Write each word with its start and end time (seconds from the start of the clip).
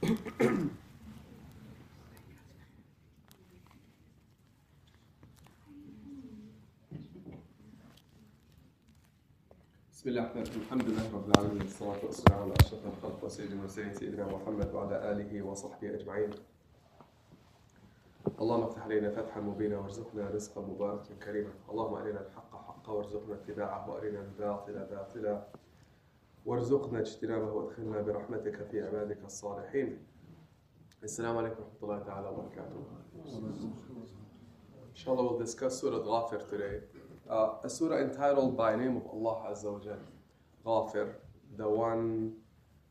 بسم 0.00 0.12
الله 10.06 10.22
الرحمن 10.22 10.42
الرحيم. 10.42 10.62
الحمد 10.62 10.82
لله 10.88 11.14
رب 11.14 11.28
العالمين. 11.28 11.62
والصلاة 11.62 12.04
والسلام 12.04 12.42
على 12.42 12.54
أشرف 12.60 12.86
الخلق 12.86 13.24
وسيد 13.24 13.50
المرسلين 13.52 13.94
سيدنا 13.94 14.26
محمد 14.26 14.74
وعلى 14.74 15.12
آله 15.12 15.42
وصحبه 15.42 15.94
أجمعين. 15.94 16.30
اللهم 18.40 18.62
افتح 18.62 18.82
علينا 18.82 19.10
فتحا 19.10 19.40
مبينا 19.40 19.78
وارزقنا 19.78 20.30
رزقا 20.30 20.60
مباركا 20.60 21.14
كريما. 21.14 21.52
اللهم 21.70 21.94
أرنا 21.94 22.20
الحق 22.20 22.52
حقا 22.66 22.92
وارزقنا 22.92 23.34
اتباعه 23.34 23.90
وأرنا 23.90 24.20
الباطل 24.20 24.72
باطلا. 24.72 25.46
وارزقنا 26.45 26.99
اجتنابه 26.99 27.53
وادخلنا 27.53 28.01
برحمتك 28.01 28.63
في 28.63 28.81
عبادك 28.81 29.25
الصالحين 29.25 29.97
السلام 31.03 31.37
عليكم 31.37 31.63
ورحمة 31.63 31.83
الله 31.83 31.99
تعالى 31.99 32.27
وبركاته 32.29 32.85
Inshallah 34.95 35.23
we'll 35.23 35.39
discuss 35.39 35.81
Surah 35.81 35.99
Ghafir 35.99 36.49
today. 36.49 36.79
Uh, 37.29 37.55
a 37.63 37.69
surah 37.69 37.99
entitled 37.99 38.55
by 38.55 38.75
name 38.77 38.95
of 38.95 39.05
Allah 39.07 39.51
Azza 39.51 39.69
wa 39.73 39.79
Jal. 39.79 39.99
Ghafir, 40.65 41.15
the 41.57 41.67
one 41.69 42.31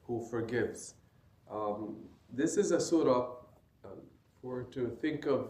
who 0.02 0.20
forgives. 0.30 0.94
Um, 1.50 1.96
this 2.30 2.56
is 2.58 2.72
a 2.72 2.80
surah, 2.80 3.36
um, 3.84 4.00
for 4.42 4.64
to 4.72 4.98
think 5.00 5.24
of 5.26 5.40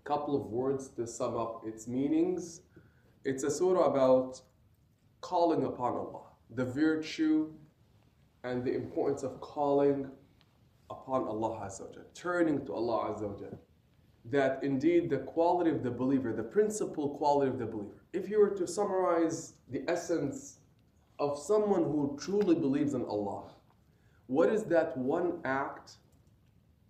a 0.00 0.08
couple 0.08 0.34
of 0.34 0.46
words 0.46 0.88
to 0.96 1.06
sum 1.06 1.36
up 1.36 1.62
its 1.64 1.86
meanings. 1.86 2.62
It's 3.24 3.44
a 3.44 3.50
surah 3.50 3.84
about 3.92 4.40
calling 5.20 5.64
upon 5.64 5.92
Allah, 5.92 6.26
the 6.51 6.65
virtue 6.65 7.51
and 8.43 8.63
the 8.63 8.73
importance 8.73 9.23
of 9.23 9.39
calling 9.41 10.09
upon 10.89 11.23
Allah 11.23 11.65
Azza 11.65 11.81
wa 11.81 12.03
turning 12.13 12.65
to 12.65 12.73
Allah 12.73 13.13
Azza 13.13 13.27
wa 13.27 13.47
that 14.25 14.63
indeed 14.63 15.09
the 15.09 15.17
quality 15.17 15.69
of 15.69 15.83
the 15.83 15.91
believer, 15.91 16.31
the 16.31 16.43
principal 16.43 17.09
quality 17.17 17.49
of 17.51 17.59
the 17.59 17.65
believer, 17.65 18.03
if 18.13 18.29
you 18.29 18.39
were 18.39 18.51
to 18.51 18.67
summarize 18.67 19.53
the 19.69 19.83
essence 19.87 20.59
of 21.19 21.37
someone 21.37 21.83
who 21.83 22.17
truly 22.19 22.55
believes 22.55 22.93
in 22.93 23.03
Allah, 23.05 23.43
what 24.27 24.49
is 24.49 24.63
that 24.65 24.97
one 24.97 25.39
act 25.43 25.97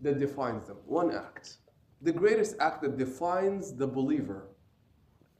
that 0.02 0.20
defines 0.20 0.68
them? 0.68 0.78
One 0.86 1.14
act. 1.16 1.58
The 2.02 2.12
greatest 2.12 2.56
act 2.60 2.84
that 2.84 2.98
defines 2.98 3.74
the 3.74 3.88
believer, 3.88 4.48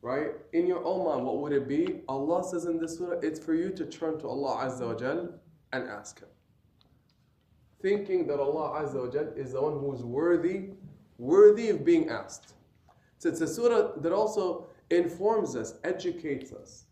right? 0.04 0.32
In 0.52 0.68
your 0.68 0.84
own 0.84 1.06
mind, 1.06 1.26
what 1.26 1.38
would 1.38 1.54
it 1.54 1.68
be? 1.68 2.02
Allah 2.10 2.44
says 2.44 2.66
in 2.66 2.78
this 2.78 2.98
surah, 2.98 3.20
it's 3.24 3.40
for 3.40 3.56
you 3.56 3.70
to 3.72 3.86
turn 3.86 4.20
to 4.20 4.28
Allah 4.28 4.66
Azza 4.66 4.86
wa 4.86 4.96
Jal 4.96 5.30
and 5.72 5.88
ask 5.88 6.20
Him. 6.20 6.28
Thinking 7.82 8.28
that 8.28 8.40
Allah 8.40 8.82
Azza 8.84 9.06
wa 9.06 9.10
Jal 9.10 9.30
is 9.38 9.54
the 9.54 9.62
one 9.62 9.80
who 9.80 9.96
is 9.96 10.04
worthy 10.04 10.72
worthy 11.18 11.70
of 11.70 11.86
being 11.86 12.10
asked. 12.10 12.54
So 13.18 13.30
it's 13.30 13.40
a 13.40 13.48
surah 13.48 13.94
that 14.02 14.12
also 14.12 14.68
informs 14.90 15.56
us, 15.56 15.76
educates 15.86 16.52
us, 16.52 16.84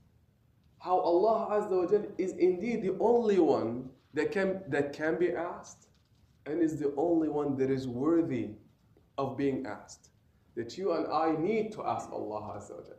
how 0.79 0.97
Allah 0.97 1.47
Azza 1.51 1.83
wa 1.83 1.87
Jal 1.87 2.05
is 2.17 2.31
indeed 2.33 2.81
the 2.81 2.95
only 3.01 3.39
one 3.39 3.89
that 4.13 4.31
can, 4.31 4.61
that 4.69 4.93
can 4.93 5.19
be 5.19 5.31
asked 5.31 5.87
and 6.45 6.61
is 6.61 6.79
the 6.79 6.93
only 6.95 7.27
one 7.27 7.57
that 7.57 7.69
is 7.69 7.89
worthy 7.89 8.51
of 9.17 9.37
being 9.37 9.65
asked. 9.65 10.11
That 10.55 10.77
you 10.77 10.93
and 10.93 11.07
I 11.11 11.35
need 11.37 11.73
to 11.73 11.83
ask 11.85 12.09
Allah 12.11 12.57
Azza 12.57 12.71
wa. 12.71 12.95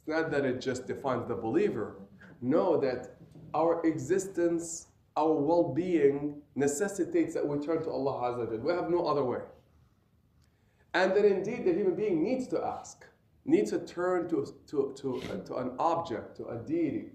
It's 0.00 0.08
not 0.08 0.30
that 0.30 0.44
it 0.44 0.60
just 0.60 0.86
defines 0.86 1.28
the 1.28 1.34
believer. 1.34 1.96
No, 2.40 2.80
that 2.80 3.16
our 3.54 3.84
existence, 3.86 4.86
our 5.16 5.32
well 5.32 5.74
being 5.74 6.40
necessitates 6.54 7.34
that 7.34 7.46
we 7.46 7.58
turn 7.58 7.82
to 7.82 7.90
Allah 7.90 8.32
Azza. 8.32 8.60
We 8.60 8.72
have 8.72 8.90
no 8.90 9.06
other 9.06 9.24
way. 9.24 9.40
And 10.94 11.12
that 11.12 11.24
indeed 11.24 11.64
the 11.64 11.72
human 11.72 11.94
being 11.94 12.22
needs 12.22 12.48
to 12.48 12.64
ask, 12.64 13.04
needs 13.44 13.70
to 13.70 13.78
turn 13.80 14.28
to, 14.30 14.46
to, 14.68 14.92
to, 14.96 15.42
to 15.46 15.56
an 15.56 15.72
object, 15.78 16.36
to 16.38 16.48
a 16.48 16.56
deity, 16.56 17.10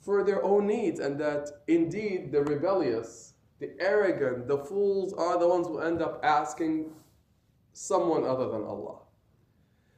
for 0.00 0.24
their 0.24 0.42
own 0.42 0.66
needs, 0.66 0.98
and 0.98 1.20
that 1.20 1.50
indeed 1.68 2.32
the 2.32 2.42
rebellious, 2.42 3.34
the 3.60 3.70
arrogant, 3.78 4.48
the 4.48 4.58
fools 4.58 5.12
are 5.12 5.38
the 5.38 5.46
ones 5.46 5.66
who 5.66 5.78
end 5.78 6.02
up 6.02 6.20
asking 6.24 6.90
someone 7.72 8.24
other 8.24 8.48
than 8.48 8.64
Allah. 8.64 8.98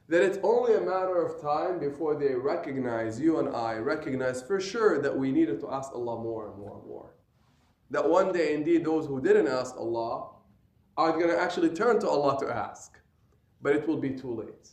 That 0.09 0.21
it's 0.21 0.37
only 0.43 0.75
a 0.75 0.81
matter 0.81 1.25
of 1.25 1.41
time 1.41 1.79
before 1.79 2.15
they 2.15 2.35
recognize, 2.35 3.19
you 3.19 3.39
and 3.39 3.55
I 3.55 3.75
recognize 3.75 4.41
for 4.41 4.59
sure 4.59 5.01
that 5.01 5.17
we 5.17 5.31
needed 5.31 5.59
to 5.61 5.71
ask 5.71 5.93
Allah 5.93 6.21
more 6.21 6.49
and 6.49 6.57
more 6.57 6.77
and 6.77 6.87
more. 6.87 7.15
That 7.89 8.09
one 8.09 8.33
day, 8.33 8.53
indeed, 8.53 8.83
those 8.83 9.05
who 9.05 9.21
didn't 9.21 9.47
ask 9.47 9.77
Allah 9.77 10.31
are 10.97 11.11
going 11.13 11.29
to 11.29 11.39
actually 11.39 11.69
turn 11.69 11.99
to 12.01 12.09
Allah 12.09 12.37
to 12.39 12.53
ask. 12.53 12.99
But 13.61 13.75
it 13.75 13.87
will 13.87 13.97
be 13.97 14.11
too 14.11 14.33
late. 14.33 14.69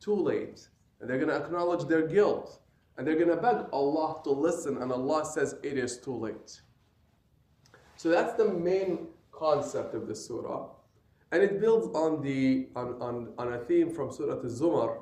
Too 0.00 0.14
late. 0.14 0.66
And 1.00 1.08
they're 1.08 1.18
going 1.18 1.28
to 1.28 1.36
acknowledge 1.36 1.86
their 1.86 2.06
guilt. 2.06 2.60
And 2.96 3.06
they're 3.06 3.16
going 3.16 3.28
to 3.28 3.36
beg 3.36 3.66
Allah 3.72 4.20
to 4.24 4.30
listen. 4.30 4.78
And 4.78 4.90
Allah 4.90 5.24
says 5.26 5.56
it 5.62 5.76
is 5.76 5.98
too 5.98 6.16
late. 6.16 6.60
So 7.96 8.08
that's 8.08 8.32
the 8.34 8.48
main 8.48 9.08
concept 9.30 9.94
of 9.94 10.08
the 10.08 10.14
surah. 10.14 10.68
And 11.30 11.42
it 11.42 11.60
builds 11.60 11.88
on, 11.94 12.22
the, 12.22 12.68
on, 12.74 13.00
on, 13.00 13.32
on 13.36 13.52
a 13.52 13.58
theme 13.58 13.92
from 13.92 14.10
Surah 14.10 14.34
Al-Zumar, 14.34 14.98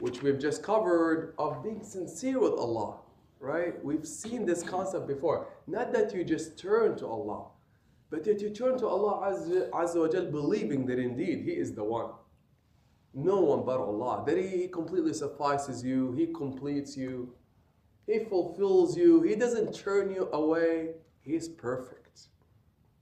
which 0.00 0.22
we've 0.22 0.38
just 0.38 0.62
covered, 0.62 1.34
of 1.38 1.62
being 1.62 1.82
sincere 1.82 2.38
with 2.38 2.52
Allah. 2.52 2.98
Right? 3.40 3.82
We've 3.84 4.06
seen 4.06 4.44
this 4.44 4.62
concept 4.62 5.06
before. 5.06 5.48
Not 5.66 5.92
that 5.92 6.12
you 6.12 6.24
just 6.24 6.58
turn 6.58 6.96
to 6.98 7.06
Allah, 7.06 7.46
but 8.10 8.24
that 8.24 8.40
you 8.40 8.50
turn 8.50 8.78
to 8.78 8.86
Allah 8.88 9.30
Azza, 9.30 9.70
Azza 9.70 10.00
wa 10.00 10.08
Jal 10.08 10.26
believing 10.26 10.86
that 10.86 10.98
indeed 10.98 11.44
He 11.44 11.52
is 11.52 11.72
the 11.72 11.84
one. 11.84 12.10
No 13.14 13.40
one 13.40 13.64
but 13.64 13.78
Allah. 13.78 14.24
That 14.26 14.38
He 14.38 14.66
completely 14.68 15.14
suffices 15.14 15.84
you, 15.84 16.12
He 16.12 16.26
completes 16.26 16.96
you, 16.96 17.32
He 18.06 18.24
fulfills 18.24 18.96
you, 18.96 19.22
He 19.22 19.36
doesn't 19.36 19.72
turn 19.72 20.12
you 20.12 20.28
away. 20.32 20.94
He 21.20 21.36
is 21.36 21.48
perfect. 21.48 22.22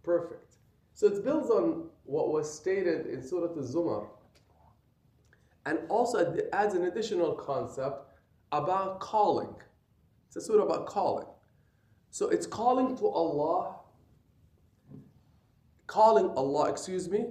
Perfect. 0.03 0.57
So 0.93 1.07
it 1.07 1.25
builds 1.25 1.51
on 1.51 1.89
what 2.07 2.33
was 2.33 2.53
stated 2.53 3.07
in 3.07 3.23
Surah 3.23 3.49
Al-Zumar. 3.49 4.09
And 5.67 5.81
also 5.89 6.37
adds 6.53 6.75
an 6.75 6.85
additional 6.85 7.35
concept 7.35 8.21
about 8.53 9.01
calling. 9.01 9.55
It's 10.29 10.37
a 10.37 10.41
surah 10.41 10.65
about 10.65 10.87
calling. 10.87 11.27
So 12.11 12.29
it's 12.29 12.47
calling 12.47 12.97
to 12.99 13.09
Allah 13.09 13.77
calling 15.87 16.31
Allah, 16.37 16.69
excuse 16.69 17.09
me, 17.09 17.27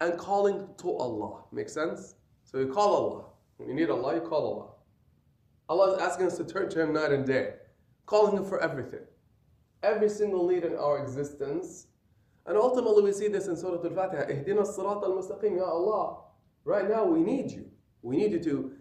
and 0.00 0.18
calling 0.18 0.68
to 0.78 0.96
Allah. 0.96 1.42
Make 1.52 1.68
sense? 1.68 2.14
So 2.44 2.58
you 2.58 2.68
call 2.68 2.94
Allah. 2.94 3.24
When 3.56 3.68
you 3.68 3.74
need 3.74 3.90
Allah, 3.90 4.16
you 4.16 4.20
call 4.20 4.46
Allah. 4.46 4.70
Allah 5.68 5.94
is 5.94 6.02
asking 6.02 6.26
us 6.26 6.36
to 6.38 6.44
turn 6.44 6.68
to 6.70 6.82
Him 6.82 6.92
night 6.92 7.12
and 7.12 7.26
day, 7.26 7.54
calling 8.06 8.36
Him 8.36 8.44
for 8.44 8.60
everything. 8.60 9.00
Every 9.82 10.08
single 10.08 10.48
need 10.48 10.64
in 10.64 10.76
our 10.76 11.02
existence. 11.02 11.86
And 12.46 12.56
ultimately, 12.56 13.02
we 13.02 13.12
see 13.12 13.28
this 13.28 13.46
in 13.46 13.56
Surah 13.56 13.82
Al 13.82 13.90
Fatiha. 13.90 14.24
Ihdina 14.24 14.66
sirat 14.66 15.02
mustaqim, 15.02 15.56
Ya 15.56 15.64
Allah. 15.64 16.18
Right 16.64 16.88
now, 16.88 17.04
we 17.04 17.20
need 17.20 17.50
you. 17.50 17.70
We 18.02 18.16
need 18.16 18.32
you 18.32 18.42
to 18.44 18.72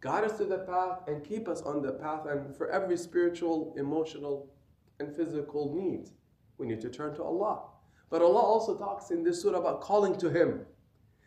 guide 0.00 0.24
us 0.24 0.36
to 0.38 0.44
the 0.44 0.58
path 0.58 1.00
and 1.06 1.24
keep 1.24 1.48
us 1.48 1.62
on 1.62 1.82
the 1.82 1.92
path. 1.92 2.26
And 2.26 2.56
for 2.56 2.68
every 2.70 2.96
spiritual, 2.96 3.74
emotional, 3.76 4.50
and 4.98 5.14
physical 5.14 5.74
need, 5.74 6.10
we 6.58 6.66
need 6.66 6.80
to 6.80 6.90
turn 6.90 7.14
to 7.14 7.22
Allah. 7.22 7.62
But 8.10 8.22
Allah 8.22 8.40
also 8.40 8.76
talks 8.76 9.10
in 9.10 9.22
this 9.22 9.40
surah 9.40 9.58
about 9.58 9.80
calling 9.80 10.16
to 10.18 10.28
Him. 10.28 10.66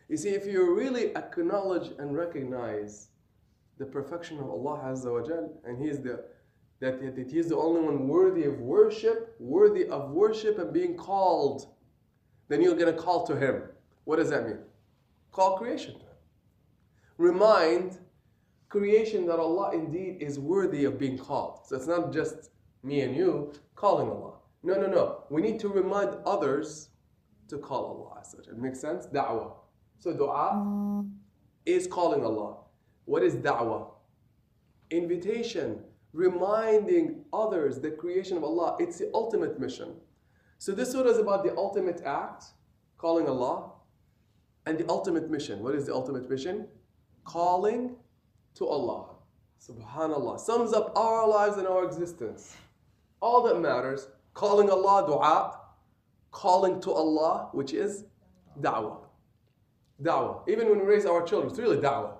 You 0.08 0.16
see, 0.16 0.30
if 0.30 0.46
you 0.46 0.74
really 0.74 1.16
acknowledge 1.16 1.92
and 1.98 2.16
recognize 2.16 3.08
the 3.78 3.86
perfection 3.86 4.38
of 4.38 4.48
Allah 4.48 4.80
Azza 4.84 5.12
wa 5.12 5.26
Jal, 5.26 5.52
and 5.64 5.82
He 5.82 5.88
is 5.88 6.00
the 6.00 6.24
that, 6.80 7.00
that 7.16 7.30
He 7.30 7.38
is 7.38 7.48
the 7.48 7.56
only 7.56 7.80
one 7.80 8.06
worthy 8.06 8.44
of 8.44 8.60
worship, 8.60 9.34
worthy 9.38 9.86
of 9.86 10.10
worship 10.10 10.58
and 10.58 10.72
being 10.72 10.94
called, 10.94 11.74
then 12.48 12.62
you're 12.62 12.76
gonna 12.76 12.92
call 12.92 13.26
to 13.26 13.36
Him. 13.36 13.62
What 14.04 14.16
does 14.16 14.30
that 14.30 14.46
mean? 14.46 14.58
Call 15.32 15.58
creation 15.58 15.94
to 15.94 16.00
Him. 16.00 16.06
Remind 17.18 17.98
creation 18.68 19.26
that 19.26 19.38
Allah 19.38 19.72
indeed 19.74 20.18
is 20.20 20.38
worthy 20.38 20.84
of 20.84 20.98
being 20.98 21.18
called. 21.18 21.60
So 21.66 21.76
it's 21.76 21.86
not 21.86 22.12
just 22.12 22.50
me 22.82 23.00
and 23.00 23.16
you 23.16 23.52
calling 23.74 24.08
Allah. 24.08 24.34
No, 24.62 24.74
no, 24.74 24.86
no. 24.86 25.24
We 25.30 25.42
need 25.42 25.60
to 25.60 25.68
remind 25.68 26.16
others 26.26 26.90
to 27.48 27.58
call 27.58 27.84
Allah. 27.86 28.22
It 28.50 28.58
makes 28.58 28.80
sense? 28.80 29.06
Da'wah. 29.06 29.52
So 29.98 30.12
dua 30.12 30.52
mm. 30.54 31.10
is 31.64 31.86
calling 31.86 32.24
Allah. 32.24 32.56
What 33.04 33.22
is 33.22 33.36
da'wah? 33.36 33.90
Invitation, 34.90 35.80
reminding 36.12 37.24
others 37.32 37.78
the 37.78 37.90
creation 37.90 38.36
of 38.36 38.44
Allah. 38.44 38.76
It's 38.80 38.98
the 38.98 39.10
ultimate 39.14 39.60
mission. 39.60 39.94
So 40.58 40.72
this 40.72 40.92
surah 40.92 41.10
is 41.10 41.18
about 41.18 41.44
the 41.44 41.54
ultimate 41.56 42.02
act, 42.04 42.44
calling 42.98 43.28
Allah, 43.28 43.72
and 44.64 44.78
the 44.78 44.88
ultimate 44.88 45.30
mission. 45.30 45.62
What 45.62 45.74
is 45.74 45.86
the 45.86 45.94
ultimate 45.94 46.28
mission? 46.28 46.66
Calling 47.24 47.96
to 48.54 48.66
Allah. 48.66 49.16
Subhanallah. 49.60 50.40
Sums 50.40 50.72
up 50.72 50.96
our 50.96 51.28
lives 51.28 51.56
and 51.56 51.66
our 51.66 51.84
existence. 51.84 52.56
All 53.20 53.42
that 53.44 53.60
matters 53.60 54.08
calling 54.34 54.70
Allah 54.70 55.06
dua, 55.06 55.58
calling 56.30 56.80
to 56.82 56.92
Allah, 56.92 57.48
which 57.52 57.72
is 57.72 58.04
da'wah. 58.60 58.98
Da'wah. 60.02 60.46
Even 60.46 60.68
when 60.68 60.80
we 60.80 60.84
raise 60.84 61.06
our 61.06 61.22
children, 61.22 61.50
it's 61.50 61.58
really 61.58 61.78
da'wah. 61.78 62.12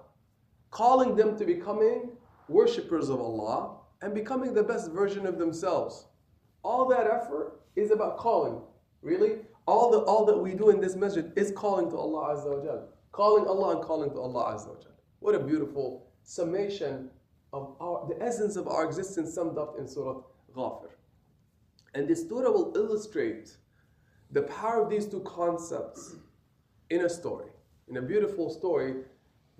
Calling 0.70 1.14
them 1.14 1.38
to 1.38 1.44
becoming 1.44 2.10
worshippers 2.48 3.10
of 3.10 3.20
Allah 3.20 3.76
and 4.00 4.14
becoming 4.14 4.54
the 4.54 4.62
best 4.62 4.90
version 4.90 5.26
of 5.26 5.38
themselves. 5.38 6.06
All 6.66 6.84
that 6.88 7.06
effort 7.06 7.60
is 7.76 7.92
about 7.92 8.18
calling. 8.18 8.60
Really? 9.00 9.36
All, 9.66 9.92
the, 9.92 9.98
all 9.98 10.24
that 10.26 10.36
we 10.36 10.52
do 10.52 10.70
in 10.70 10.80
this 10.80 10.96
masjid 10.96 11.32
is 11.36 11.52
calling 11.52 11.88
to 11.90 11.96
Allah 11.96 12.34
Azza 12.34 12.58
wa 12.58 12.64
Jal. 12.64 12.88
Calling 13.12 13.46
Allah 13.46 13.76
and 13.76 13.84
calling 13.84 14.10
to 14.10 14.18
Allah 14.18 14.52
Azza 14.52 14.74
wa 14.74 14.82
Jal. 14.82 14.90
What 15.20 15.36
a 15.36 15.38
beautiful 15.38 16.08
summation 16.24 17.08
of 17.52 17.76
our, 17.80 18.08
the 18.08 18.20
essence 18.20 18.56
of 18.56 18.66
our 18.66 18.84
existence 18.84 19.32
summed 19.32 19.58
up 19.58 19.76
in 19.78 19.86
Surah 19.86 20.22
Ghafir. 20.56 20.90
And 21.94 22.08
this 22.08 22.28
surah 22.28 22.50
will 22.50 22.72
illustrate 22.74 23.56
the 24.32 24.42
power 24.42 24.82
of 24.82 24.90
these 24.90 25.06
two 25.06 25.20
concepts 25.20 26.16
in 26.90 27.02
a 27.02 27.08
story, 27.08 27.46
in 27.88 27.98
a 27.98 28.02
beautiful 28.02 28.50
story, 28.50 29.04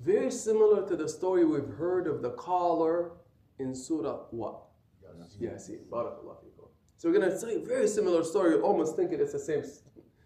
very 0.01 0.33
similar 0.33 0.85
to 0.89 0.97
the 0.97 1.09
story 1.09 1.45
we've 1.45 1.75
heard 1.79 2.09
of 2.09 2.21
the 2.21 2.31
caller 2.31 3.13
in 3.61 3.77
Surah 3.77 4.25
what? 4.33 4.63
Yasin. 5.41 5.87
Barakallah 5.89 6.37
So 6.97 7.11
we're 7.11 7.19
going 7.19 7.31
to 7.31 7.39
say 7.39 7.57
a 7.57 7.59
very 7.59 7.89
similar 7.89 8.25
story, 8.25 8.55
almost 8.57 8.97
thinking 8.97 9.21
it's 9.21 9.33
the 9.33 9.39
same 9.39 9.63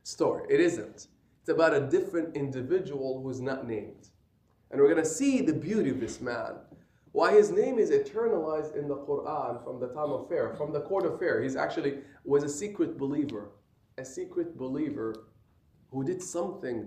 story. 0.05 0.45
It 0.49 0.61
isn't. 0.61 1.09
It's 1.41 1.49
about 1.49 1.75
a 1.75 1.81
different 1.81 2.37
individual 2.37 3.21
who's 3.21 3.41
not 3.41 3.67
named. 3.67 4.09
And 4.71 4.81
we're 4.81 4.93
going 4.93 5.03
to 5.03 5.09
see 5.09 5.41
the 5.41 5.53
beauty 5.53 5.91
of 5.91 5.99
this 5.99 6.21
man. 6.21 6.55
Why 7.13 7.33
his 7.33 7.51
name 7.51 7.81
is 7.81 7.91
eternalized 7.91 8.77
in 8.77 8.87
the 8.87 8.95
Quran 8.97 9.65
from 9.65 9.81
the 9.81 9.89
time 9.89 10.13
of 10.13 10.29
Pharaoh, 10.29 10.55
from 10.55 10.73
the 10.73 10.83
court 10.83 11.05
of 11.05 11.19
Pharaoh. 11.19 11.43
He's 11.43 11.57
actually 11.57 11.99
was 12.25 12.45
a 12.45 12.49
secret 12.49 12.97
believer, 12.97 13.51
a 13.99 14.05
secret 14.05 14.57
believer 14.57 15.25
who 15.91 16.05
did 16.05 16.23
something 16.23 16.87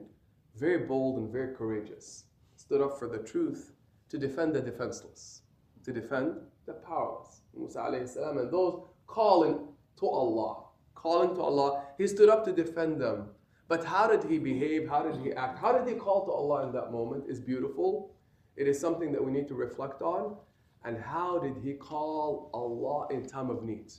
very 0.55 0.85
bold 0.85 1.17
and 1.17 1.29
very 1.29 1.53
courageous. 1.53 2.23
Stood 2.55 2.79
up 2.79 2.97
for 2.97 3.09
the 3.09 3.17
truth 3.17 3.73
to 4.07 4.17
defend 4.17 4.55
the 4.55 4.61
defenseless, 4.61 5.41
to 5.83 5.91
defend 5.91 6.35
the 6.67 6.73
powerless. 6.73 7.41
Musa 7.53 7.79
alayhi 7.79 8.07
salam 8.07 8.37
and 8.37 8.49
those 8.49 8.81
calling 9.07 9.59
to 9.99 10.07
Allah, 10.07 10.63
calling 10.95 11.35
to 11.35 11.41
Allah, 11.41 11.83
he 11.97 12.07
stood 12.07 12.29
up 12.29 12.45
to 12.45 12.51
defend 12.51 12.99
them 12.99 13.29
but 13.67 13.83
how 13.83 14.07
did 14.07 14.29
he 14.29 14.37
behave? 14.37 14.87
How 14.87 15.03
did 15.03 15.19
he 15.23 15.33
act? 15.33 15.57
How 15.57 15.75
did 15.75 15.87
he 15.87 15.95
call 15.95 16.25
to 16.25 16.31
Allah 16.31 16.67
in 16.67 16.73
that 16.73 16.91
moment 16.91 17.25
is 17.27 17.39
beautiful. 17.39 18.13
It 18.55 18.67
is 18.67 18.79
something 18.79 19.11
that 19.13 19.23
we 19.23 19.31
need 19.31 19.47
to 19.47 19.55
reflect 19.55 20.01
on. 20.01 20.35
And 20.85 20.95
how 21.01 21.39
did 21.39 21.55
he 21.63 21.73
call 21.73 22.51
Allah 22.53 23.07
in 23.09 23.25
time 23.25 23.49
of 23.49 23.63
need? 23.63 23.91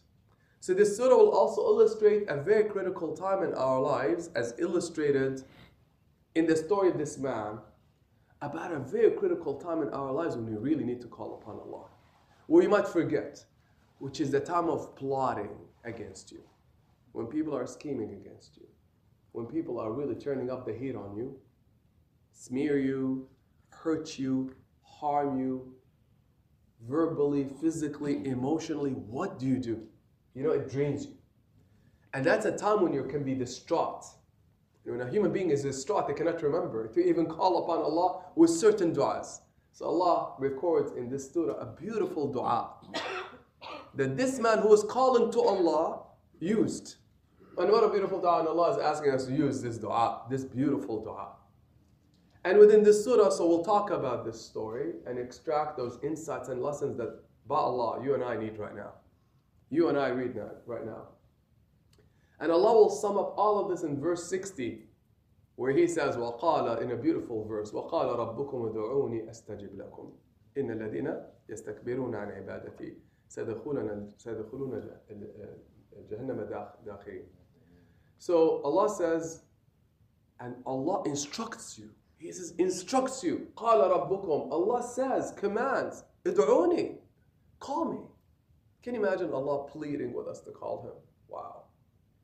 So 0.61 0.75
this 0.75 0.97
surah 0.97 1.17
will 1.17 1.31
also 1.33 1.63
illustrate 1.63 2.29
a 2.29 2.37
very 2.37 2.65
critical 2.65 3.17
time 3.17 3.43
in 3.43 3.53
our 3.55 3.81
lives, 3.81 4.31
as 4.37 4.55
illustrated 4.59 5.43
in 6.35 6.47
the 6.47 6.57
story 6.57 6.91
of 6.91 6.99
this 6.99 7.19
man, 7.19 7.59
about 8.43 8.73
a 8.73 8.79
very 8.79 9.11
critical 9.11 9.55
time 9.55 9.83
in 9.83 9.89
our 9.91 10.13
lives 10.13 10.37
when 10.37 10.47
we 10.47 10.57
really 10.57 10.85
need 10.85 11.01
to 11.01 11.09
call 11.09 11.35
upon 11.43 11.59
Allah. 11.59 11.87
You 12.49 12.69
might 12.69 12.87
forget, 12.87 13.45
which 13.99 14.21
is 14.21 14.31
the 14.31 14.41
time 14.41 14.69
of 14.69 14.95
plotting 14.95 15.57
against 15.85 16.33
you, 16.33 16.43
when 17.13 17.27
people 17.27 17.57
are 17.57 17.67
scheming 17.67 18.13
against 18.13 18.57
you 18.57 18.67
when 19.35 19.47
people 19.47 19.81
are 19.81 19.93
really 19.93 20.15
turning 20.15 20.49
up 20.49 20.65
the 20.65 20.73
heat 20.73 20.95
on 20.95 21.17
you, 21.17 21.37
smear 22.31 22.79
you, 22.79 23.29
hurt 23.71 24.17
you, 24.17 24.55
harm 24.83 25.41
you, 25.41 25.75
verbally, 26.89 27.49
physically, 27.61 28.25
emotionally, 28.27 28.93
what 28.93 29.41
do 29.41 29.47
you 29.47 29.59
do? 29.59 29.83
You 30.35 30.45
know, 30.45 30.53
it 30.53 30.71
drains 30.71 31.07
you. 31.07 31.15
And 32.13 32.25
that's 32.25 32.47
a 32.47 32.57
time 32.57 32.81
when 32.81 32.93
you 32.93 33.03
can 33.03 33.25
be 33.25 33.35
distraught. 33.35 34.05
When 34.85 35.01
a 35.01 35.11
human 35.11 35.33
being 35.33 35.51
is 35.51 35.65
distraught, 35.65 36.07
they 36.07 36.15
cannot 36.15 36.41
remember 36.41 36.87
to 36.87 37.01
even 37.05 37.27
call 37.27 37.65
upon 37.65 37.79
Allah 37.79 38.27
with 38.37 38.51
certain 38.51 38.95
du'as. 38.95 39.41
So 39.73 39.87
Allah 39.87 40.35
records 40.39 40.93
in 40.93 41.11
this 41.11 41.33
surah 41.33 41.55
a 41.55 41.67
beautiful 41.67 42.33
dua 42.33 42.71
that 43.96 44.18
this 44.18 44.40
man 44.40 44.60
who 44.60 44.70
was 44.70 44.84
calling 44.84 45.32
to 45.32 45.42
Allah 45.42 46.02
used. 46.40 46.96
And 47.58 47.72
what 47.72 47.84
a 47.84 47.90
beautiful 47.90 48.22
dua, 48.22 48.40
and 48.40 48.48
Allah 48.48 48.72
is 48.72 48.78
asking 48.78 49.12
us 49.12 49.26
to 49.26 49.34
use 49.34 49.62
this 49.62 49.78
dua, 49.78 50.22
this 50.30 50.44
beautiful 50.44 51.04
dua. 51.04 51.34
And 52.46 52.58
within 52.58 52.84
this 52.84 53.04
surah, 53.04 53.30
so 53.30 53.46
we'll 53.48 53.66
talk 53.66 53.92
about 53.92 54.26
this 54.26 54.40
story 54.40 54.94
and 55.06 55.20
extract 55.20 55.76
those 55.76 56.00
insights 56.04 56.48
and 56.48 56.62
lessons 56.62 56.98
that, 56.98 57.20
by 57.48 57.58
Allah, 57.58 58.02
you 58.04 58.14
and 58.14 58.24
I 58.24 58.38
need 58.38 58.58
right 58.58 58.76
now. 58.76 58.94
You 59.70 59.90
and 59.90 59.98
I 59.98 60.08
read 60.08 60.36
that 60.36 60.62
right 60.66 60.86
now. 60.86 61.10
And 62.40 62.52
Allah 62.52 62.74
will 62.74 62.90
sum 62.90 63.18
up 63.18 63.34
all 63.38 63.60
of 63.60 63.70
this 63.70 63.84
in 63.84 64.00
verse 64.00 64.30
60, 64.30 64.86
where 65.58 65.74
He 65.74 65.86
says, 65.86 66.16
وَقَالَ 66.16 66.82
in 66.82 66.92
a 66.92 66.96
beautiful 66.96 67.46
verse, 67.46 67.72
وَقَالَ 67.72 68.18
رَبُّكُمْ 68.18 68.74
ادْعُونِي 68.74 69.30
أَسْتَجِبْ 69.30 69.76
لَكُمْ 69.76 70.12
إِنَّ 70.58 70.72
الَّذِينَ 70.72 71.22
يَسْتَكْبِرُونَ 71.50 72.16
عَنْ 72.16 72.32
عِبَادَتِي 72.32 72.94
سيدخلون 73.28 74.10
جهنم 76.10 76.50
داخرين 76.86 77.40
so 78.20 78.62
Allah 78.66 78.90
says, 78.90 79.44
and 80.42 80.56
Allah 80.66 81.04
instructs 81.06 81.80
you. 81.80 81.90
He 82.18 82.32
says, 82.34 82.54
instructs 82.58 83.24
you. 83.24 83.48
قال 83.56 83.80
ربكم. 83.90 84.52
Allah 84.52 84.84
says, 84.84 85.34
commands, 85.38 86.04
ادعوني. 86.26 86.98
Call 87.60 87.86
me. 87.86 88.00
Can 88.84 88.94
you 88.96 89.06
imagine 89.06 89.32
Allah 89.32 89.68
pleading 89.68 90.14
with 90.14 90.28
us 90.28 90.42
to 90.42 90.52
call 90.52 90.84
Him? 90.84 90.92
Wow. 91.30 91.64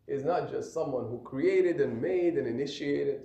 He's 0.07 0.25
not 0.25 0.51
just 0.51 0.74
someone 0.74 1.06
who 1.10 1.22
created 1.24 1.80
and 1.80 2.01
made 2.01 2.38
and 2.38 2.45
initiated. 2.48 3.22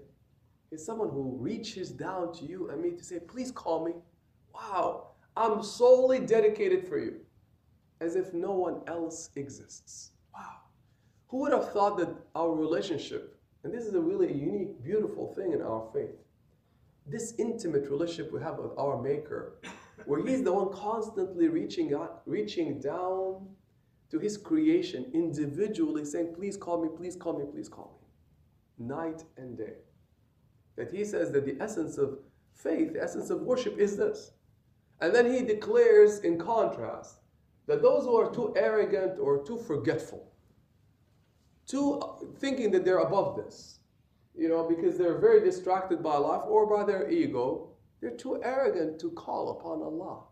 He's 0.71 0.85
someone 0.85 1.11
who 1.11 1.37
reaches 1.41 1.91
down 1.91 2.33
to 2.35 2.45
you 2.45 2.71
and 2.71 2.81
me 2.81 2.93
to 2.93 3.03
say, 3.03 3.19
please 3.19 3.51
call 3.51 3.85
me. 3.85 3.93
Wow. 4.55 5.09
I'm 5.37 5.63
solely 5.63 6.21
dedicated 6.21 6.87
for 6.87 6.99
you. 6.99 7.21
As 8.06 8.16
if 8.16 8.36
no 8.36 8.52
one 8.52 8.82
else 8.86 9.32
exists. 9.36 10.12
Wow. 10.32 10.58
Who 11.30 11.38
would 11.40 11.54
have 11.54 11.72
thought 11.74 11.98
that 11.98 12.10
our 12.36 12.52
relationship, 12.52 13.40
and 13.64 13.74
this 13.74 13.86
is 13.86 13.96
a 13.96 14.00
really 14.00 14.32
unique, 14.32 14.84
beautiful 14.84 15.34
thing 15.34 15.54
in 15.54 15.62
our 15.64 15.90
faith, 15.92 16.16
this 17.08 17.34
intimate 17.40 17.90
relationship 17.90 18.32
we 18.32 18.42
have 18.42 18.60
with 18.60 18.78
our 18.78 19.02
Maker, 19.02 19.60
where 20.06 20.24
He's 20.24 20.44
the 20.44 20.54
one 20.54 20.72
constantly 20.72 21.48
reaching 21.48 21.96
out, 21.96 22.22
reaching 22.28 22.80
down 22.80 23.48
to 24.12 24.20
His 24.20 24.38
creation 24.38 25.10
individually, 25.16 26.06
saying, 26.06 26.36
Please 26.36 26.58
call 26.58 26.84
me, 26.84 26.90
please 26.96 27.16
call 27.16 27.40
me, 27.40 27.46
please 27.52 27.68
call 27.68 28.00
me, 28.00 28.86
night 28.86 29.24
and 29.38 29.58
day. 29.58 29.78
That 30.76 30.92
He 30.92 31.04
says 31.06 31.32
that 31.32 31.44
the 31.44 31.58
essence 31.60 31.98
of 31.98 32.20
faith, 32.54 32.94
the 32.94 33.02
essence 33.02 33.32
of 33.32 33.42
worship 33.42 33.80
is 33.80 33.98
this. 33.98 34.34
And 35.02 35.14
then 35.14 35.34
He 35.34 35.42
declares 35.42 36.20
in 36.20 36.38
contrast 36.38 37.22
that 37.68 37.82
those 37.82 38.04
who 38.06 38.16
are 38.16 38.34
too 38.34 38.54
arrogant 38.56 39.20
or 39.20 39.44
too 39.44 39.58
forgetful, 39.58 40.32
too 41.66 42.00
uh, 42.00 42.26
thinking 42.40 42.72
that 42.72 42.86
they're 42.86 43.00
above 43.00 43.36
this, 43.36 43.80
you 44.36 44.50
know, 44.50 44.64
because 44.64 44.98
they're 44.98 45.18
very 45.18 45.44
distracted 45.44 46.04
by 46.04 46.16
life 46.18 46.44
or 46.48 46.68
by 46.68 46.84
their 46.84 47.10
ego. 47.10 47.70
They're 48.02 48.12
too 48.12 48.42
arrogant 48.44 49.00
to 49.00 49.12
call 49.12 49.52
upon 49.52 49.82
Allah, 49.82 50.24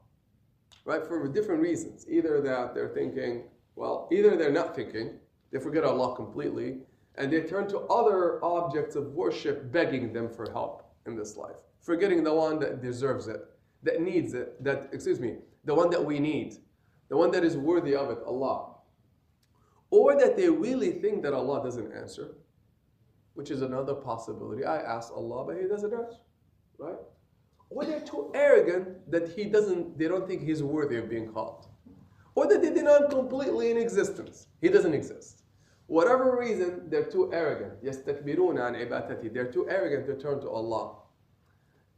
right? 0.86 1.06
For 1.06 1.28
different 1.28 1.62
reasons. 1.62 2.06
Either 2.10 2.42
that 2.42 2.76
they're 2.76 2.90
thinking, 2.90 3.44
well, 3.76 4.08
either 4.12 4.36
they're 4.36 4.52
not 4.52 4.76
thinking, 4.76 5.20
they 5.52 5.60
forget 5.60 5.84
Allah 5.84 6.16
completely, 6.16 6.78
and 7.16 7.32
they 7.32 7.42
turn 7.42 7.68
to 7.70 7.80
other 7.82 8.44
objects 8.44 8.96
of 8.96 9.14
worship 9.14 9.72
begging 9.72 10.14
them 10.14 10.30
for 10.30 10.52
help 10.52 10.84
in 11.06 11.16
this 11.16 11.38
life, 11.38 11.56
forgetting 11.82 12.24
the 12.24 12.34
one 12.34 12.60
that 12.60 12.82
deserves 12.82 13.28
it, 13.28 13.42
that 13.84 14.02
needs 14.02 14.34
it, 14.34 14.62
that, 14.64 14.90
excuse 14.92 15.20
me, 15.20 15.36
the 15.66 15.74
one 15.74 15.90
that 15.90 16.04
we 16.04 16.20
need, 16.20 16.58
the 17.09 17.17
one 17.17 17.31
that 17.31 17.45
is 17.45 17.57
worthy 17.57 17.95
of 17.95 18.11
it, 18.11 18.19
Allah 18.27 18.75
or 19.91 20.19
that 20.19 20.37
they 20.37 20.49
really 20.49 20.93
think 20.93 21.23
that 21.23 21.33
Allah 21.33 21.63
doesn't 21.63 21.93
answer, 21.93 22.35
which 23.35 23.51
is 23.51 23.63
another 23.63 23.95
possibility. 23.95 24.65
I 24.65 24.79
ask 24.79 25.13
Allah, 25.13 25.45
but 25.45 25.57
He 25.61 25.67
doesn't 25.67 25.93
answer, 25.93 26.21
right? 26.79 26.99
Or 27.71 27.85
they're 27.85 28.01
too 28.01 28.31
arrogant 28.35 29.11
that 29.11 29.29
He 29.31 29.45
doesn't, 29.45 29.99
they 29.99 30.09
don't 30.09 30.27
think 30.27 30.43
He's 30.43 30.63
worthy 30.63 30.97
of 30.97 31.09
being 31.09 31.33
called. 31.33 31.67
Or 32.35 32.47
that 32.47 32.63
they 32.63 32.73
deny 32.73 32.99
Him 32.99 33.11
completely 33.11 33.71
in 33.71 33.79
existence. 33.79 34.47
He 34.61 34.69
doesn't 34.69 34.95
exist. 34.95 35.43
Whatever 35.87 36.39
reason, 36.39 36.91
they're 36.91 37.11
too 37.11 37.33
arrogant. 37.33 37.83
يَسْتَكْبِرُونَ 37.83 38.57
عَنْ 38.57 38.89
عِبَادَتِهِ 38.89 39.33
They're 39.33 39.51
too 39.51 39.69
arrogant 39.71 40.07
to 40.07 40.17
turn 40.17 40.41
to 40.43 40.51
Allah. 40.51 40.97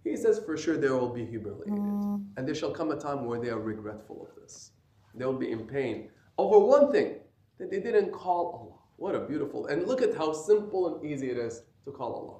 He 0.04 0.16
says 0.16 0.40
for 0.46 0.56
sure 0.56 0.76
they 0.76 0.88
will 0.88 1.12
be 1.12 1.26
humiliated. 1.26 1.74
Mm. 1.74 2.24
And 2.36 2.46
there 2.46 2.54
shall 2.54 2.70
come 2.70 2.92
a 2.92 2.96
time 2.96 3.26
where 3.26 3.40
they 3.40 3.50
are 3.50 3.58
regretful 3.58 4.26
of 4.30 4.40
this. 4.40 4.70
They 5.17 5.25
will 5.25 5.33
be 5.33 5.51
in 5.51 5.65
pain 5.67 6.09
over 6.37 6.59
one 6.59 6.91
thing 6.91 7.15
that 7.57 7.71
they 7.71 7.79
didn't 7.79 8.11
call 8.11 8.51
Allah. 8.53 8.75
What 8.97 9.15
a 9.15 9.25
beautiful, 9.25 9.67
and 9.67 9.87
look 9.87 10.01
at 10.01 10.15
how 10.15 10.33
simple 10.33 10.95
and 10.95 11.05
easy 11.05 11.29
it 11.29 11.37
is 11.37 11.63
to 11.85 11.91
call 11.91 12.13
Allah. 12.13 12.39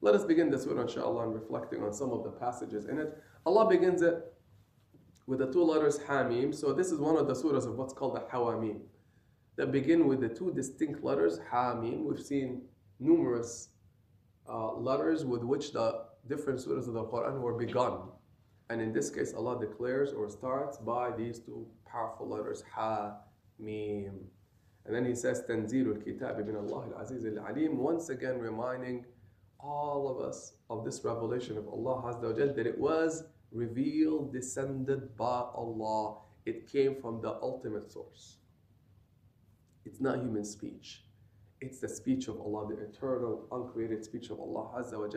Let 0.00 0.14
us 0.14 0.24
begin 0.24 0.50
this 0.50 0.64
surah, 0.64 0.82
inshallah, 0.82 1.24
and 1.24 1.34
reflecting 1.34 1.82
on 1.82 1.92
some 1.92 2.10
of 2.10 2.24
the 2.24 2.30
passages 2.30 2.86
in 2.86 2.98
it. 2.98 3.16
Allah 3.46 3.68
begins 3.68 4.02
it 4.02 4.34
with 5.26 5.38
the 5.38 5.50
two 5.50 5.62
letters 5.62 5.98
Hamim. 6.00 6.54
So 6.54 6.72
this 6.72 6.90
is 6.92 6.98
one 6.98 7.16
of 7.16 7.26
the 7.26 7.34
surahs 7.34 7.66
of 7.66 7.76
what's 7.76 7.94
called 7.94 8.16
the 8.16 8.20
Hawamim. 8.20 8.80
that 9.56 9.70
begin 9.70 10.06
with 10.06 10.20
the 10.20 10.28
two 10.28 10.52
distinct 10.52 11.04
letters, 11.04 11.38
Hamim. 11.50 12.04
We've 12.04 12.20
seen 12.20 12.62
numerous 12.98 13.70
uh, 14.48 14.74
letters 14.74 15.24
with 15.24 15.42
which 15.42 15.72
the 15.72 16.06
different 16.26 16.58
surahs 16.58 16.88
of 16.88 16.94
the 16.94 17.04
Quran 17.04 17.40
were 17.40 17.54
begun. 17.54 17.98
And 18.70 18.80
in 18.80 18.92
this 18.92 19.10
case, 19.10 19.34
Allah 19.34 19.60
declares 19.60 20.12
or 20.12 20.28
starts 20.28 20.78
by 20.78 21.10
these 21.16 21.38
two 21.38 21.66
powerful 21.86 22.28
letters, 22.28 22.62
Ha, 22.74 23.16
Mim. 23.58 24.20
And 24.86 24.94
then 24.94 25.04
He 25.04 25.14
says, 25.14 25.42
Tanzilul 25.48 26.02
Kitab 26.04 26.44
min 26.46 26.56
Allah 26.56 26.86
al-Aziz 26.94 27.24
al-Alim, 27.24 27.78
once 27.78 28.08
again 28.08 28.38
reminding 28.38 29.04
all 29.64 30.08
of 30.08 30.26
us 30.26 30.54
of 30.68 30.84
this 30.84 31.02
revelation 31.04 31.56
of 31.56 31.66
Allah 31.68 32.14
Azza 32.14 32.54
that 32.54 32.66
it 32.66 32.78
was 32.78 33.24
revealed, 33.52 34.32
descended 34.32 35.16
by 35.16 35.42
Allah. 35.54 36.18
It 36.44 36.70
came 36.70 37.00
from 37.00 37.22
the 37.22 37.38
ultimate 37.40 37.90
source. 37.90 38.36
It's 39.86 40.00
not 40.00 40.18
human 40.18 40.44
speech. 40.44 41.04
It's 41.60 41.78
the 41.78 41.88
speech 41.88 42.28
of 42.28 42.38
Allah, 42.40 42.68
the 42.68 42.82
eternal, 42.82 43.46
uncreated 43.50 44.04
speech 44.04 44.28
of 44.30 44.40
Allah 44.40 44.82
Azza 44.82 44.98
wa. 44.98 45.08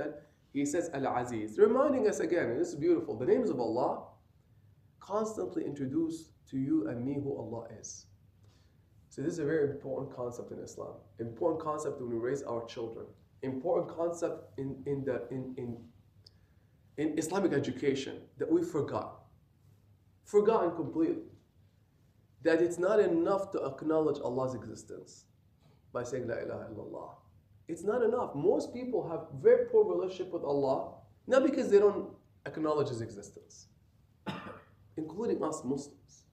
He 0.58 0.66
says 0.66 0.90
Al-Aziz, 0.92 1.60
reminding 1.60 2.08
us 2.08 2.20
again, 2.20 2.50
and 2.50 2.60
this 2.60 2.70
is 2.70 2.76
beautiful, 2.76 3.16
the 3.16 3.28
names 3.28 3.52
of 3.52 3.60
Allah 3.60 4.06
constantly 5.00 5.64
introduce 5.64 6.32
to 6.50 6.58
you 6.58 6.88
and 6.88 7.06
me 7.06 7.14
who 7.14 7.38
Allah 7.38 7.68
is. 7.80 8.08
So 9.10 9.22
this 9.22 9.34
is 9.34 9.40
a 9.40 9.46
very 9.46 9.70
important 9.70 10.16
concept 10.16 10.52
in 10.52 10.58
Islam. 10.58 10.94
Important 11.20 11.62
concept 11.62 12.02
when 12.02 12.10
we 12.10 12.18
raise 12.18 12.42
our 12.42 12.66
children. 12.66 13.06
Important 13.44 13.96
concept 13.96 14.58
in, 14.58 14.82
in, 14.88 15.06
the, 15.06 15.28
in, 15.30 15.54
in, 15.58 15.78
in 16.98 17.20
Islamic 17.20 17.54
education 17.54 18.22
that 18.40 18.52
we 18.52 18.64
forgot. 18.64 19.26
Forgotten 20.26 20.72
completely. 20.76 21.30
That 22.42 22.64
it's 22.64 22.80
not 22.80 23.00
enough 23.00 23.52
to 23.52 23.64
acknowledge 23.64 24.20
Allah's 24.22 24.56
existence 24.56 25.26
by 25.94 26.02
saying 26.02 26.28
La 26.28 26.38
ilaha 26.38 26.68
illallah. 26.74 27.10
It's 27.68 27.84
not 27.84 28.02
enough. 28.02 28.34
Most 28.34 28.74
people 28.74 29.08
have 29.10 29.28
very 29.42 29.66
poor 29.66 29.84
relationship 29.84 30.32
with 30.32 30.44
Allah, 30.44 30.94
not 31.28 31.44
because 31.44 31.70
they 31.70 31.80
don't 31.80 32.10
acknowledge 32.46 32.90
His 32.90 33.02
existence, 33.02 33.68
including 34.98 35.44
us 35.44 35.64
Muslims. 35.66 36.24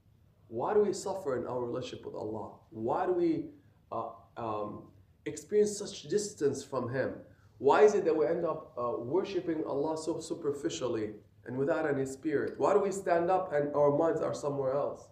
Why 0.48 0.74
do 0.74 0.80
we 0.84 0.92
suffer 0.92 1.36
in 1.36 1.46
our 1.46 1.60
relationship 1.64 2.06
with 2.06 2.14
Allah? 2.14 2.52
Why 2.70 3.06
do 3.06 3.12
we 3.12 3.46
uh, 3.90 4.10
um, 4.36 4.84
experience 5.26 5.76
such 5.76 6.04
distance 6.04 6.62
from 6.62 6.92
Him? 6.92 7.14
Why 7.58 7.82
is 7.82 7.94
it 7.94 8.04
that 8.04 8.16
we 8.16 8.26
end 8.26 8.44
up 8.44 8.72
uh, 8.78 8.92
worshiping 8.98 9.64
Allah 9.64 9.96
so 9.96 10.20
superficially 10.20 11.10
and 11.46 11.56
without 11.56 11.88
any 11.88 12.06
spirit? 12.06 12.54
Why 12.58 12.74
do 12.74 12.80
we 12.80 12.92
stand 12.92 13.30
up 13.30 13.52
and 13.52 13.74
our 13.74 13.96
minds 13.96 14.20
are 14.20 14.34
somewhere 14.34 14.74
else? 14.74 15.08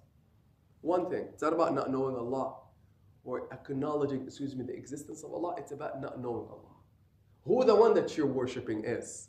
One 0.83 1.11
thing, 1.11 1.27
it's 1.33 1.43
not 1.43 1.53
about 1.53 1.75
not 1.75 1.91
knowing 1.91 2.17
Allah 2.17 2.62
or 3.25 3.49
acknowledging, 3.53 4.23
excuse 4.23 4.57
me, 4.57 4.65
the 4.65 4.75
existence 4.75 5.23
of 5.23 5.33
Allah, 5.33 5.55
it's 5.59 5.73
about 5.73 6.01
not 6.01 6.21
knowing 6.21 6.49
Allah. 6.49 6.73
Who 7.45 7.65
the 7.65 7.75
one 7.75 7.95
that 7.95 8.17
you're 8.17 8.27
worshiping 8.27 8.85
is. 8.85 9.29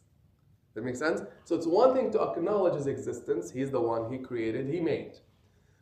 That 0.73 0.83
makes 0.83 1.00
sense? 1.00 1.21
So 1.45 1.55
it's 1.55 1.67
one 1.67 1.93
thing 1.93 2.12
to 2.12 2.21
acknowledge 2.21 2.75
His 2.75 2.88
existence, 2.88 3.51
He's 3.51 3.71
the 3.71 3.81
one 3.81 4.12
He 4.12 4.17
created, 4.17 4.67
He 4.67 4.79
made. 4.79 5.13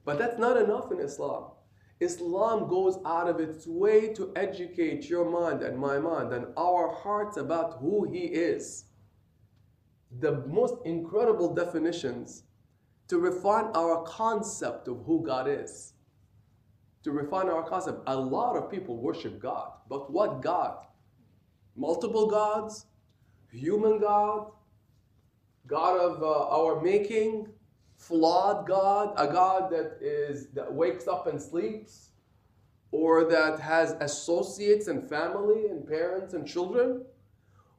But 0.03 0.17
that's 0.17 0.39
not 0.39 0.57
enough 0.57 0.91
in 0.91 0.99
Islam. 0.99 1.51
Islam 1.99 2.67
goes 2.67 2.97
out 3.05 3.29
of 3.29 3.39
its 3.39 3.67
way 3.67 4.11
to 4.13 4.31
educate 4.35 5.07
your 5.07 5.29
mind 5.29 5.61
and 5.61 5.77
my 5.77 5.99
mind 5.99 6.33
and 6.33 6.47
our 6.57 6.93
hearts 6.93 7.37
about 7.37 7.77
who 7.79 8.11
He 8.11 8.21
is. 8.21 8.85
The 10.19 10.43
most 10.47 10.75
incredible 10.83 11.53
definitions 11.53 12.43
to 13.07 13.19
refine 13.19 13.65
our 13.75 14.03
concept 14.03 14.87
of 14.87 15.03
who 15.05 15.23
God 15.23 15.47
is 15.47 15.93
to 17.03 17.11
refine 17.11 17.49
our 17.49 17.63
concept. 17.63 18.03
A 18.07 18.15
lot 18.15 18.55
of 18.55 18.69
people 18.69 18.97
worship 18.97 19.39
God, 19.39 19.71
but 19.89 20.11
what 20.11 20.41
God? 20.41 20.85
Multiple 21.75 22.27
gods, 22.27 22.85
human 23.51 23.99
God, 23.99 24.51
God 25.67 25.99
of 25.99 26.21
uh, 26.21 26.49
our 26.49 26.81
making, 26.81 27.47
flawed 27.97 28.67
God, 28.67 29.13
a 29.17 29.31
God 29.31 29.71
that 29.71 29.97
is 30.01 30.47
that 30.49 30.71
wakes 30.71 31.07
up 31.07 31.27
and 31.27 31.41
sleeps, 31.41 32.09
or 32.91 33.23
that 33.25 33.59
has 33.59 33.95
associates 34.01 34.87
and 34.87 35.07
family 35.07 35.67
and 35.67 35.87
parents 35.87 36.33
and 36.33 36.47
children, 36.47 37.03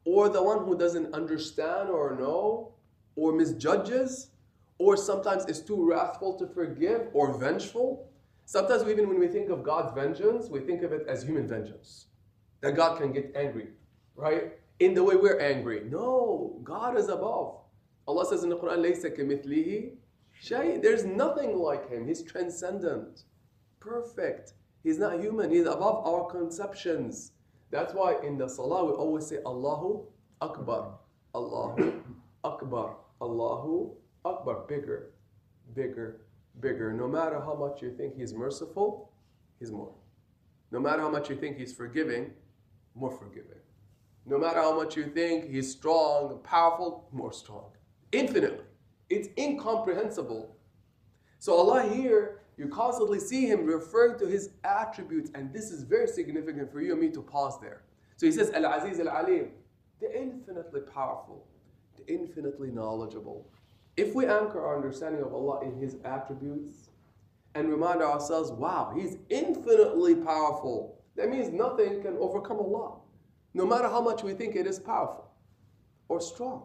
or 0.05 0.29
the 0.29 0.43
one 0.43 0.65
who 0.65 0.77
doesn't 0.77 1.13
understand 1.13 1.91
or 1.91 2.17
know, 2.17 2.73
or 3.15 3.33
misjudges, 3.33 4.31
or 4.79 4.97
sometimes 4.97 5.45
is 5.47 5.61
too 5.61 5.85
wrathful 5.89 6.39
to 6.39 6.47
forgive 6.47 7.09
or 7.13 7.39
vengeful. 7.39 8.09
Sometimes, 8.46 8.88
even 8.88 9.10
when 9.10 9.20
we 9.20 9.28
think 9.28 9.50
of 9.50 9.64
God's 9.64 9.94
vengeance, 9.94 10.50
we 10.50 10.62
think 10.62 10.84
of 10.84 10.94
it 10.94 11.06
as 11.08 11.24
human 11.24 11.48
vengeance. 11.48 12.08
That 12.62 12.76
God 12.76 12.98
can 12.98 13.12
get 13.12 13.34
angry, 13.36 13.68
right? 14.16 14.54
In 14.80 14.94
the 14.94 15.04
way 15.04 15.16
we're 15.16 15.40
angry. 15.40 15.84
No, 15.90 16.60
God 16.64 16.98
is 16.98 17.10
above. 17.10 17.60
Allah 18.08 18.26
says 18.26 18.44
in 18.44 18.50
the 18.50 18.58
Quran, 18.58 18.80
لَيْسَ 18.80 19.06
كَمِثْلِهِ 19.18 19.92
شَيْءٍ 20.42 20.82
There's 20.82 21.04
nothing 21.04 21.58
like 21.58 21.90
Him. 21.90 22.08
He's 22.08 22.24
transcendent, 22.24 23.24
perfect. 23.80 24.54
He's 24.84 24.98
not 24.98 25.20
human. 25.20 25.52
He's 25.52 25.66
above 25.66 26.08
our 26.08 26.26
conceptions. 26.32 27.34
That's 27.70 27.94
why 27.94 28.16
in 28.24 28.38
the 28.38 28.48
Salah 28.48 28.86
we 28.86 28.94
always 28.94 29.28
say 29.28 29.40
Allahu 29.46 30.06
Akbar. 30.42 30.94
Allahu 31.36 32.02
Akbar. 32.46 32.96
Allahu 33.22 33.92
Akbar. 34.24 34.64
Bigger, 34.70 35.12
bigger, 35.76 36.22
bigger. 36.61 36.93
No 36.93 37.09
matter 37.09 37.41
how 37.41 37.55
much 37.55 37.83
you 37.83 37.95
think 37.97 38.17
He's 38.17 38.35
merciful, 38.35 39.11
He's 39.59 39.71
more. 39.71 39.93
No 40.71 40.81
matter 40.81 41.03
how 41.03 41.11
much 41.11 41.29
you 41.31 41.37
think 41.37 41.59
He's 41.59 41.73
forgiving, 41.73 42.31
more 42.95 43.11
forgiving. 43.11 43.59
No 44.27 44.39
matter 44.39 44.61
how 44.61 44.77
much 44.77 44.97
you 44.97 45.05
think 45.05 45.51
He's 45.51 45.71
strong, 45.71 46.41
powerful, 46.45 47.09
more 47.13 47.33
strong. 47.33 47.67
Infinitely. 48.13 48.65
It's 49.11 49.29
incomprehensible. 49.39 50.57
So 51.39 51.55
Allah 51.55 51.83
here, 51.93 52.41
you 52.57 52.69
constantly 52.69 53.19
see 53.19 53.47
Him 53.47 53.65
referring 53.65 54.19
to 54.21 54.27
His 54.27 54.51
attributes, 54.65 55.31
and 55.35 55.53
this 55.53 55.71
is 55.71 55.83
very 55.83 56.07
significant 56.07 56.71
for 56.71 56.81
you 56.81 56.93
and 56.93 57.01
me 57.01 57.11
to 57.11 57.23
pause 57.23 57.61
there. 57.61 57.83
So 58.17 58.27
He 58.27 58.33
says, 58.33 58.51
Al 58.53 58.65
Aziz 58.67 59.01
Al 59.01 59.09
Alim, 59.09 59.49
the 60.01 60.21
infinitely 60.21 60.81
powerful, 60.81 61.47
the 61.97 62.13
infinitely 62.13 62.71
knowledgeable, 62.71 63.47
if 63.97 64.15
we 64.15 64.27
anchor 64.27 64.65
our 64.65 64.77
understanding 64.77 65.23
of 65.23 65.35
Allah 65.35 65.61
in 65.63 65.77
His 65.79 65.97
attributes 66.05 66.91
and 67.55 67.69
remind 67.69 68.03
ourselves, 68.03 68.51
wow, 68.51 68.93
He's 68.97 69.19
infinitely 69.29 70.15
powerful, 70.15 70.99
that 71.17 71.29
means 71.31 71.51
nothing 71.51 72.03
can 72.03 72.17
overcome 72.19 72.59
Allah, 72.59 72.99
no 73.55 73.67
matter 73.67 73.89
how 73.89 74.01
much 74.01 74.23
we 74.23 74.33
think 74.33 74.57
it 74.57 74.67
is 74.67 74.79
powerful 74.79 75.31
or 76.09 76.21
strong. 76.21 76.65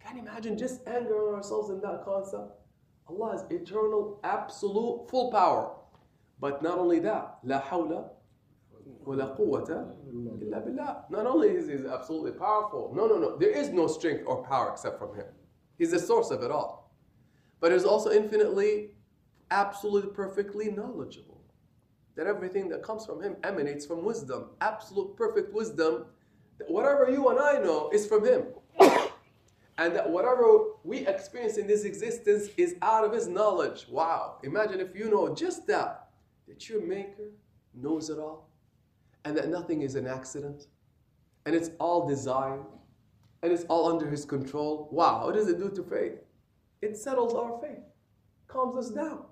Can 0.00 0.16
you 0.16 0.22
imagine 0.22 0.58
just 0.58 0.86
anchoring 0.86 1.34
ourselves 1.34 1.70
in 1.70 1.80
that 1.80 2.04
concept? 2.04 2.52
Allah 3.08 3.34
is 3.36 3.42
eternal, 3.50 4.20
absolute, 4.24 5.08
full 5.08 5.30
power. 5.30 5.74
But 6.40 6.62
not 6.62 6.78
only 6.78 6.98
that, 7.00 7.38
la 7.44 7.60
hawla 7.60 8.08
wa 9.04 9.14
la 9.14 9.36
quwwata 9.36 9.92
illa 10.42 10.60
billah. 10.60 11.04
Not 11.10 11.26
only 11.26 11.50
is 11.50 11.68
he 11.68 11.86
absolutely 11.86 12.32
powerful, 12.32 12.92
no, 12.94 13.06
no, 13.06 13.18
no. 13.18 13.36
There 13.36 13.50
is 13.50 13.70
no 13.70 13.86
strength 13.86 14.24
or 14.26 14.42
power 14.44 14.70
except 14.70 14.98
from 14.98 15.14
him. 15.14 15.26
He's 15.82 15.90
the 15.90 15.98
source 15.98 16.30
of 16.30 16.44
it 16.44 16.52
all. 16.52 16.92
But 17.58 17.72
he's 17.72 17.84
also 17.84 18.12
infinitely, 18.12 18.90
absolutely, 19.50 20.12
perfectly 20.12 20.70
knowledgeable. 20.70 21.42
That 22.14 22.28
everything 22.28 22.68
that 22.68 22.84
comes 22.84 23.04
from 23.04 23.20
him 23.20 23.34
emanates 23.42 23.84
from 23.84 24.04
wisdom, 24.04 24.50
absolute, 24.60 25.16
perfect 25.16 25.52
wisdom. 25.52 26.04
That 26.58 26.70
whatever 26.70 27.10
you 27.10 27.30
and 27.30 27.40
I 27.40 27.54
know 27.54 27.90
is 27.92 28.06
from 28.06 28.24
him. 28.24 28.44
and 28.78 29.96
that 29.96 30.08
whatever 30.08 30.66
we 30.84 30.98
experience 30.98 31.56
in 31.56 31.66
this 31.66 31.82
existence 31.82 32.50
is 32.56 32.76
out 32.80 33.04
of 33.04 33.12
his 33.12 33.26
knowledge. 33.26 33.86
Wow. 33.90 34.36
Imagine 34.44 34.78
if 34.78 34.94
you 34.94 35.10
know 35.10 35.34
just 35.34 35.66
that, 35.66 36.10
that 36.46 36.68
your 36.68 36.80
maker 36.80 37.32
knows 37.74 38.08
it 38.08 38.20
all, 38.20 38.48
and 39.24 39.36
that 39.36 39.48
nothing 39.48 39.82
is 39.82 39.96
an 39.96 40.06
accident, 40.06 40.68
and 41.44 41.56
it's 41.56 41.72
all 41.80 42.06
designed 42.06 42.66
and 43.42 43.52
it's 43.52 43.64
all 43.64 43.92
under 43.92 44.08
His 44.08 44.24
control. 44.24 44.88
Wow, 44.90 45.26
what 45.26 45.34
does 45.34 45.48
it 45.48 45.58
do 45.58 45.70
to 45.70 45.82
faith? 45.82 46.18
It 46.80 46.96
settles 46.96 47.34
our 47.34 47.60
faith, 47.60 47.82
calms 48.48 48.76
us 48.76 48.90
down. 48.90 49.24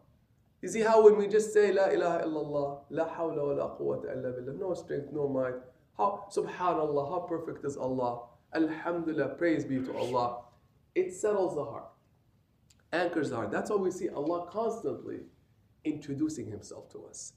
You 0.63 0.69
see 0.69 0.81
how 0.81 1.03
when 1.03 1.17
we 1.17 1.27
just 1.27 1.53
say 1.53 1.73
La 1.73 1.87
ilaha 1.87 2.25
illallah, 2.27 2.81
La 2.91 3.09
hawla 3.09 3.47
wa 3.47 3.65
la 3.65 3.77
quwwata 3.77 4.13
illa 4.13 4.33
billah, 4.33 4.59
no 4.59 4.75
strength, 4.75 5.13
no 5.13 5.29
might, 5.29 5.55
how 5.97 6.27
subhanallah, 6.31 7.09
how 7.09 7.21
perfect 7.21 7.65
is 7.65 7.77
Allah, 7.77 8.23
Alhamdulillah, 8.55 9.37
praise 9.37 9.65
be 9.65 9.79
to 9.79 9.97
Allah. 9.97 10.43
It 10.95 11.15
settles 11.15 11.55
the 11.55 11.65
heart, 11.65 11.89
anchors 12.93 13.31
the 13.31 13.37
heart. 13.37 13.51
That's 13.53 13.71
why 13.71 13.77
we 13.77 13.91
see 13.91 14.09
Allah 14.09 14.47
constantly 14.51 15.21
introducing 15.85 16.51
Himself 16.51 16.91
to 16.91 17.07
us. 17.09 17.33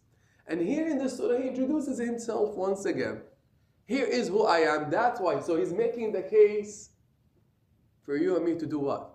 And 0.48 0.60
here 0.60 0.88
in 0.88 0.98
this 0.98 1.18
surah, 1.18 1.38
He 1.40 1.50
introduces 1.50 2.00
Himself 2.00 2.56
once 2.56 2.86
again. 2.86 3.22
Here 3.86 4.06
is 4.06 4.30
who 4.30 4.46
I 4.46 4.60
am. 4.60 4.90
That's 4.90 5.20
why. 5.20 5.40
So 5.42 5.58
he's 5.58 5.74
making 5.74 6.14
the 6.14 6.22
case 6.22 6.92
for 8.04 8.16
you 8.18 8.36
and 8.36 8.46
me 8.46 8.56
to 8.56 8.66
do 8.66 8.80
what? 8.80 9.10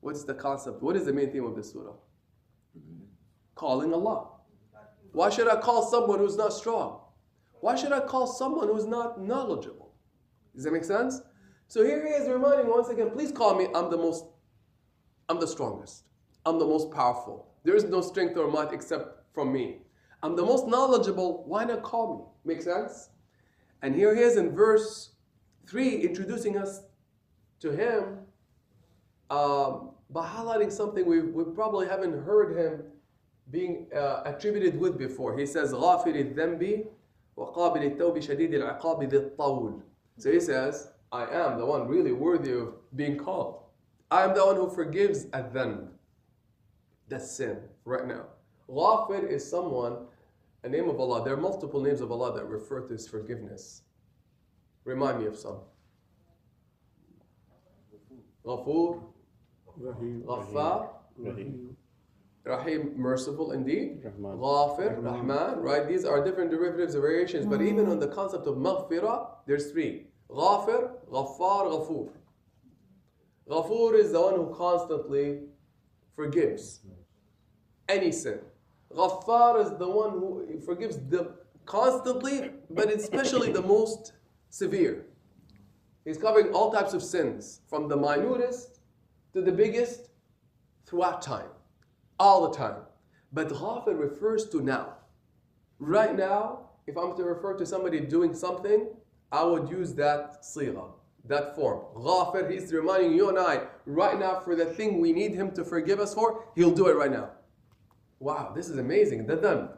What 0.00 0.14
is 0.14 0.24
the 0.24 0.34
concept? 0.34 0.82
What 0.82 0.96
is 0.96 1.06
the 1.06 1.12
main 1.12 1.32
theme 1.32 1.44
of 1.44 1.56
this 1.56 1.72
surah? 1.72 1.94
Calling 3.54 3.92
Allah. 3.92 4.28
Why 5.12 5.30
should 5.30 5.48
I 5.48 5.56
call 5.56 5.82
someone 5.82 6.18
who's 6.18 6.36
not 6.36 6.52
strong? 6.52 7.00
Why 7.60 7.74
should 7.74 7.92
I 7.92 8.00
call 8.00 8.26
someone 8.26 8.68
who's 8.68 8.86
not 8.86 9.20
knowledgeable? 9.20 9.94
Does 10.54 10.64
that 10.64 10.72
make 10.72 10.84
sense? 10.84 11.20
So 11.68 11.84
here 11.84 12.06
he 12.06 12.12
is 12.12 12.28
reminding 12.28 12.68
once 12.68 12.88
again, 12.88 13.10
please 13.10 13.32
call 13.32 13.56
me, 13.56 13.66
I'm 13.74 13.90
the 13.90 13.96
most, 13.96 14.24
I'm 15.28 15.40
the 15.40 15.46
strongest. 15.46 16.04
I'm 16.44 16.58
the 16.58 16.66
most 16.66 16.92
powerful. 16.92 17.48
There 17.64 17.74
is 17.74 17.84
no 17.84 18.00
strength 18.00 18.36
or 18.36 18.48
might 18.48 18.72
except 18.72 19.34
from 19.34 19.52
me. 19.52 19.78
I'm 20.22 20.36
the 20.36 20.44
most 20.44 20.68
knowledgeable, 20.68 21.44
why 21.46 21.64
not 21.64 21.82
call 21.82 22.16
me? 22.16 22.54
Make 22.54 22.62
sense? 22.62 23.08
And 23.81 23.95
here 23.95 24.15
he 24.15 24.21
is 24.21 24.37
in 24.37 24.55
verse 24.55 25.11
3, 25.67 25.97
introducing 26.01 26.57
us 26.57 26.81
to 27.59 27.71
him 27.71 28.19
um, 29.29 29.91
by 30.09 30.27
highlighting 30.27 30.71
something 30.71 31.05
we, 31.05 31.21
we 31.21 31.43
probably 31.55 31.87
haven't 31.87 32.23
heard 32.23 32.57
him 32.57 32.83
being 33.49 33.87
uh, 33.95 34.23
attributed 34.25 34.79
with 34.79 34.97
before. 34.97 35.37
He 35.37 35.45
says, 35.45 35.73
غافر 35.73 36.15
الذنب 36.15 36.85
وقابل 37.37 37.83
التوب 37.83 38.19
شديد 38.19 38.53
العقاب 38.53 39.03
ذي 39.03 39.17
الطول. 39.17 39.81
So 40.17 40.31
he 40.31 40.39
says, 40.39 40.91
I 41.11 41.25
am 41.25 41.57
the 41.57 41.65
one 41.65 41.87
really 41.87 42.11
worthy 42.11 42.53
of 42.53 42.73
being 42.95 43.17
called. 43.17 43.61
I 44.09 44.23
am 44.23 44.33
the 44.33 44.45
one 44.45 44.55
who 44.55 44.69
forgives 44.69 45.25
a 45.33 45.41
dhanb. 45.41 45.87
That's 47.09 47.31
sin 47.31 47.57
right 47.85 48.05
now. 48.05 48.25
Ghafir 48.69 49.29
is 49.29 49.49
someone, 49.49 50.07
a 50.66 50.68
name 50.68 50.88
of 50.88 51.00
Allah. 51.00 51.24
There 51.24 51.34
are 51.34 51.40
multiple 51.40 51.80
names 51.80 52.00
of 52.00 52.10
Allah 52.10 52.34
that 52.34 52.46
refer 52.46 52.80
to 52.86 52.92
His 52.92 53.08
forgiveness. 53.08 53.82
Remind 54.84 55.20
me 55.20 55.26
of 55.26 55.36
some. 55.36 55.60
Ghafur, 58.44 59.02
Ghaffar, 59.80 60.88
Rahim, 62.44 62.92
merciful 62.96 63.52
indeed. 63.52 64.02
Rahman. 64.04 64.38
Ghafir, 64.38 65.02
Rahman, 65.02 65.58
right? 65.60 65.88
These 65.88 66.04
are 66.04 66.24
different 66.24 66.50
derivatives, 66.50 66.94
variations. 66.94 67.46
But 67.46 67.60
hmm. 67.60 67.66
even 67.68 67.86
on 67.88 67.98
the 67.98 68.08
concept 68.08 68.46
of 68.46 68.56
maghfirah, 68.56 69.28
there's 69.46 69.72
three. 69.72 70.06
Ghafir, 70.30 70.90
Ghaffar, 71.10 71.62
Ghafur. 71.72 72.10
Ghafur 73.48 73.98
is 73.98 74.12
the 74.12 74.20
one 74.20 74.34
who 74.34 74.54
constantly 74.54 75.40
forgives 76.14 76.80
any 77.88 78.12
sin. 78.12 78.40
Ghaffar 78.92 79.64
is 79.64 79.78
the 79.78 79.88
one 79.88 80.10
who 80.10 80.60
forgives 80.64 80.96
the 81.08 81.34
constantly, 81.64 82.52
but 82.70 82.90
especially 82.90 83.52
the 83.52 83.62
most 83.62 84.12
severe. 84.50 85.06
He's 86.04 86.18
covering 86.18 86.52
all 86.54 86.72
types 86.72 86.94
of 86.94 87.02
sins, 87.02 87.60
from 87.68 87.88
the 87.88 87.96
minutest 87.96 88.80
to 89.32 89.42
the 89.42 89.52
biggest, 89.52 90.10
throughout 90.86 91.20
time, 91.20 91.48
all 92.18 92.48
the 92.48 92.56
time. 92.56 92.76
But 93.32 93.48
Ghafir 93.48 93.98
refers 93.98 94.48
to 94.50 94.62
now. 94.62 94.94
Right 95.80 96.16
now, 96.16 96.70
if 96.86 96.96
I'm 96.96 97.16
to 97.16 97.24
refer 97.24 97.54
to 97.54 97.66
somebody 97.66 98.00
doing 98.00 98.32
something, 98.34 98.86
I 99.32 99.42
would 99.42 99.68
use 99.68 99.94
that 99.94 100.42
sigha, 100.42 100.90
that 101.24 101.56
form. 101.56 101.80
Ghafir, 101.96 102.50
he's 102.50 102.72
reminding 102.72 103.14
you 103.14 103.28
and 103.28 103.38
I 103.38 103.62
right 103.84 104.18
now 104.18 104.40
for 104.40 104.54
the 104.54 104.66
thing 104.66 105.00
we 105.00 105.12
need 105.12 105.34
him 105.34 105.50
to 105.52 105.64
forgive 105.64 105.98
us 105.98 106.14
for, 106.14 106.44
he'll 106.54 106.70
do 106.70 106.86
it 106.86 106.94
right 106.94 107.10
now. 107.10 107.30
Wow, 108.19 108.53
this 108.55 108.69
is 108.69 108.77
amazing. 108.77 109.25
The 109.25 109.37
dhanb 109.37 109.69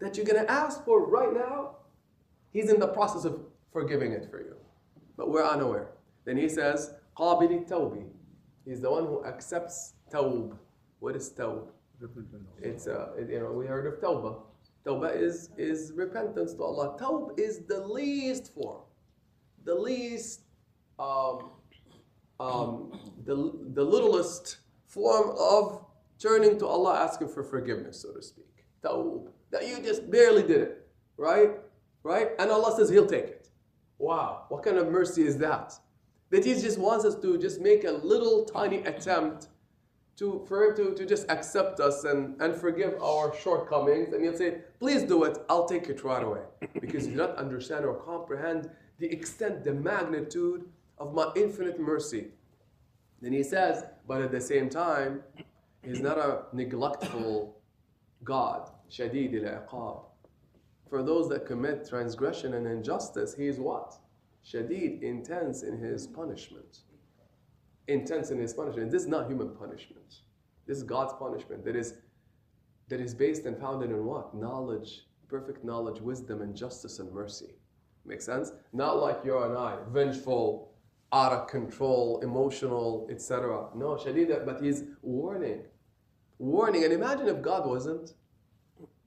that 0.00 0.16
you're 0.16 0.26
going 0.26 0.42
to 0.44 0.50
ask 0.50 0.84
for 0.84 1.06
right 1.06 1.32
now, 1.34 1.76
he's 2.52 2.70
in 2.70 2.80
the 2.80 2.88
process 2.88 3.24
of 3.24 3.40
forgiving 3.72 4.12
it 4.12 4.28
for 4.30 4.40
you. 4.40 4.56
But 5.16 5.30
we're 5.30 5.44
unaware. 5.46 5.88
Then 6.24 6.36
he 6.36 6.48
says, 6.48 6.94
قابل 7.18 7.66
التوب. 7.68 8.04
He's 8.64 8.80
the 8.80 8.90
one 8.90 9.06
who 9.06 9.24
accepts 9.24 9.94
tawb. 10.10 10.56
What 11.00 11.16
is 11.16 11.30
tawb? 11.30 11.68
It's 12.62 12.86
uh, 12.86 13.10
it- 13.18 13.28
you 13.30 13.40
know 13.40 13.52
we 13.52 13.66
heard 13.66 13.86
of 13.86 14.00
tawbah. 14.00 14.40
Tawbah 14.86 15.14
is 15.14 15.50
is 15.58 15.92
repentance 15.94 16.54
to 16.54 16.62
Allah. 16.62 16.96
Tawb 16.98 17.38
is 17.38 17.60
the 17.66 17.86
least 17.86 18.54
form, 18.54 18.80
the 19.64 19.74
least, 19.74 20.40
um, 20.98 21.50
um, 22.38 22.92
the 23.26 23.34
the 23.74 23.84
littlest 23.84 24.58
form 24.86 25.36
of 25.38 25.83
turning 26.19 26.57
to 26.59 26.67
Allah, 26.67 26.99
asking 26.99 27.29
for 27.29 27.43
forgiveness, 27.43 28.01
so 28.01 28.11
to 28.13 28.21
speak. 28.21 28.45
Tawb 28.83 29.27
that 29.51 29.67
you 29.67 29.81
just 29.81 30.09
barely 30.09 30.43
did 30.43 30.61
it, 30.61 30.87
right? 31.17 31.51
Right? 32.03 32.29
And 32.39 32.51
Allah 32.51 32.75
says 32.75 32.89
He'll 32.89 33.05
take 33.05 33.25
it. 33.25 33.49
Wow, 33.97 34.45
what 34.49 34.63
kind 34.63 34.77
of 34.77 34.89
mercy 34.91 35.25
is 35.25 35.37
that? 35.37 35.73
That 36.29 36.43
He 36.43 36.53
just 36.53 36.77
wants 36.77 37.05
us 37.05 37.15
to 37.21 37.37
just 37.37 37.61
make 37.61 37.85
a 37.85 37.91
little 37.91 38.45
tiny 38.45 38.79
attempt 38.79 39.47
to, 40.17 40.45
for 40.47 40.63
him 40.63 40.75
to, 40.77 40.93
to 40.95 41.05
just 41.05 41.29
accept 41.29 41.79
us 41.79 42.05
and, 42.05 42.41
and 42.41 42.55
forgive 42.55 43.01
our 43.01 43.35
shortcomings. 43.35 44.13
And 44.13 44.23
he'll 44.23 44.37
say, 44.37 44.59
please 44.79 45.03
do 45.03 45.23
it, 45.25 45.37
I'll 45.49 45.67
take 45.67 45.89
it 45.89 46.03
right 46.03 46.23
away. 46.23 46.41
Because 46.79 47.05
you 47.05 47.11
do 47.11 47.17
not 47.17 47.35
understand 47.35 47.85
or 47.85 47.95
comprehend 47.95 48.69
the 48.97 49.11
extent, 49.11 49.63
the 49.63 49.73
magnitude 49.73 50.69
of 50.97 51.13
my 51.13 51.31
infinite 51.35 51.79
mercy. 51.79 52.27
Then 53.21 53.33
he 53.33 53.43
says, 53.43 53.83
but 54.07 54.21
at 54.21 54.31
the 54.31 54.39
same 54.39 54.69
time, 54.69 55.21
he's 55.85 56.01
not 56.01 56.17
a 56.17 56.43
neglectful 56.53 57.61
God. 58.23 58.71
Shadid 58.89 59.45
al 59.45 60.13
For 60.89 61.03
those 61.03 61.29
that 61.29 61.45
commit 61.45 61.87
transgression 61.87 62.53
and 62.53 62.67
injustice, 62.67 63.35
he 63.35 63.47
is 63.47 63.59
what? 63.59 63.95
Shadid, 64.45 65.01
intense 65.01 65.63
in 65.63 65.77
his 65.79 66.07
punishment 66.07 66.79
intense 67.87 68.31
in 68.31 68.39
his 68.39 68.53
punishment. 68.53 68.91
This 68.91 69.03
is 69.03 69.07
not 69.07 69.27
human 69.27 69.49
punishment. 69.49 70.21
This 70.67 70.77
is 70.77 70.83
God's 70.83 71.13
punishment 71.13 71.63
that 71.65 71.75
is 71.75 71.95
that 72.87 72.99
is 72.99 73.13
based 73.15 73.45
and 73.45 73.57
founded 73.57 73.89
in 73.89 74.05
what? 74.05 74.35
Knowledge, 74.35 75.07
perfect 75.27 75.63
knowledge, 75.63 76.01
wisdom, 76.01 76.41
and 76.41 76.55
justice 76.55 76.99
and 76.99 77.11
mercy. 77.11 77.55
Make 78.05 78.21
sense? 78.21 78.51
Not 78.73 78.99
like 78.99 79.21
you 79.25 79.41
and 79.41 79.57
I, 79.57 79.77
vengeful, 79.89 80.71
out 81.11 81.31
of 81.31 81.47
control, 81.47 82.19
emotional, 82.21 83.07
etc. 83.09 83.69
No, 83.75 83.95
Shadida, 83.95 84.45
but 84.45 84.61
he's 84.61 84.83
warning. 85.01 85.63
Warning. 86.37 86.83
And 86.83 86.93
imagine 86.93 87.27
if 87.27 87.41
God 87.41 87.67
wasn't. 87.67 88.13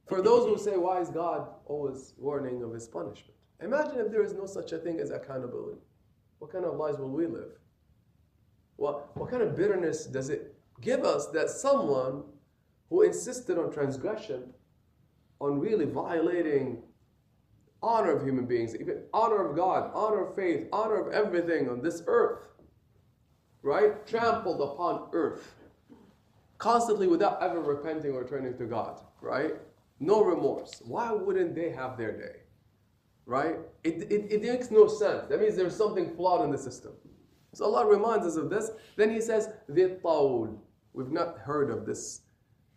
For 0.06 0.22
those 0.22 0.46
who 0.46 0.58
say, 0.58 0.76
why 0.76 1.00
is 1.00 1.10
God 1.10 1.48
always 1.66 2.14
warning 2.16 2.62
of 2.62 2.72
his 2.72 2.88
punishment? 2.88 3.34
Imagine 3.60 3.98
if 3.98 4.10
there 4.10 4.22
is 4.22 4.32
no 4.32 4.46
such 4.46 4.72
a 4.72 4.78
thing 4.78 5.00
as 5.00 5.10
accountability. 5.10 5.80
What 6.38 6.52
kind 6.52 6.64
of 6.64 6.76
lives 6.76 6.98
will 6.98 7.10
we 7.10 7.26
live? 7.26 7.50
What, 8.76 9.16
what 9.16 9.30
kind 9.30 9.42
of 9.42 9.56
bitterness 9.56 10.06
does 10.06 10.30
it 10.30 10.54
give 10.80 11.04
us 11.04 11.26
that 11.28 11.50
someone 11.50 12.22
who 12.88 13.02
insisted 13.02 13.58
on 13.58 13.72
transgression, 13.72 14.54
on 15.40 15.58
really 15.58 15.84
violating 15.84 16.82
honor 17.82 18.16
of 18.16 18.24
human 18.24 18.46
beings, 18.46 18.74
even 18.74 19.02
honor 19.12 19.48
of 19.48 19.56
God, 19.56 19.90
honor 19.94 20.26
of 20.26 20.36
faith, 20.36 20.68
honor 20.72 20.96
of 21.06 21.12
everything 21.12 21.68
on 21.68 21.82
this 21.82 22.02
earth, 22.06 22.48
right? 23.62 24.06
Trampled 24.06 24.60
upon 24.60 25.08
earth, 25.12 25.54
constantly 26.58 27.06
without 27.06 27.42
ever 27.42 27.60
repenting 27.60 28.12
or 28.12 28.24
turning 28.24 28.56
to 28.58 28.64
God, 28.64 29.00
right? 29.20 29.54
No 30.00 30.22
remorse. 30.22 30.82
Why 30.84 31.12
wouldn't 31.12 31.54
they 31.54 31.70
have 31.70 31.96
their 31.96 32.12
day? 32.12 32.40
Right? 33.26 33.56
It, 33.84 34.10
it, 34.10 34.32
it 34.32 34.42
makes 34.42 34.70
no 34.70 34.86
sense. 34.86 35.26
That 35.28 35.40
means 35.40 35.56
there's 35.56 35.76
something 35.76 36.14
flawed 36.16 36.44
in 36.44 36.50
the 36.50 36.58
system. 36.58 36.92
So 37.54 37.64
Allah 37.64 37.86
reminds 37.86 38.26
us 38.26 38.36
of 38.36 38.50
this. 38.50 38.70
Then 38.96 39.10
He 39.10 39.20
says, 39.20 39.50
the 39.68 39.98
tawl. 40.02 40.62
We've 40.92 41.10
not 41.10 41.38
heard 41.38 41.70
of 41.70 41.86
this 41.86 42.22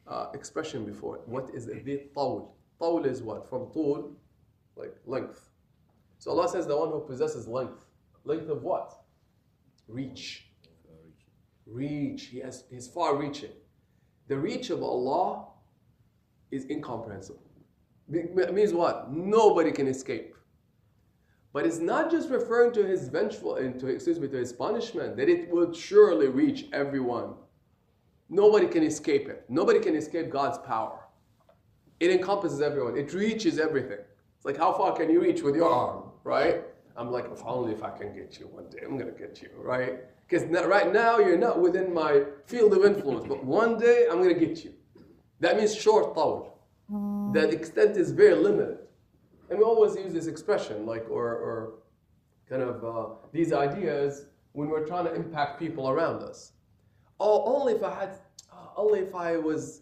uh, 0.08 0.28
expression 0.34 0.86
before. 0.86 1.22
What 1.26 1.50
is 1.54 1.65
the 1.65 2.10
tawl? 2.13 2.58
Tawl 2.80 3.06
is 3.06 3.22
what? 3.22 3.50
From 3.50 3.72
tul, 3.72 4.17
like 4.76 4.96
length. 5.06 5.50
So 6.20 6.32
Allah 6.32 6.50
says 6.50 6.67
the 6.67 6.78
one 6.78 6.89
who 6.89 7.00
possesses 7.02 7.48
length. 7.48 7.86
Length 8.26 8.50
of 8.50 8.63
what? 8.63 8.94
Reach. 9.88 10.48
Reach. 11.65 12.26
He 12.26 12.39
has 12.39 12.65
He's 12.70 12.88
far 12.88 13.15
reaching. 13.15 13.52
The 14.32 14.39
reach 14.39 14.70
of 14.70 14.82
Allah 14.82 15.48
is 16.52 16.65
incomprehensible. 16.70 17.44
It 18.13 18.54
means 18.54 18.72
what? 18.72 19.12
Nobody 19.12 19.74
can 19.74 19.88
escape. 19.88 20.36
But 21.52 21.65
it's 21.65 21.80
not 21.80 22.10
just 22.10 22.30
referring 22.30 22.72
to 22.76 22.88
his 22.88 23.10
vengeful, 23.10 23.56
to, 23.58 23.88
excuse 23.88 24.22
me, 24.22 24.30
to 24.30 24.38
his 24.38 24.54
punishment, 24.54 25.17
that 25.17 25.28
it 25.28 25.50
will 25.50 25.74
surely 25.74 26.30
reach 26.30 26.67
everyone. 26.72 27.34
Nobody 28.30 28.67
can 28.67 28.84
escape 28.84 29.28
it. 29.28 29.44
Nobody 29.50 29.82
can 29.82 29.98
escape 29.98 30.30
God's 30.30 30.60
power. 30.60 31.10
It 32.00 32.10
encompasses 32.10 32.62
everyone. 32.62 32.96
It 32.96 33.13
reaches 33.13 33.60
everything. 33.60 34.00
It's 34.38 34.46
like 34.46 34.56
how 34.56 34.72
far 34.72 34.96
can 34.96 35.10
you 35.10 35.22
reach 35.22 35.41
with 35.41 35.58
your 35.58 35.70
arm, 35.70 36.04
right? 36.24 36.63
I'm 36.96 37.12
like, 37.12 37.26
if 37.26 37.44
only 37.46 37.74
if 37.74 37.84
I 37.84 37.89
can 37.89 38.15
get 38.15 38.39
you 38.39 38.48
one 38.48 38.70
day, 38.70 38.80
I'm 38.86 38.98
gonna 38.98 39.12
get 39.12 39.41
you, 39.41 39.50
right? 39.58 40.00
Because 40.32 40.48
right 40.65 40.94
now 40.94 41.20
you're 41.20 41.38
not 41.38 41.60
within 41.60 41.94
my 41.94 42.24
field 42.46 42.72
of 42.72 42.86
influence, 42.86 43.26
but 43.28 43.44
one 43.44 43.78
day 43.78 44.08
I'm 44.10 44.20
gonna 44.20 44.34
get 44.34 44.63
you. 44.63 44.72
That 45.41 45.58
means 45.58 45.76
short 45.76 46.15
tawl. 46.15 46.58
That 47.34 47.52
extent 47.52 47.98
is 47.98 48.12
very 48.12 48.36
limited. 48.36 48.78
And 49.50 49.60
we 49.60 49.65
always 49.65 49.96
use 49.96 50.13
this 50.13 50.28
expression, 50.28 50.86
like, 50.86 51.06
or, 51.10 51.28
or 51.28 51.74
kind 52.50 52.62
of 52.62 52.84
uh, 52.84 53.15
these 53.34 53.52
ideas 53.52 54.28
when 54.54 54.70
we're 54.70 54.86
trying 54.86 55.04
to 55.06 55.13
impact 55.13 55.60
people 55.60 55.89
around 55.89 56.24
us. 56.24 56.54
Oh, 57.20 57.44
only 57.58 57.74
if 57.74 57.84
I 57.84 57.94
had, 57.94 58.15
only 58.78 59.00
if 59.00 59.13
I 59.13 59.36
was 59.36 59.82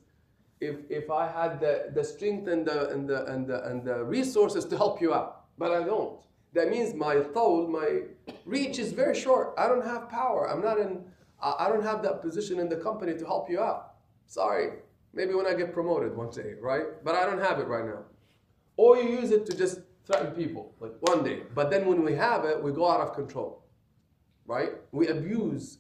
if, 0.60 0.78
if 0.90 1.12
I 1.12 1.28
had 1.28 1.60
the, 1.60 1.92
the 1.94 2.04
strength 2.04 2.48
and 2.48 2.66
the, 2.66 2.90
and, 2.90 3.08
the, 3.08 3.26
and, 3.26 3.48
the, 3.48 3.64
and 3.70 3.86
the 3.86 4.04
resources 4.04 4.66
to 4.66 4.78
help 4.78 5.00
you 5.00 5.14
out, 5.14 5.46
but 5.58 5.72
I 5.72 5.84
don't. 5.84 6.20
That 6.54 6.70
means 6.70 6.94
my 6.94 7.16
tawl, 7.36 7.68
my 7.68 8.02
reach 8.46 8.80
is 8.80 8.92
very 8.92 9.16
short. 9.16 9.54
I 9.58 9.68
don't 9.68 9.86
have 9.86 10.10
power. 10.10 10.50
I'm 10.50 10.62
not 10.62 10.80
in, 10.80 11.04
I 11.42 11.70
don't 11.70 11.84
have 11.84 12.02
that 12.04 12.22
position 12.22 12.60
in 12.60 12.70
the 12.70 12.76
company 12.76 13.18
to 13.18 13.26
help 13.26 13.50
you 13.50 13.60
out. 13.60 13.94
Sorry. 14.28 14.74
Maybe 15.14 15.34
when 15.34 15.48
I 15.48 15.54
get 15.54 15.74
promoted 15.74 16.16
one 16.16 16.30
day, 16.30 16.54
right? 16.62 17.04
But 17.04 17.16
I 17.16 17.26
don't 17.26 17.42
have 17.42 17.60
it 17.60 17.68
right 17.68 17.86
now. 17.86 18.04
Or 18.78 18.98
you 18.98 19.10
use 19.10 19.32
it 19.32 19.46
to 19.48 19.58
just 19.58 19.80
threaten 20.06 20.32
people, 20.32 20.74
like 20.80 20.94
one 21.02 21.24
day. 21.24 21.42
But 21.54 21.70
then 21.70 21.86
when 21.86 22.04
we 22.04 22.14
have 22.16 22.46
it, 22.46 22.62
we 22.62 22.72
go 22.72 22.90
out 22.90 23.02
of 23.02 23.14
control, 23.14 23.64
right? 24.46 24.72
We 24.92 25.08
abuse 25.08 25.80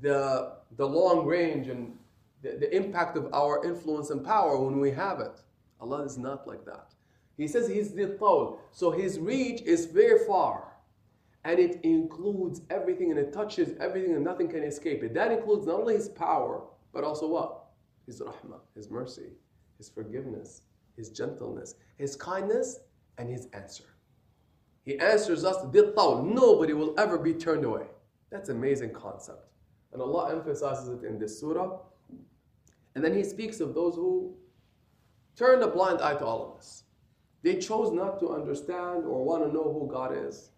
the, 0.00 0.54
the 0.76 0.86
long 0.86 1.26
range 1.26 1.68
and 1.68 1.96
the, 2.42 2.50
the 2.50 2.76
impact 2.76 3.16
of 3.16 3.32
our 3.32 3.64
influence 3.64 4.10
and 4.10 4.24
power 4.24 4.58
when 4.58 4.80
we 4.80 4.90
have 4.90 5.20
it. 5.20 5.40
Allah 5.80 6.02
is 6.02 6.18
not 6.18 6.46
like 6.46 6.64
that. 6.64 6.92
He 7.36 7.46
says 7.46 7.68
He's 7.68 7.92
the 7.92 8.08
tawl. 8.18 8.60
So 8.72 8.90
His 8.90 9.18
reach 9.18 9.62
is 9.62 9.86
very 9.86 10.26
far. 10.26 10.72
And 11.44 11.58
it 11.58 11.80
includes 11.82 12.62
everything 12.70 13.10
and 13.10 13.18
it 13.18 13.32
touches 13.32 13.74
everything 13.80 14.14
and 14.14 14.24
nothing 14.24 14.48
can 14.48 14.64
escape 14.64 15.02
it. 15.02 15.14
That 15.14 15.32
includes 15.32 15.66
not 15.66 15.80
only 15.80 15.94
His 15.94 16.08
power, 16.08 16.62
but 16.92 17.04
also 17.04 17.28
what? 17.28 17.66
His 18.06 18.20
rahmah, 18.20 18.60
His 18.74 18.90
mercy, 18.90 19.30
His 19.76 19.88
forgiveness, 19.88 20.62
His 20.96 21.10
gentleness, 21.10 21.74
His 21.96 22.16
kindness, 22.16 22.80
and 23.18 23.30
His 23.30 23.48
answer. 23.52 23.84
He 24.84 24.98
answers 24.98 25.44
us, 25.44 25.56
tawl. 25.94 26.22
Nobody 26.22 26.72
will 26.72 26.98
ever 26.98 27.18
be 27.18 27.34
turned 27.34 27.64
away. 27.64 27.86
That's 28.30 28.48
an 28.48 28.56
amazing 28.56 28.92
concept. 28.92 29.46
And 29.92 30.02
Allah 30.02 30.32
emphasizes 30.32 30.88
it 30.88 31.04
in 31.04 31.18
this 31.18 31.38
surah. 31.38 31.78
And 32.94 33.04
then 33.04 33.14
He 33.14 33.22
speaks 33.22 33.60
of 33.60 33.74
those 33.74 33.94
who 33.94 34.34
turned 35.36 35.62
a 35.62 35.68
blind 35.68 36.00
eye 36.00 36.14
to 36.14 36.24
all 36.24 36.50
of 36.50 36.58
this. 36.58 36.84
They 37.42 37.56
chose 37.56 37.92
not 37.92 38.18
to 38.20 38.30
understand 38.30 39.04
or 39.04 39.24
want 39.24 39.44
to 39.44 39.52
know 39.52 39.64
who 39.64 39.88
God 39.90 40.12
is. 40.16 40.50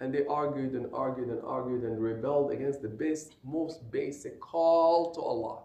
And 0.00 0.12
they 0.12 0.26
argued 0.26 0.72
and 0.72 0.86
argued 0.92 1.28
and 1.28 1.40
argued 1.44 1.84
and 1.84 2.00
rebelled 2.00 2.50
against 2.50 2.82
the 2.82 2.88
best, 2.88 3.36
most 3.44 3.90
basic 3.90 4.40
call 4.40 5.12
to 5.14 5.20
Allah. 5.20 5.62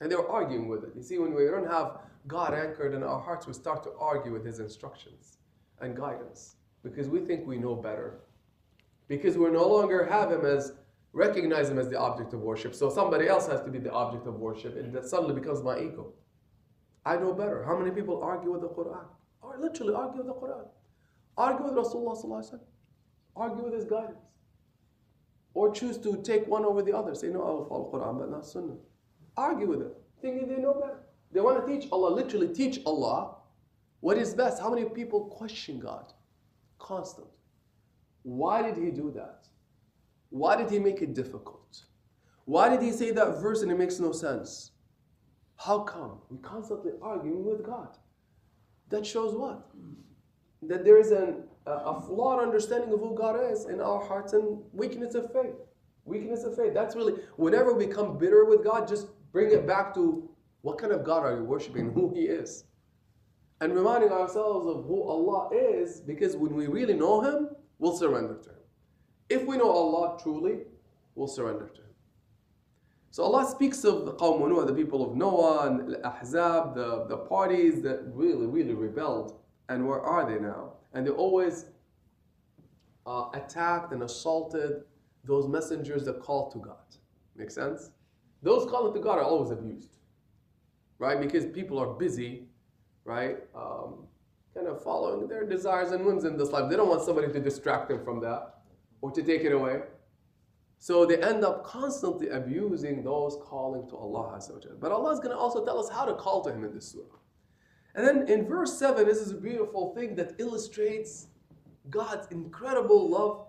And 0.00 0.10
they 0.10 0.16
were 0.16 0.28
arguing 0.28 0.68
with 0.68 0.84
it. 0.84 0.90
You 0.96 1.02
see, 1.02 1.18
when 1.18 1.34
we 1.34 1.44
don't 1.44 1.68
have 1.68 1.98
God 2.26 2.54
anchored 2.54 2.94
in 2.94 3.02
our 3.02 3.20
hearts, 3.20 3.46
we 3.46 3.52
start 3.52 3.82
to 3.84 3.90
argue 3.98 4.32
with 4.32 4.44
His 4.44 4.58
instructions 4.60 5.38
and 5.80 5.96
guidance 5.96 6.56
because 6.82 7.08
we 7.08 7.20
think 7.20 7.46
we 7.46 7.58
know 7.58 7.74
better. 7.74 8.20
Because 9.08 9.38
we 9.38 9.48
no 9.50 9.66
longer 9.66 10.04
have 10.04 10.30
Him 10.30 10.44
as, 10.44 10.72
recognize 11.12 11.70
Him 11.70 11.78
as 11.78 11.88
the 11.88 11.98
object 11.98 12.34
of 12.34 12.40
worship. 12.40 12.74
So 12.74 12.90
somebody 12.90 13.28
else 13.28 13.46
has 13.46 13.60
to 13.62 13.70
be 13.70 13.78
the 13.78 13.92
object 13.92 14.26
of 14.26 14.34
worship, 14.34 14.76
and 14.76 14.92
that 14.92 15.06
suddenly 15.06 15.34
becomes 15.34 15.62
my 15.62 15.78
ego. 15.78 16.12
I 17.06 17.16
know 17.16 17.32
better. 17.32 17.64
How 17.64 17.78
many 17.78 17.90
people 17.90 18.22
argue 18.22 18.52
with 18.52 18.60
the 18.60 18.68
Quran? 18.68 19.06
Or 19.40 19.56
literally 19.58 19.94
argue 19.94 20.18
with 20.18 20.26
the 20.26 20.34
Quran. 20.34 20.66
Argue 21.36 21.64
with 21.64 21.74
Rasulullah, 21.74 22.60
argue 23.38 23.64
with 23.64 23.74
his 23.74 23.84
guidance. 23.84 24.18
Or 25.54 25.72
choose 25.72 25.98
to 25.98 26.20
take 26.22 26.46
one 26.46 26.64
over 26.64 26.82
the 26.82 26.96
other. 26.96 27.14
Say, 27.14 27.28
no, 27.28 27.42
I 27.42 27.50
will 27.50 27.66
follow 27.66 27.90
Quran, 27.92 28.18
but 28.18 28.30
not 28.30 28.46
Sunnah. 28.46 28.76
Argue 29.36 29.68
with 29.68 29.80
them, 29.80 29.92
thinking 30.20 30.48
they 30.48 30.60
know 30.60 30.74
better. 30.74 31.00
They 31.32 31.40
want 31.40 31.64
to 31.64 31.72
teach 31.72 31.88
Allah, 31.92 32.10
literally 32.14 32.48
teach 32.48 32.80
Allah 32.86 33.36
what 34.00 34.16
is 34.16 34.34
best. 34.34 34.60
How 34.60 34.70
many 34.70 34.84
people 34.84 35.26
question 35.26 35.78
God? 35.78 36.12
Constant. 36.78 37.26
Why 38.22 38.62
did 38.62 38.76
he 38.76 38.90
do 38.90 39.10
that? 39.16 39.46
Why 40.30 40.56
did 40.56 40.70
he 40.70 40.78
make 40.78 41.02
it 41.02 41.14
difficult? 41.14 41.82
Why 42.44 42.68
did 42.68 42.82
he 42.82 42.92
say 42.92 43.10
that 43.12 43.40
verse 43.40 43.62
and 43.62 43.70
it 43.70 43.78
makes 43.78 43.98
no 43.98 44.12
sense? 44.12 44.72
How 45.56 45.80
come? 45.80 46.20
We 46.30 46.38
constantly 46.38 46.92
arguing 47.02 47.44
with 47.44 47.64
God. 47.64 47.96
That 48.90 49.04
shows 49.04 49.34
what? 49.34 49.68
That 50.62 50.84
there 50.84 50.98
is 50.98 51.10
an, 51.10 51.44
a, 51.70 52.00
flawed 52.00 52.42
understanding 52.42 52.92
of 52.92 53.00
who 53.00 53.14
God 53.16 53.38
is 53.52 53.66
in 53.66 53.80
our 53.80 54.00
hearts 54.00 54.32
and 54.32 54.62
weakness 54.72 55.14
of 55.14 55.32
faith. 55.32 55.54
Weakness 56.04 56.44
of 56.44 56.56
faith. 56.56 56.74
That's 56.74 56.96
really, 56.96 57.14
whenever 57.36 57.72
we 57.74 57.86
become 57.86 58.18
bitter 58.18 58.44
with 58.44 58.64
God, 58.64 58.88
just 58.88 59.08
bring 59.32 59.50
it 59.50 59.66
back 59.66 59.94
to 59.94 60.28
what 60.62 60.78
kind 60.78 60.92
of 60.92 61.04
God 61.04 61.24
are 61.24 61.36
you 61.36 61.44
worshiping, 61.44 61.90
who 61.94 62.12
He 62.14 62.22
is. 62.22 62.64
And 63.60 63.74
reminding 63.74 64.12
ourselves 64.12 64.66
of 64.66 64.84
who 64.84 65.02
Allah 65.02 65.50
is, 65.52 66.00
because 66.00 66.36
when 66.36 66.54
we 66.54 66.66
really 66.66 66.94
know 66.94 67.20
Him, 67.20 67.48
we'll 67.78 67.96
surrender 67.96 68.36
to 68.42 68.50
Him. 68.50 68.56
If 69.28 69.46
we 69.46 69.56
know 69.56 69.70
Allah 69.70 70.18
truly, 70.22 70.60
we'll 71.14 71.28
surrender 71.28 71.66
to 71.66 71.80
Him. 71.80 71.88
So 73.10 73.24
Allah 73.24 73.50
speaks 73.50 73.84
of 73.84 74.04
the 74.04 74.12
Qawm 74.12 74.66
the 74.66 74.72
people 74.72 75.08
of 75.08 75.16
Noah, 75.16 75.66
and 75.66 75.96
Ahzab, 76.04 76.74
the, 76.74 77.06
the 77.08 77.16
parties 77.16 77.82
that 77.82 78.02
really, 78.12 78.46
really 78.46 78.74
rebelled. 78.74 79.40
And 79.68 79.86
where 79.86 80.00
are 80.00 80.30
they 80.30 80.38
now? 80.38 80.74
And 80.92 81.06
they 81.06 81.10
always 81.10 81.66
uh, 83.06 83.28
attacked 83.34 83.92
and 83.92 84.02
assaulted 84.02 84.82
those 85.24 85.46
messengers 85.46 86.04
that 86.04 86.20
call 86.20 86.50
to 86.50 86.58
God. 86.58 86.76
Make 87.36 87.50
sense? 87.50 87.90
Those 88.42 88.68
calling 88.70 88.94
to 88.94 89.00
God 89.00 89.18
are 89.18 89.24
always 89.24 89.50
abused, 89.50 89.96
right? 90.98 91.20
Because 91.20 91.46
people 91.46 91.78
are 91.78 91.94
busy, 91.94 92.44
right? 93.04 93.38
Um, 93.54 94.06
kind 94.54 94.66
of 94.66 94.82
following 94.82 95.28
their 95.28 95.44
desires 95.44 95.92
and 95.92 96.04
whims 96.04 96.24
in 96.24 96.36
this 96.36 96.50
life. 96.50 96.70
They 96.70 96.76
don't 96.76 96.88
want 96.88 97.02
somebody 97.02 97.32
to 97.32 97.40
distract 97.40 97.88
them 97.88 98.04
from 98.04 98.20
that 98.20 98.60
or 99.00 99.10
to 99.12 99.22
take 99.22 99.42
it 99.42 99.52
away. 99.52 99.80
So 100.78 101.04
they 101.04 101.20
end 101.20 101.44
up 101.44 101.64
constantly 101.64 102.28
abusing 102.28 103.02
those 103.02 103.36
calling 103.42 103.88
to 103.88 103.96
Allah. 103.96 104.40
But 104.80 104.92
Allah 104.92 105.12
is 105.12 105.18
going 105.18 105.30
to 105.30 105.36
also 105.36 105.64
tell 105.64 105.78
us 105.78 105.88
how 105.88 106.04
to 106.04 106.14
call 106.14 106.42
to 106.44 106.52
Him 106.52 106.64
in 106.64 106.74
this 106.74 106.88
surah. 106.88 107.18
And 107.98 108.06
then 108.06 108.28
in 108.28 108.46
verse 108.46 108.78
7, 108.78 109.04
this 109.08 109.18
is 109.18 109.32
a 109.32 109.34
beautiful 109.34 109.92
thing 109.92 110.14
that 110.14 110.34
illustrates 110.38 111.26
God's 111.90 112.28
incredible 112.30 113.10
love 113.10 113.46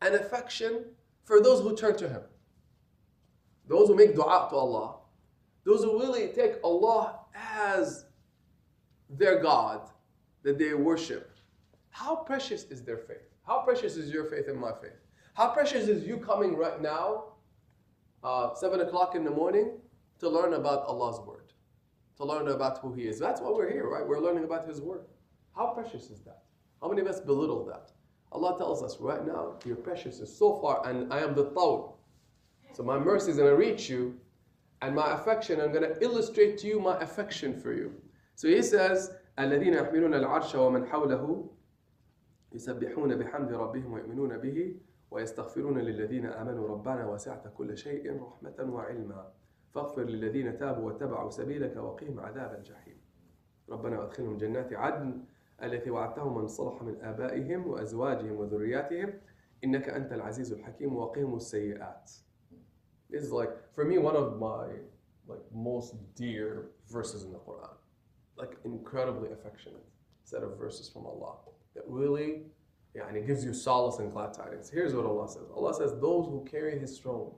and 0.00 0.14
affection 0.14 0.86
for 1.24 1.42
those 1.42 1.60
who 1.60 1.76
turn 1.76 1.98
to 1.98 2.08
Him. 2.08 2.22
Those 3.68 3.88
who 3.88 3.94
make 3.94 4.14
dua 4.14 4.48
to 4.48 4.56
Allah. 4.56 4.94
Those 5.64 5.84
who 5.84 6.00
really 6.00 6.28
take 6.28 6.54
Allah 6.64 7.18
as 7.34 8.06
their 9.10 9.42
God 9.42 9.90
that 10.42 10.58
they 10.58 10.72
worship. 10.72 11.30
How 11.90 12.16
precious 12.16 12.64
is 12.70 12.82
their 12.82 12.96
faith? 12.96 13.28
How 13.46 13.58
precious 13.58 13.96
is 13.96 14.10
your 14.10 14.24
faith 14.24 14.48
and 14.48 14.58
my 14.58 14.72
faith? 14.80 14.96
How 15.34 15.48
precious 15.48 15.88
is 15.88 16.06
you 16.06 16.16
coming 16.16 16.56
right 16.56 16.80
now, 16.80 17.24
uh, 18.24 18.54
7 18.54 18.80
o'clock 18.80 19.16
in 19.16 19.22
the 19.22 19.30
morning, 19.30 19.72
to 20.20 20.30
learn 20.30 20.54
about 20.54 20.86
Allah's 20.86 21.20
Word, 21.26 21.31
to 22.22 22.28
learn 22.28 22.48
about 22.48 22.78
who 22.78 22.92
He 22.92 23.02
is. 23.02 23.18
That's 23.18 23.40
why 23.40 23.50
we're 23.50 23.70
here, 23.70 23.88
right? 23.88 24.06
We're 24.06 24.20
learning 24.20 24.44
about 24.44 24.66
His 24.66 24.80
Word. 24.80 25.04
How 25.56 25.66
precious 25.68 26.10
is 26.10 26.20
that? 26.20 26.42
How 26.80 26.88
many 26.88 27.00
of 27.00 27.06
us 27.08 27.20
belittle 27.20 27.64
that? 27.66 27.90
Allah 28.30 28.56
tells 28.56 28.82
us 28.82 28.98
right 29.00 29.26
now, 29.26 29.56
you're 29.64 29.76
precious 29.76 30.16
so 30.38 30.60
far, 30.60 30.86
and 30.88 31.12
I 31.12 31.20
am 31.20 31.34
the 31.34 31.50
Tawl. 31.50 31.98
So 32.72 32.82
my 32.82 32.98
mercy 32.98 33.30
is 33.32 33.36
going 33.36 33.50
to 33.50 33.56
reach 33.56 33.90
you, 33.90 34.18
and 34.80 34.94
my 34.94 35.12
affection, 35.12 35.60
I'm 35.60 35.72
going 35.72 35.88
to 35.88 36.02
illustrate 36.02 36.58
to 36.58 36.66
you 36.66 36.80
my 36.80 36.98
affection 37.00 37.60
for 37.60 37.72
you. 37.74 37.92
So 38.36 38.48
He 38.48 38.62
says, 38.62 39.10
الذين 39.38 39.74
يحملون 39.74 40.14
العرش 40.14 40.54
ومن 40.54 40.86
حوله 40.86 41.50
يسبحون 42.52 43.16
بحمد 43.16 43.52
ربهم 43.52 43.92
ويؤمنون 43.92 44.38
به 44.38 44.76
ويستغفرون 45.10 45.78
للذين 45.78 46.26
آمنوا 46.26 46.68
ربنا 46.68 47.06
وسعت 47.06 47.48
كل 47.56 47.76
شيء 47.76 48.22
رحمة 48.22 48.72
وعلما 48.72 49.32
فاغفر 49.74 50.02
للذين 50.02 50.56
تابوا 50.56 50.86
واتبعوا 50.86 51.30
سبيلك 51.30 51.76
وقهم 51.76 52.20
عذاب 52.20 52.54
الجحيم 52.54 53.00
ربنا 53.68 54.00
وادخلهم 54.00 54.36
جنات 54.36 54.72
عدن 54.72 55.24
التي 55.62 55.90
وعدتهم 55.90 56.38
من 56.38 56.48
صلح 56.48 56.82
من 56.82 57.00
آبائهم 57.00 57.66
وأزواجهم 57.66 58.32
وذرياتهم 58.32 59.12
إنك 59.64 59.88
أنت 59.88 60.12
العزيز 60.12 60.52
الحكيم 60.52 60.96
وقهم 60.96 61.36
السيئات 61.36 62.10
This 63.10 63.22
is 63.22 63.30
like, 63.30 63.50
for 63.74 63.84
me, 63.84 63.98
one 63.98 64.16
of 64.16 64.38
my 64.38 64.64
like 65.28 65.44
most 65.54 65.94
dear 66.14 66.70
verses 66.90 67.24
in 67.24 67.32
the 67.32 67.38
Quran. 67.38 67.74
Like 68.36 68.56
incredibly 68.64 69.30
affectionate 69.32 69.84
set 70.24 70.42
of 70.42 70.56
verses 70.56 70.88
from 70.88 71.06
Allah 71.06 71.34
that 71.74 71.84
really 71.86 72.46
Yeah, 72.94 73.08
and 73.08 73.16
it 73.16 73.26
gives 73.26 73.42
you 73.44 73.54
solace 73.54 73.98
and 74.00 74.12
glad 74.12 74.34
tidings. 74.34 74.68
Here's 74.68 74.94
what 74.94 75.06
Allah 75.06 75.28
says 75.28 75.48
Allah 75.54 75.74
says, 75.74 75.92
Those 75.92 76.26
who 76.26 76.46
carry 76.50 76.78
His 76.78 76.98
throne, 76.98 77.32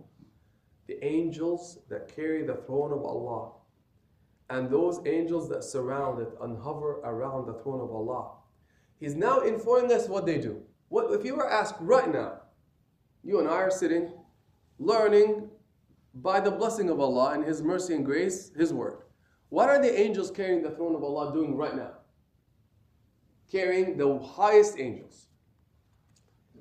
the 0.87 1.03
angels 1.05 1.79
that 1.89 2.15
carry 2.15 2.43
the 2.43 2.57
throne 2.67 2.93
of 2.93 3.05
Allah, 3.05 3.53
and 4.51 4.71
those 4.71 5.01
angels 5.07 5.49
that 5.49 5.65
surround 5.65 6.21
it 6.21 6.29
and 6.43 6.59
hover 6.59 7.01
around 7.05 7.47
the 7.47 7.55
throne 7.55 7.81
of 7.81 7.91
Allah. 7.91 8.33
He's 9.01 9.15
now 9.15 9.41
informing 9.41 9.93
us 9.93 10.09
what 10.09 10.27
they 10.27 10.39
do. 10.39 10.63
What 10.89 11.13
if 11.13 11.25
you 11.25 11.35
were 11.35 11.51
asked 11.51 11.77
right 11.81 12.13
now, 12.13 12.41
you 13.23 13.41
and 13.41 13.49
I 13.49 13.55
are 13.55 13.71
sitting, 13.71 14.13
learning 14.79 15.49
by 16.15 16.41
the 16.41 16.51
blessing 16.51 16.91
of 16.91 17.01
Allah 17.01 17.33
and 17.33 17.45
His 17.45 17.63
mercy 17.63 17.95
and 17.95 18.05
grace, 18.05 18.53
His 18.57 18.73
word. 18.73 18.99
What 19.49 19.69
are 19.69 19.81
the 19.81 19.99
angels 19.99 20.31
carrying 20.31 20.63
the 20.63 20.71
throne 20.71 20.95
of 20.95 21.03
Allah 21.03 21.33
doing 21.33 21.57
right 21.57 21.75
now? 21.75 21.93
Carrying 23.51 23.97
the 23.97 24.19
highest 24.19 24.79
angels 24.79 25.29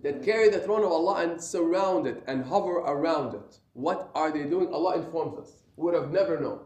that 0.03 0.23
carry 0.23 0.49
the 0.49 0.61
throne 0.61 0.85
of 0.85 0.93
Allah 0.93 1.23
and 1.25 1.43
surround 1.43 2.07
it 2.07 2.23
and 2.27 2.45
hover 2.45 2.79
around 2.79 3.35
it. 3.35 3.59
What 3.73 4.11
are 4.15 4.31
they 4.31 4.45
doing? 4.45 4.73
Allah 4.73 4.97
informs 4.97 5.39
us. 5.39 5.63
We 5.77 5.85
would 5.85 5.95
have 5.95 6.11
never 6.11 6.41
known. 6.41 6.61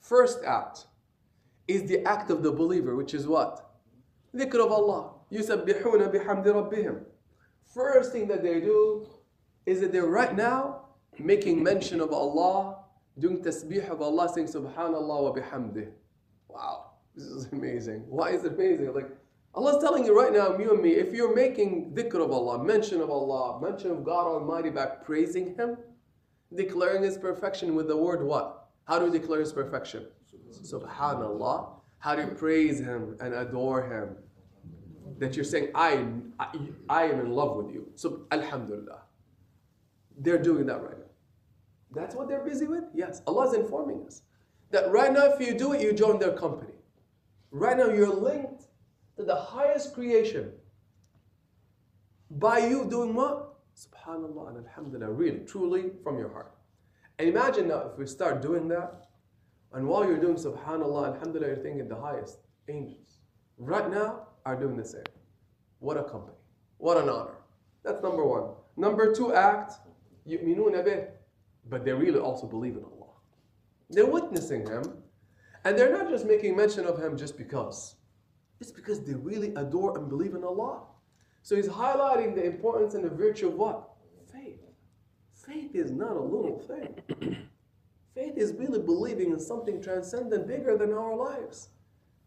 First 0.00 0.44
act 0.44 0.86
is 1.66 1.88
the 1.88 2.04
act 2.06 2.30
of 2.30 2.42
the 2.42 2.52
believer, 2.52 2.96
which 2.96 3.14
is 3.14 3.26
what? 3.26 3.70
Dhikr 4.34 4.64
of 4.64 4.72
Allah. 4.72 5.12
يُسَبِّحُونَ 5.32 6.12
بِحَمْدِ 6.14 6.44
رَبِّهِمْ 6.46 7.04
First 7.66 8.12
thing 8.12 8.28
that 8.28 8.42
they 8.42 8.60
do 8.60 9.06
is 9.66 9.80
that 9.80 9.92
they're 9.92 10.06
right 10.06 10.34
now 10.34 10.86
making 11.18 11.62
mention 11.62 12.00
of 12.00 12.12
Allah, 12.12 12.78
doing 13.18 13.42
tasbih 13.42 13.90
of 13.90 14.00
Allah, 14.00 14.30
saying 14.32 14.46
Subhanallah 14.46 15.22
wa 15.24 15.32
bihamdih. 15.34 15.90
Wow, 16.48 16.92
this 17.14 17.26
is 17.26 17.52
amazing. 17.52 18.04
Why 18.08 18.30
is 18.30 18.44
it 18.44 18.54
amazing? 18.54 18.94
Like, 18.94 19.10
Allah's 19.55 19.83
telling 19.83 20.03
you 20.05 20.17
right 20.17 20.33
now, 20.33 20.57
you 20.57 20.73
and 20.73 20.81
me, 20.81 20.91
if 20.91 21.13
you're 21.13 21.35
making 21.35 21.91
dhikr 21.93 22.15
of 22.15 22.31
Allah, 22.31 22.63
mention 22.63 23.01
of 23.01 23.11
Allah, 23.11 23.61
mention 23.61 23.91
of 23.91 24.03
God 24.03 24.25
Almighty 24.25 24.71
by 24.71 24.85
praising 24.87 25.55
Him, 25.55 25.77
declaring 26.55 27.03
His 27.03 27.17
perfection 27.17 27.75
with 27.75 27.87
the 27.87 27.95
word 27.95 28.23
what? 28.23 28.69
How 28.85 28.97
do 28.97 29.05
we 29.05 29.17
declare 29.17 29.41
His 29.41 29.53
perfection? 29.53 30.07
Subhanallah. 30.51 31.69
How 31.99 32.15
do 32.15 32.23
you 32.23 32.29
praise 32.29 32.79
Him 32.79 33.15
and 33.19 33.33
adore 33.33 33.83
Him? 33.83 34.15
That 35.19 35.35
you're 35.35 35.45
saying, 35.45 35.69
I, 35.75 36.03
I, 36.39 36.47
I 36.89 37.03
am 37.03 37.19
in 37.19 37.31
love 37.31 37.55
with 37.55 37.71
you. 37.71 37.87
So, 37.95 38.25
Alhamdulillah. 38.31 39.01
They're 40.17 40.41
doing 40.41 40.65
that 40.65 40.81
right 40.81 40.97
now. 40.97 41.05
That's 41.93 42.15
what 42.15 42.27
they're 42.27 42.43
busy 42.43 42.65
with? 42.65 42.85
Yes. 42.93 43.21
Allah 43.27 43.49
is 43.49 43.53
informing 43.53 44.03
us 44.07 44.23
that 44.71 44.91
right 44.91 45.13
now, 45.13 45.25
if 45.25 45.39
you 45.39 45.57
do 45.57 45.73
it, 45.73 45.81
you 45.81 45.93
join 45.93 46.17
their 46.19 46.33
company. 46.33 46.73
Right 47.51 47.77
now, 47.77 47.85
you're 47.85 48.13
linked 48.13 48.65
to 49.16 49.24
the 49.24 49.34
highest 49.34 49.94
creation 49.94 50.52
by 52.30 52.58
you 52.58 52.86
doing 52.88 53.14
what? 53.14 53.54
Subhanallah 53.76 54.48
and 54.48 54.66
Alhamdulillah, 54.66 55.12
really, 55.12 55.40
truly 55.40 55.90
from 56.02 56.18
your 56.18 56.30
heart. 56.30 56.52
And 57.18 57.28
imagine 57.28 57.68
now 57.68 57.90
if 57.92 57.98
we 57.98 58.06
start 58.06 58.42
doing 58.42 58.68
that, 58.68 59.08
and 59.72 59.86
while 59.86 60.04
you're 60.04 60.20
doing 60.20 60.36
Subhanallah, 60.36 61.14
Alhamdulillah, 61.14 61.48
you're 61.48 61.56
thinking 61.56 61.88
the 61.88 62.00
highest 62.00 62.38
angels 62.68 63.18
right 63.58 63.90
now 63.90 64.28
are 64.44 64.56
doing 64.56 64.76
the 64.76 64.84
same. 64.84 65.02
What 65.80 65.96
a 65.96 66.04
company. 66.04 66.36
What 66.78 66.96
an 66.96 67.08
honor. 67.08 67.38
That's 67.84 68.02
number 68.02 68.24
one. 68.24 68.50
Number 68.76 69.14
two 69.14 69.34
act, 69.34 69.74
يؤمنون 70.26 70.84
به, 70.84 71.08
but 71.68 71.84
they 71.84 71.92
really 71.92 72.20
also 72.20 72.46
believe 72.46 72.76
in 72.76 72.84
Allah. 72.84 73.12
They're 73.90 74.06
witnessing 74.06 74.66
Him, 74.66 74.84
and 75.64 75.78
they're 75.78 75.92
not 75.92 76.08
just 76.08 76.26
making 76.26 76.56
mention 76.56 76.86
of 76.86 77.02
Him 77.02 77.16
just 77.16 77.36
because. 77.36 77.96
It's 78.63 78.71
because 78.71 79.01
they 79.01 79.13
really 79.13 79.49
adore 79.55 79.97
and 79.97 80.07
believe 80.07 80.35
in 80.35 80.43
Allah. 80.45 80.83
So 81.41 81.57
he's 81.57 81.67
highlighting 81.67 82.33
the 82.33 82.45
importance 82.45 82.93
and 82.93 83.03
the 83.03 83.09
virtue 83.09 83.49
of 83.49 83.55
what? 83.55 83.89
Faith. 84.31 84.61
Faith 85.33 85.75
is 85.75 85.91
not 85.91 86.15
a 86.15 86.21
little 86.21 86.59
thing. 86.59 86.95
Faith 88.15 88.37
is 88.37 88.53
really 88.53 88.79
believing 88.79 89.31
in 89.31 89.39
something 89.41 89.81
transcendent, 89.81 90.47
bigger 90.47 90.77
than 90.77 90.93
our 90.93 91.13
lives. 91.13 91.71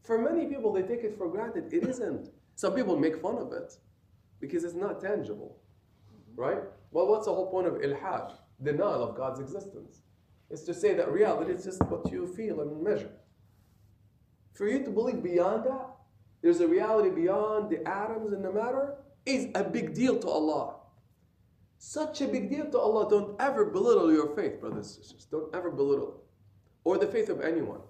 For 0.02 0.18
many 0.18 0.44
people, 0.44 0.74
they 0.74 0.82
take 0.82 1.04
it 1.04 1.16
for 1.16 1.26
granted. 1.26 1.72
It 1.72 1.84
isn't. 1.88 2.28
Some 2.54 2.74
people 2.74 2.98
make 2.98 3.22
fun 3.22 3.38
of 3.38 3.54
it 3.54 3.72
because 4.38 4.62
it's 4.62 4.74
not 4.74 5.00
tangible, 5.00 5.56
right? 6.34 6.64
Well, 6.90 7.06
what's 7.06 7.24
the 7.24 7.32
whole 7.32 7.50
point 7.50 7.66
of 7.66 7.76
ilhad? 7.76 8.34
Denial 8.62 9.02
of 9.02 9.16
God's 9.16 9.40
existence. 9.40 10.02
It's 10.50 10.64
to 10.64 10.74
say 10.74 10.92
that 10.92 11.10
reality 11.10 11.52
is 11.52 11.64
just 11.64 11.82
what 11.86 12.12
you 12.12 12.26
feel 12.26 12.60
and 12.60 12.82
measure. 12.82 13.12
For 14.52 14.68
you 14.68 14.84
to 14.84 14.90
believe 14.90 15.22
beyond 15.22 15.64
that, 15.64 15.96
there's 16.42 16.60
a 16.60 16.68
reality 16.68 17.10
beyond 17.10 17.70
the 17.70 17.86
atoms 17.88 18.32
and 18.32 18.44
the 18.44 18.52
matter, 18.52 18.96
is 19.24 19.48
a 19.54 19.64
big 19.64 19.94
deal 19.94 20.18
to 20.18 20.28
Allah. 20.28 20.76
Such 21.78 22.20
a 22.20 22.28
big 22.28 22.48
deal 22.48 22.70
to 22.70 22.78
Allah. 22.78 23.08
Don't 23.10 23.40
ever 23.40 23.66
belittle 23.66 24.12
your 24.12 24.34
faith, 24.34 24.60
brothers 24.60 24.96
and 24.96 25.04
sisters. 25.04 25.26
Don't 25.30 25.54
ever 25.54 25.70
belittle 25.70 26.08
it. 26.08 26.14
Or 26.84 26.98
the 26.98 27.06
faith 27.06 27.28
of 27.28 27.40
anyone. 27.40 27.80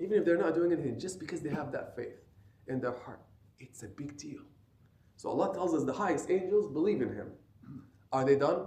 Even 0.00 0.18
if 0.18 0.24
they're 0.24 0.36
not 0.36 0.54
doing 0.54 0.72
anything, 0.72 0.98
just 0.98 1.18
because 1.18 1.40
they 1.40 1.50
have 1.50 1.72
that 1.72 1.96
faith 1.96 2.20
in 2.66 2.80
their 2.80 2.92
heart. 2.92 3.20
It's 3.58 3.82
a 3.82 3.88
big 3.88 4.16
deal. 4.18 4.40
So 5.16 5.30
Allah 5.30 5.54
tells 5.54 5.74
us 5.74 5.84
the 5.84 5.92
highest 5.92 6.30
angels 6.30 6.70
believe 6.70 7.00
in 7.00 7.14
Him. 7.14 7.32
Are 8.12 8.24
they 8.24 8.36
done? 8.36 8.66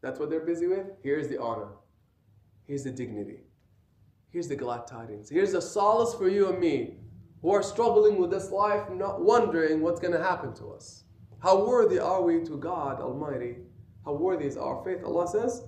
That's 0.00 0.18
what 0.18 0.30
they're 0.30 0.40
busy 0.40 0.66
with? 0.66 0.86
Here's 1.02 1.28
the 1.28 1.40
honor. 1.40 1.72
Here's 2.66 2.84
the 2.84 2.90
dignity. 2.90 3.40
Here's 4.30 4.48
the 4.48 4.56
glad 4.56 4.86
tidings. 4.86 5.28
Here's 5.28 5.52
the 5.52 5.60
solace 5.60 6.14
for 6.14 6.28
you 6.28 6.48
and 6.48 6.58
me 6.58 6.99
who 7.41 7.51
are 7.51 7.63
struggling 7.63 8.17
with 8.19 8.31
this 8.31 8.51
life, 8.51 8.89
not 8.89 9.21
wondering 9.21 9.81
what's 9.81 9.99
going 9.99 10.13
to 10.13 10.23
happen 10.23 10.53
to 10.55 10.73
us. 10.73 11.03
How 11.39 11.63
worthy 11.63 11.99
are 11.99 12.21
we 12.23 12.43
to 12.43 12.57
God 12.57 12.99
Almighty? 12.99 13.57
How 14.03 14.13
worthy 14.13 14.45
is 14.45 14.57
our 14.57 14.83
faith? 14.83 15.03
Allah 15.03 15.27
says, 15.27 15.63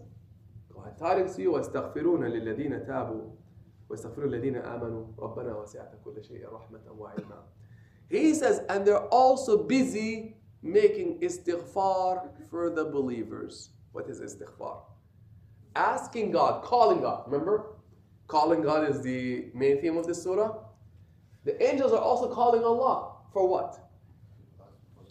glad 0.73 0.97
tidings 0.97 1.35
to 1.35 1.41
you, 1.43 1.51
وَاسْتَغْفِرُونَ 1.51 2.21
لِلَّذِينَ 2.21 2.87
تَابُوا 2.87 3.29
وَاسْتَغْفِرُوا 3.89 4.25
الَّذِينَ 4.25 4.63
آمَنُوا 4.65 5.15
رَبَّنَا 5.17 5.55
وَسِعْتَ 5.55 5.93
كُلَّ 6.03 6.23
شَيْءٍ 6.27 6.45
رَحْمَةً 6.49 6.97
وَعِلْمًا 6.97 7.37
He 8.09 8.33
says, 8.33 8.61
and 8.69 8.85
they're 8.85 9.07
also 9.07 9.63
busy 9.63 10.37
making 10.61 11.19
istighfar 11.21 12.29
for 12.49 12.69
the 12.69 12.85
believers. 12.85 13.69
What 13.91 14.09
is 14.09 14.19
istighfar? 14.19 14.79
Asking 15.75 16.31
God, 16.31 16.63
calling 16.63 17.01
God. 17.01 17.23
Remember? 17.27 17.75
Calling 18.27 18.61
God 18.61 18.89
is 18.89 19.01
the 19.01 19.47
main 19.53 19.79
theme 19.79 19.97
of 19.97 20.07
this 20.07 20.23
surah. 20.23 20.55
The 21.44 21.60
angels 21.62 21.92
are 21.92 22.00
also 22.00 22.28
calling 22.28 22.64
Allah. 22.64 23.12
For 23.32 23.48
what? 23.48 23.78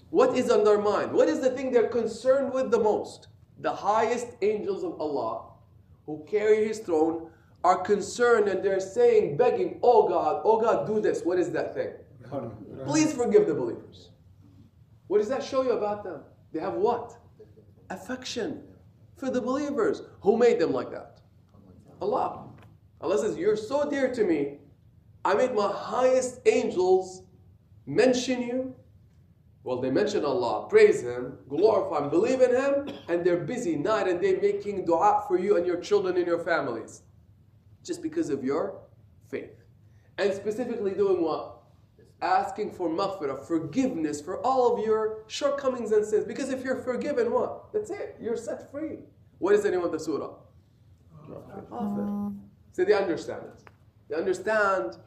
What 0.09 0.37
is 0.37 0.49
on 0.49 0.63
their 0.63 0.79
mind? 0.79 1.11
What 1.11 1.27
is 1.29 1.39
the 1.39 1.49
thing 1.49 1.71
they're 1.71 1.87
concerned 1.87 2.53
with 2.53 2.69
the 2.69 2.79
most? 2.79 3.27
The 3.59 3.73
highest 3.73 4.27
angels 4.41 4.83
of 4.83 4.99
Allah 4.99 5.45
who 6.05 6.25
carry 6.29 6.67
His 6.67 6.79
throne 6.79 7.29
are 7.63 7.77
concerned 7.77 8.47
and 8.47 8.63
they're 8.63 8.79
saying, 8.79 9.37
begging, 9.37 9.79
Oh 9.83 10.07
God, 10.07 10.41
oh 10.43 10.59
God, 10.59 10.87
do 10.87 10.99
this. 10.99 11.23
What 11.23 11.39
is 11.39 11.51
that 11.51 11.73
thing? 11.73 11.91
Please 12.85 13.13
forgive 13.13 13.47
the 13.47 13.53
believers. 13.53 14.09
What 15.07 15.19
does 15.19 15.29
that 15.29 15.43
show 15.43 15.61
you 15.61 15.71
about 15.71 16.03
them? 16.03 16.21
They 16.53 16.59
have 16.59 16.73
what? 16.73 17.17
Affection 17.89 18.63
for 19.17 19.29
the 19.29 19.41
believers. 19.41 20.01
Who 20.21 20.37
made 20.37 20.59
them 20.59 20.71
like 20.71 20.91
that? 20.91 21.19
Allah. 22.01 22.47
Allah 23.01 23.17
says, 23.17 23.37
You're 23.37 23.57
so 23.57 23.89
dear 23.89 24.13
to 24.13 24.23
me, 24.23 24.57
I 25.23 25.35
made 25.35 25.53
my 25.53 25.71
highest 25.71 26.39
angels 26.45 27.23
mention 27.85 28.41
you. 28.41 28.75
Well, 29.63 29.79
they 29.79 29.91
mention 29.91 30.25
Allah, 30.25 30.67
praise 30.67 31.03
Him, 31.03 31.37
glorify 31.47 32.03
Him, 32.03 32.09
believe 32.09 32.41
in 32.41 32.49
Him, 32.49 32.89
and 33.07 33.23
they're 33.23 33.37
busy 33.37 33.75
night 33.75 34.07
and 34.07 34.19
day 34.19 34.39
making 34.41 34.85
dua 34.85 35.23
for 35.27 35.37
you 35.37 35.57
and 35.57 35.67
your 35.67 35.79
children 35.79 36.17
and 36.17 36.25
your 36.25 36.39
families. 36.43 37.03
Just 37.83 38.01
because 38.01 38.29
of 38.31 38.43
your 38.43 38.81
faith. 39.29 39.51
And 40.17 40.33
specifically 40.33 40.91
doing 40.91 41.21
what? 41.21 41.59
Asking 42.23 42.71
for 42.71 42.89
maghfirah, 42.89 43.45
forgiveness 43.47 44.19
for 44.19 44.43
all 44.45 44.73
of 44.73 44.85
your 44.85 45.23
shortcomings 45.27 45.91
and 45.91 46.05
sins. 46.05 46.25
Because 46.25 46.49
if 46.49 46.63
you're 46.63 46.77
forgiven, 46.77 47.31
what? 47.31 47.71
That's 47.71 47.91
it. 47.91 48.17
You're 48.19 48.37
set 48.37 48.71
free. 48.71 48.99
What 49.37 49.53
is 49.53 49.63
the 49.63 49.71
name 49.71 49.83
of 49.83 49.91
the 49.91 49.99
surah? 49.99 50.33
So 52.73 52.85
they 52.85 52.93
understand 52.93 53.43
it. 53.45 53.63
They 54.09 54.15
understand 54.15 54.97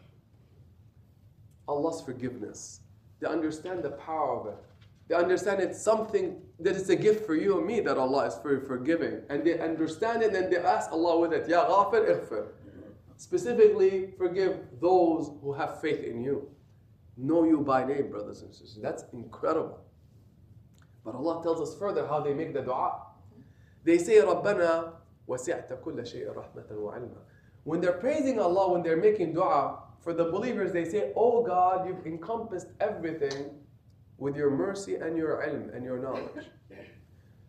Allah's 1.67 2.01
forgiveness. 2.01 2.81
They 3.19 3.27
understand 3.27 3.83
the 3.83 3.91
power 3.91 4.39
of 4.39 4.47
it. 4.47 4.57
They 5.07 5.15
understand 5.15 5.59
it's 5.59 5.81
something 5.81 6.39
that 6.59 6.75
is 6.75 6.89
a 6.89 6.95
gift 6.95 7.25
for 7.25 7.35
you 7.35 7.57
and 7.57 7.65
me 7.65 7.79
that 7.81 7.97
Allah 7.97 8.27
is 8.27 8.37
very 8.43 8.63
forgiving. 8.63 9.21
And 9.29 9.43
they 9.43 9.59
understand 9.59 10.21
it 10.21 10.35
and 10.35 10.53
they 10.53 10.57
ask 10.57 10.91
Allah 10.91 11.19
with 11.19 11.33
it, 11.33 11.49
Ya 11.49 11.65
ghafir 11.67 12.07
ighfir. 12.07 12.47
Specifically, 13.17 14.13
forgive 14.17 14.59
those 14.79 15.31
who 15.41 15.51
have 15.53 15.81
faith 15.81 16.03
in 16.03 16.23
you. 16.23 16.47
Know 17.17 17.43
you 17.43 17.59
by 17.59 17.83
name, 17.83 18.11
brothers 18.11 18.43
and 18.43 18.53
sisters. 18.53 18.79
That's 18.81 19.03
incredible. 19.11 19.79
But 21.03 21.15
Allah 21.15 21.41
tells 21.43 21.59
us 21.59 21.77
further 21.77 22.07
how 22.07 22.21
they 22.21 22.33
make 22.33 22.53
the 22.53 22.61
dua. 22.61 23.01
They 23.83 23.97
say, 23.97 24.17
رَبَّنَا 24.17 24.93
وَسِعْتَ 25.27 25.81
كُلَّ 25.83 25.99
شَيْءٍ 26.01 26.33
رَحْمَةً 26.33 26.71
وَعِلْمًا 26.71 27.17
When 27.63 27.81
they're 27.81 27.93
praising 27.93 28.39
Allah, 28.39 28.71
when 28.71 28.83
they're 28.83 28.95
making 28.95 29.33
dua, 29.33 29.79
for 30.00 30.12
the 30.12 30.24
believers, 30.24 30.72
they 30.72 30.84
say, 30.84 31.12
Oh 31.16 31.42
God, 31.42 31.86
you've 31.86 32.06
encompassed 32.06 32.68
everything 32.80 33.50
with 34.18 34.36
your 34.36 34.50
mercy 34.50 34.96
and 34.96 35.16
your 35.16 35.42
ilm 35.46 35.74
and 35.74 35.84
your 35.84 35.98
knowledge. 35.98 36.46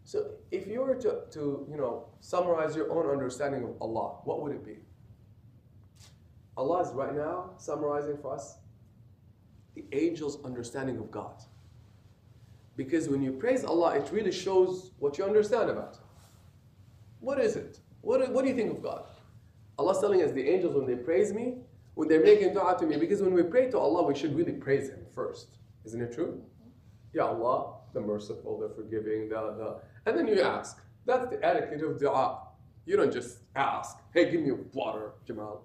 So 0.08 0.34
if 0.52 0.68
you 0.68 0.82
were 0.82 0.94
to, 0.94 1.22
to 1.32 1.68
you 1.70 1.78
know, 1.78 2.06
summarize 2.20 2.76
your 2.76 2.92
own 2.92 3.10
understanding 3.10 3.64
of 3.64 3.72
Allah, 3.82 4.18
what 4.24 4.40
would 4.44 4.52
it 4.52 4.64
be? 4.64 4.78
Allah 6.56 6.84
is 6.84 6.94
right 6.94 7.14
now 7.14 7.50
summarizing 7.58 8.18
for 8.22 8.36
us 8.36 8.58
the 9.74 9.84
angel's 9.92 10.44
understanding 10.46 10.98
of 11.00 11.10
God. 11.10 11.42
Because 12.78 13.10
when 13.10 13.24
you 13.24 13.32
praise 13.32 13.66
Allah, 13.66 13.98
it 13.98 14.10
really 14.12 14.32
shows 14.32 14.92
what 15.00 15.18
you 15.18 15.26
understand 15.26 15.72
about 15.72 15.98
What 17.20 17.40
is 17.40 17.56
it? 17.56 17.80
What, 18.02 18.32
what 18.32 18.44
do 18.44 18.50
you 18.50 18.56
think 18.56 18.72
of 18.72 18.84
God? 18.84 19.06
Allah's 19.80 20.00
telling 20.00 20.22
us 20.22 20.32
the 20.32 20.48
angels, 20.48 20.76
when 20.76 20.86
they 20.86 20.96
praise 20.96 21.34
me, 21.34 21.56
when 21.96 22.08
they're 22.08 22.24
making 22.24 22.54
dua 22.54 22.78
to 22.80 22.86
me. 22.86 22.98
Because 22.98 23.22
when 23.22 23.34
we 23.34 23.44
pray 23.44 23.70
to 23.72 23.80
Allah, 23.80 24.04
we 24.04 24.16
should 24.16 24.36
really 24.36 24.54
praise 24.54 24.90
Him 24.90 25.06
first. 25.14 25.58
Isn't 25.86 26.02
it 26.02 26.14
true? 26.14 26.42
Ya 27.14 27.26
Allah, 27.28 27.78
the 27.94 28.02
merciful, 28.02 28.60
the 28.60 28.70
forgiving, 28.76 29.30
the, 29.30 29.36
the. 29.36 29.80
And 30.06 30.18
then 30.18 30.28
you 30.28 30.42
ask. 30.42 30.82
That's 31.06 31.30
the 31.30 31.44
etiquette 31.46 31.84
of 31.84 32.00
dua. 32.00 32.42
You 32.86 32.98
don't 32.98 33.14
just 33.14 33.40
ask, 33.56 33.98
hey, 34.14 34.32
give 34.32 34.42
me 34.42 34.52
water, 34.74 35.14
Jamal. 35.26 35.64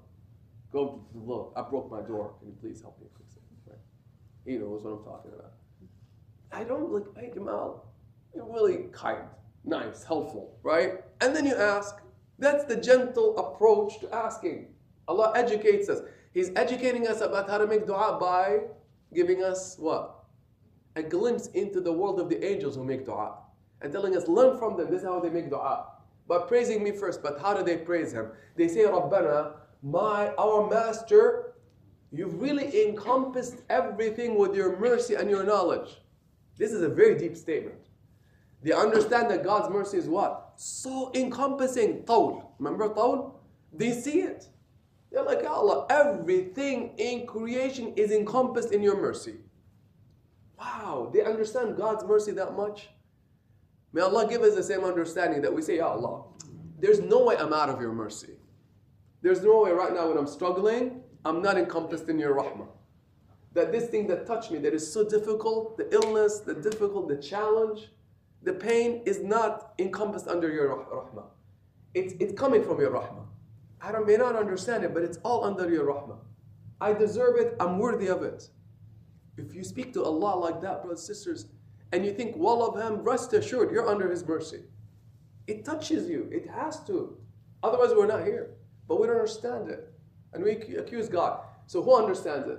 Go, 0.72 1.04
look, 1.14 1.52
I 1.56 1.62
broke 1.62 1.90
my 1.90 2.00
door. 2.00 2.34
Can 2.38 2.48
you 2.48 2.54
please 2.60 2.80
help 2.80 3.00
me 3.00 3.06
fix 3.18 3.36
it? 3.36 3.42
Right? 3.66 3.78
He 4.46 4.56
knows 4.56 4.84
what 4.84 4.92
I'm 4.92 5.04
talking 5.04 5.32
about. 5.34 5.52
I 6.52 6.64
don't 6.64 6.90
like, 6.92 7.04
hey, 7.16 7.30
Jamal, 7.32 7.86
you're 8.34 8.44
really 8.44 8.88
kind, 8.92 9.24
nice, 9.64 10.04
helpful, 10.04 10.58
right? 10.62 11.04
And 11.20 11.34
then 11.34 11.46
you 11.46 11.54
ask. 11.54 11.96
That's 12.38 12.64
the 12.64 12.76
gentle 12.76 13.36
approach 13.36 14.00
to 14.00 14.14
asking. 14.14 14.68
Allah 15.06 15.32
educates 15.36 15.90
us. 15.90 16.00
He's 16.32 16.50
educating 16.56 17.08
us 17.08 17.20
about 17.20 17.48
how 17.48 17.58
to 17.58 17.66
make 17.66 17.86
dua 17.86 18.18
by 18.20 18.60
giving 19.12 19.42
us 19.42 19.76
what? 19.78 20.24
A 20.96 21.02
glimpse 21.02 21.48
into 21.48 21.80
the 21.80 21.92
world 21.92 22.20
of 22.20 22.28
the 22.28 22.44
angels 22.44 22.76
who 22.76 22.84
make 22.84 23.04
dua. 23.04 23.34
And 23.82 23.92
telling 23.92 24.16
us, 24.16 24.28
learn 24.28 24.58
from 24.58 24.76
them. 24.76 24.90
This 24.90 25.02
is 25.02 25.08
how 25.08 25.20
they 25.20 25.30
make 25.30 25.50
dua. 25.50 25.86
By 26.28 26.38
praising 26.38 26.82
me 26.84 26.92
first. 26.92 27.22
But 27.22 27.40
how 27.40 27.54
do 27.54 27.64
they 27.64 27.78
praise 27.78 28.12
Him? 28.12 28.30
They 28.56 28.68
say, 28.68 28.84
Rabbana, 28.84 29.54
my, 29.82 30.28
our 30.34 30.68
Master, 30.68 31.54
you've 32.12 32.40
really 32.40 32.86
encompassed 32.86 33.62
everything 33.68 34.36
with 34.36 34.54
your 34.54 34.78
mercy 34.78 35.14
and 35.14 35.28
your 35.28 35.42
knowledge. 35.42 36.00
This 36.56 36.72
is 36.72 36.82
a 36.82 36.88
very 36.88 37.16
deep 37.16 37.36
statement. 37.36 37.88
They 38.62 38.72
understand 38.72 39.30
that 39.30 39.42
God's 39.42 39.72
mercy 39.72 39.96
is 39.96 40.06
what? 40.06 40.52
So 40.56 41.10
encompassing. 41.14 42.04
Tawl. 42.04 42.54
Remember 42.58 42.92
tawl? 42.92 43.40
They 43.72 43.92
see 43.92 44.20
it. 44.20 44.48
They're 45.10 45.24
like, 45.24 45.44
Allah, 45.44 45.86
everything 45.90 46.94
in 46.98 47.26
creation 47.26 47.92
is 47.96 48.12
encompassed 48.12 48.72
in 48.72 48.82
your 48.82 49.00
mercy. 49.00 49.34
Wow, 50.58 51.10
they 51.12 51.24
understand 51.24 51.76
God's 51.76 52.04
mercy 52.04 52.32
that 52.32 52.54
much? 52.54 52.90
May 53.92 54.02
Allah 54.02 54.28
give 54.28 54.42
us 54.42 54.54
the 54.54 54.62
same 54.62 54.84
understanding 54.84 55.42
that 55.42 55.52
we 55.52 55.62
say, 55.62 55.78
Ya 55.78 55.88
Allah, 55.88 56.24
there's 56.78 57.00
no 57.00 57.24
way 57.24 57.36
I'm 57.36 57.52
out 57.52 57.68
of 57.68 57.80
your 57.80 57.92
mercy. 57.92 58.34
There's 59.22 59.42
no 59.42 59.62
way 59.62 59.72
right 59.72 59.92
now 59.92 60.08
when 60.08 60.16
I'm 60.16 60.26
struggling, 60.26 61.02
I'm 61.24 61.42
not 61.42 61.58
encompassed 61.58 62.08
in 62.08 62.18
your 62.18 62.34
rahmah. 62.34 62.68
That 63.52 63.72
this 63.72 63.88
thing 63.88 64.06
that 64.06 64.26
touched 64.26 64.52
me, 64.52 64.58
that 64.60 64.72
is 64.72 64.90
so 64.90 65.06
difficult, 65.08 65.76
the 65.76 65.92
illness, 65.92 66.38
the 66.38 66.54
difficult, 66.54 67.08
the 67.08 67.16
challenge, 67.16 67.88
the 68.42 68.52
pain 68.52 69.02
is 69.04 69.20
not 69.20 69.74
encompassed 69.78 70.28
under 70.28 70.50
your 70.50 70.68
rahmah. 70.68 71.24
It's, 71.94 72.14
it's 72.20 72.38
coming 72.38 72.62
from 72.62 72.80
your 72.80 72.92
rahmah. 72.92 73.26
I 73.82 73.92
may 74.00 74.16
not 74.16 74.36
understand 74.36 74.84
it, 74.84 74.92
but 74.92 75.02
it's 75.02 75.18
all 75.18 75.44
under 75.44 75.70
your 75.70 75.86
rahmah. 75.86 76.18
I 76.80 76.92
deserve 76.92 77.36
it, 77.38 77.56
I'm 77.60 77.78
worthy 77.78 78.08
of 78.08 78.22
it. 78.22 78.48
If 79.36 79.54
you 79.54 79.64
speak 79.64 79.92
to 79.94 80.04
Allah 80.04 80.38
like 80.38 80.60
that, 80.60 80.82
brothers 80.82 81.08
and 81.08 81.16
sisters, 81.16 81.46
and 81.92 82.04
you 82.04 82.12
think 82.12 82.34
well 82.36 82.64
of 82.64 82.80
Him, 82.80 83.02
rest 83.02 83.32
assured 83.32 83.70
you're 83.70 83.88
under 83.88 84.10
His 84.10 84.26
mercy. 84.26 84.62
It 85.46 85.64
touches 85.64 86.08
you, 86.08 86.28
it 86.30 86.48
has 86.48 86.84
to. 86.84 87.16
Otherwise, 87.62 87.90
we're 87.96 88.06
not 88.06 88.24
here. 88.24 88.50
But 88.90 89.00
we 89.00 89.06
don't 89.06 89.16
understand 89.16 89.70
it. 89.70 89.92
And 90.32 90.42
we 90.42 90.52
accuse 90.76 91.08
God. 91.08 91.42
So 91.66 91.82
who 91.82 91.94
understands 91.94 92.48
it? 92.48 92.58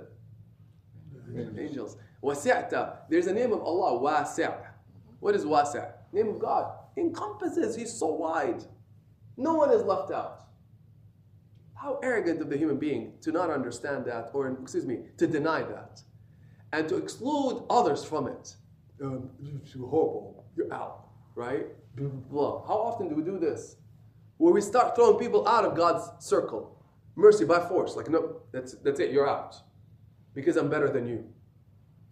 Angels. 1.58 1.98
Wasi'ta. 2.22 2.96
There's 3.10 3.26
a 3.26 3.34
name 3.34 3.52
of 3.52 3.60
Allah, 3.60 4.00
Wasi'. 4.00 4.54
What 5.20 5.34
is 5.34 5.44
Wasi'? 5.44 5.92
Name 6.12 6.28
of 6.28 6.38
God. 6.38 6.72
Encompasses. 6.96 7.76
He's 7.76 7.92
so 7.92 8.06
wide. 8.06 8.64
No 9.36 9.54
one 9.54 9.70
is 9.72 9.82
left 9.82 10.10
out. 10.10 10.44
How 11.82 11.98
arrogant 12.00 12.40
of 12.40 12.48
the 12.48 12.56
human 12.56 12.76
being 12.76 13.14
to 13.22 13.32
not 13.32 13.50
understand 13.50 14.04
that, 14.04 14.30
or 14.34 14.48
excuse 14.62 14.86
me, 14.86 15.00
to 15.16 15.26
deny 15.26 15.62
that, 15.62 16.00
and 16.72 16.88
to 16.88 16.96
exclude 16.96 17.64
others 17.68 18.04
from 18.04 18.28
it. 18.28 18.54
Um, 19.02 19.28
you're 19.40 19.88
horrible. 19.88 20.44
You're 20.56 20.72
out, 20.72 21.08
right? 21.34 21.66
Blah. 21.96 22.64
How 22.68 22.74
often 22.74 23.08
do 23.08 23.16
we 23.16 23.24
do 23.24 23.36
this? 23.36 23.78
Where 24.36 24.52
we 24.52 24.60
start 24.60 24.94
throwing 24.94 25.18
people 25.18 25.48
out 25.48 25.64
of 25.64 25.76
God's 25.76 26.08
circle, 26.24 26.80
mercy 27.16 27.44
by 27.44 27.58
force. 27.58 27.96
Like, 27.96 28.08
no, 28.08 28.36
that's 28.52 28.74
that's 28.84 29.00
it. 29.00 29.10
You're 29.10 29.28
out 29.28 29.56
because 30.34 30.56
I'm 30.56 30.70
better 30.70 30.88
than 30.88 31.08
you. 31.08 31.24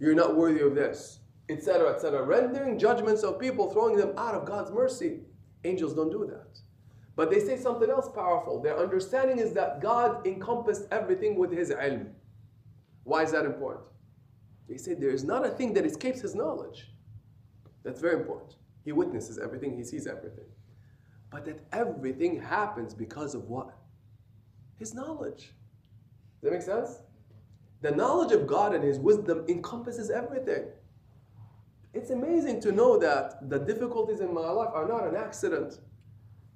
You're 0.01 0.17
not 0.17 0.35
worthy 0.35 0.63
of 0.63 0.75
this, 0.75 1.21
etc., 1.49 1.95
etc. 1.95 2.25
Rendering 2.25 2.77
judgments 2.77 3.23
of 3.23 3.39
people, 3.39 3.71
throwing 3.71 3.97
them 3.97 4.15
out 4.19 4.35
of 4.35 4.47
God's 4.47 4.73
mercy. 4.73 5.21
Angels 5.63 5.95
don't 5.95 6.11
do 6.11 6.27
that. 6.27 6.59
But 7.21 7.31
they 7.31 7.41
say 7.41 7.59
something 7.59 7.91
else 7.91 8.09
powerful. 8.09 8.63
Their 8.63 8.79
understanding 8.79 9.41
is 9.41 9.53
that 9.53 9.83
God 9.83 10.27
encompassed 10.27 10.87
everything 10.91 11.37
with 11.37 11.53
His 11.53 11.69
ilm. 11.69 12.07
Why 13.05 13.25
is 13.25 13.33
that 13.33 13.45
important? 13.45 13.85
They 14.67 14.79
say 14.79 14.95
there 14.95 15.11
is 15.11 15.23
not 15.23 15.45
a 15.45 15.51
thing 15.51 15.75
that 15.75 15.85
escapes 15.85 16.23
His 16.23 16.35
knowledge. 16.35 16.91
That's 17.83 18.01
very 18.01 18.15
important. 18.15 18.55
He 18.87 18.93
witnesses 18.93 19.39
everything, 19.39 19.77
He 19.77 19.85
sees 19.85 20.07
everything. 20.07 20.47
But 21.31 21.45
that 21.45 21.61
everything 21.75 22.41
happens 22.41 22.95
because 22.95 23.35
of 23.35 23.51
what? 23.51 23.77
His 24.79 24.95
knowledge. 24.95 25.53
Does 26.41 26.45
that 26.45 26.53
make 26.53 26.63
sense? 26.63 27.03
The 27.83 27.91
knowledge 27.91 28.33
of 28.33 28.47
God 28.47 28.75
and 28.75 28.83
His 28.83 28.99
wisdom 28.99 29.45
encompasses 29.47 30.11
everything. 30.11 30.69
It's 31.93 32.09
amazing 32.09 32.63
to 32.63 32.73
know 32.73 32.97
that 32.97 33.51
the 33.51 33.59
difficulties 33.59 34.21
in 34.21 34.33
my 34.33 34.49
life 34.49 34.71
are 34.73 34.89
not 34.89 35.07
an 35.07 35.17
accident. 35.17 35.81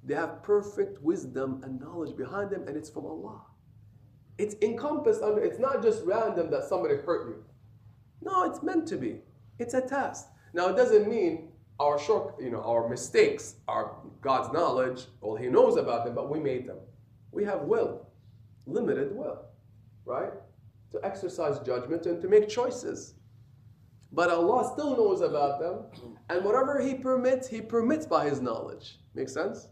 They 0.05 0.13
have 0.13 0.43
perfect 0.43 1.01
wisdom 1.01 1.61
and 1.63 1.79
knowledge 1.79 2.15
behind 2.15 2.51
them, 2.51 2.67
and 2.67 2.77
it's 2.77 2.89
from 2.89 3.07
Allah. 3.07 3.41
It's 4.37 4.55
encompassed 4.61 5.21
under, 5.23 5.41
it's 5.41 5.59
not 5.59 5.81
just 5.81 6.03
random 6.05 6.51
that 6.51 6.65
somebody 6.65 6.95
hurt 6.95 7.27
you. 7.27 7.43
No, 8.21 8.43
it's 8.43 8.61
meant 8.61 8.87
to 8.89 8.97
be. 8.97 9.21
It's 9.57 9.73
a 9.73 9.81
test. 9.81 10.27
Now, 10.53 10.67
it 10.67 10.75
doesn't 10.75 11.09
mean 11.09 11.49
our 11.79 11.97
short, 11.97 12.35
you 12.39 12.51
know, 12.51 12.61
our 12.61 12.87
mistakes 12.87 13.55
are 13.67 13.95
God's 14.21 14.53
knowledge, 14.53 15.05
all 15.21 15.35
He 15.35 15.47
knows 15.47 15.77
about 15.77 16.05
them, 16.05 16.13
but 16.13 16.29
we 16.29 16.39
made 16.39 16.67
them. 16.67 16.77
We 17.31 17.43
have 17.45 17.61
will, 17.61 18.05
limited 18.67 19.15
will, 19.15 19.39
right? 20.05 20.31
To 20.91 20.99
exercise 21.03 21.59
judgment 21.59 22.05
and 22.05 22.21
to 22.21 22.27
make 22.27 22.47
choices. 22.47 23.15
But 24.11 24.29
Allah 24.29 24.71
still 24.71 24.95
knows 24.95 25.21
about 25.21 25.59
them, 25.59 26.13
and 26.29 26.45
whatever 26.45 26.79
He 26.79 26.93
permits, 26.93 27.47
He 27.47 27.59
permits 27.59 28.05
by 28.05 28.29
His 28.29 28.39
knowledge. 28.39 28.99
Make 29.13 29.29
sense? 29.29 29.69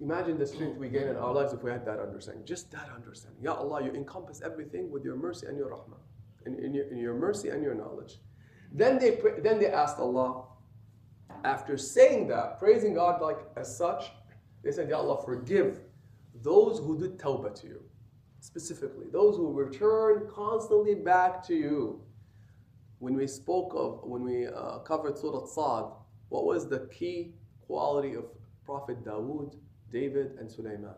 Imagine 0.00 0.38
the 0.38 0.46
strength 0.46 0.78
we 0.78 0.88
gain 0.88 1.08
in 1.08 1.16
our 1.16 1.32
lives 1.32 1.52
if 1.52 1.62
we 1.62 1.70
had 1.70 1.84
that 1.86 2.00
understanding. 2.00 2.44
Just 2.44 2.70
that 2.72 2.88
understanding. 2.94 3.42
Ya 3.42 3.54
Allah, 3.54 3.84
you 3.84 3.92
encompass 3.92 4.42
everything 4.44 4.90
with 4.90 5.04
your 5.04 5.16
mercy 5.16 5.46
and 5.46 5.56
your 5.56 5.70
rahmah. 5.70 5.98
In, 6.46 6.62
in, 6.62 6.74
your, 6.74 6.86
in 6.88 6.98
your 6.98 7.14
mercy 7.14 7.48
and 7.48 7.62
your 7.62 7.74
knowledge. 7.74 8.18
Then 8.72 8.98
they, 8.98 9.18
then 9.42 9.58
they 9.58 9.68
asked 9.68 9.98
Allah, 9.98 10.44
after 11.44 11.76
saying 11.76 12.28
that, 12.28 12.58
praising 12.58 12.94
God 12.94 13.22
like 13.22 13.38
as 13.56 13.76
such, 13.76 14.10
they 14.62 14.72
said, 14.72 14.88
Ya 14.88 14.98
Allah, 14.98 15.22
forgive 15.24 15.80
those 16.42 16.78
who 16.78 16.98
did 16.98 17.18
tawbah 17.18 17.54
to 17.60 17.66
you. 17.66 17.82
Specifically, 18.40 19.06
those 19.10 19.36
who 19.36 19.52
return 19.52 20.28
constantly 20.34 20.94
back 20.94 21.46
to 21.46 21.54
you. 21.54 22.02
When 22.98 23.14
we 23.14 23.26
spoke 23.26 23.72
of, 23.74 24.00
when 24.02 24.22
we 24.22 24.46
uh, 24.46 24.78
covered 24.78 25.18
Surah 25.18 25.46
Sad, 25.46 25.92
what 26.28 26.44
was 26.44 26.68
the 26.68 26.88
key 26.92 27.32
quality 27.66 28.14
of 28.14 28.24
Prophet 28.64 29.04
Dawood? 29.04 29.54
David 29.94 30.32
and 30.40 30.50
Sulaiman. 30.50 30.96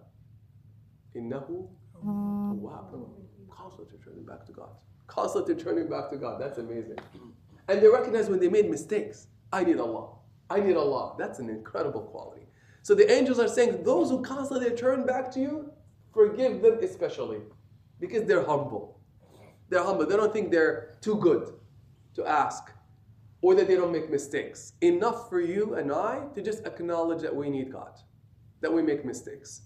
Innahu 1.14 1.68
mm. 2.02 2.60
tawwab. 2.60 3.10
Constantly 3.50 3.98
turning 4.02 4.24
back 4.24 4.46
to 4.46 4.52
God. 4.52 4.70
Constantly 5.06 5.54
turning 5.54 5.88
back 5.88 6.08
to 6.10 6.16
God. 6.16 6.40
That's 6.40 6.58
amazing. 6.58 6.98
And 7.68 7.82
they 7.82 7.88
recognize 7.88 8.30
when 8.30 8.40
they 8.40 8.48
made 8.48 8.70
mistakes. 8.70 9.28
I 9.52 9.64
need 9.64 9.78
Allah. 9.78 10.14
I 10.48 10.60
need 10.60 10.76
Allah. 10.76 11.14
That's 11.18 11.38
an 11.40 11.50
incredible 11.50 12.00
quality. 12.00 12.46
So 12.82 12.94
the 12.94 13.10
angels 13.12 13.38
are 13.38 13.48
saying, 13.48 13.82
those 13.84 14.08
who 14.08 14.22
constantly 14.22 14.70
turn 14.70 15.04
back 15.04 15.30
to 15.32 15.40
you, 15.40 15.72
forgive 16.14 16.62
them 16.62 16.78
especially. 16.82 17.40
Because 18.00 18.24
they're 18.24 18.46
humble. 18.46 19.00
They're 19.68 19.84
humble. 19.84 20.06
They 20.06 20.16
don't 20.16 20.32
think 20.32 20.50
they're 20.50 20.96
too 21.02 21.16
good 21.16 21.52
to 22.14 22.24
ask. 22.26 22.72
Or 23.42 23.54
that 23.54 23.68
they 23.68 23.76
don't 23.76 23.92
make 23.92 24.10
mistakes. 24.10 24.72
Enough 24.80 25.28
for 25.28 25.40
you 25.40 25.74
and 25.74 25.92
I 25.92 26.22
to 26.34 26.40
just 26.40 26.64
acknowledge 26.66 27.20
that 27.20 27.34
we 27.34 27.50
need 27.50 27.70
God 27.70 27.94
that 28.60 28.72
we 28.72 28.82
make 28.82 29.04
mistakes. 29.04 29.62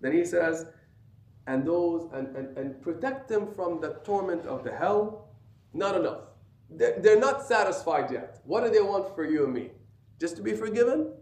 Then 0.00 0.12
he 0.12 0.24
says, 0.24 0.66
and 1.46 1.66
those 1.66 2.08
and, 2.12 2.36
and, 2.36 2.56
and 2.56 2.82
protect 2.82 3.28
them 3.28 3.52
from 3.54 3.80
the 3.80 4.00
torment 4.04 4.46
of 4.46 4.64
the 4.64 4.72
hell. 4.72 5.28
Not 5.72 5.96
enough. 5.96 6.22
They're, 6.68 6.98
they're 7.00 7.18
not 7.18 7.46
satisfied 7.46 8.10
yet. 8.10 8.40
What 8.44 8.64
do 8.64 8.70
they 8.70 8.80
want 8.80 9.14
for 9.14 9.24
you 9.24 9.44
and 9.44 9.54
me? 9.54 9.70
Just 10.20 10.36
to 10.36 10.42
be 10.42 10.52
forgiven? 10.52 11.12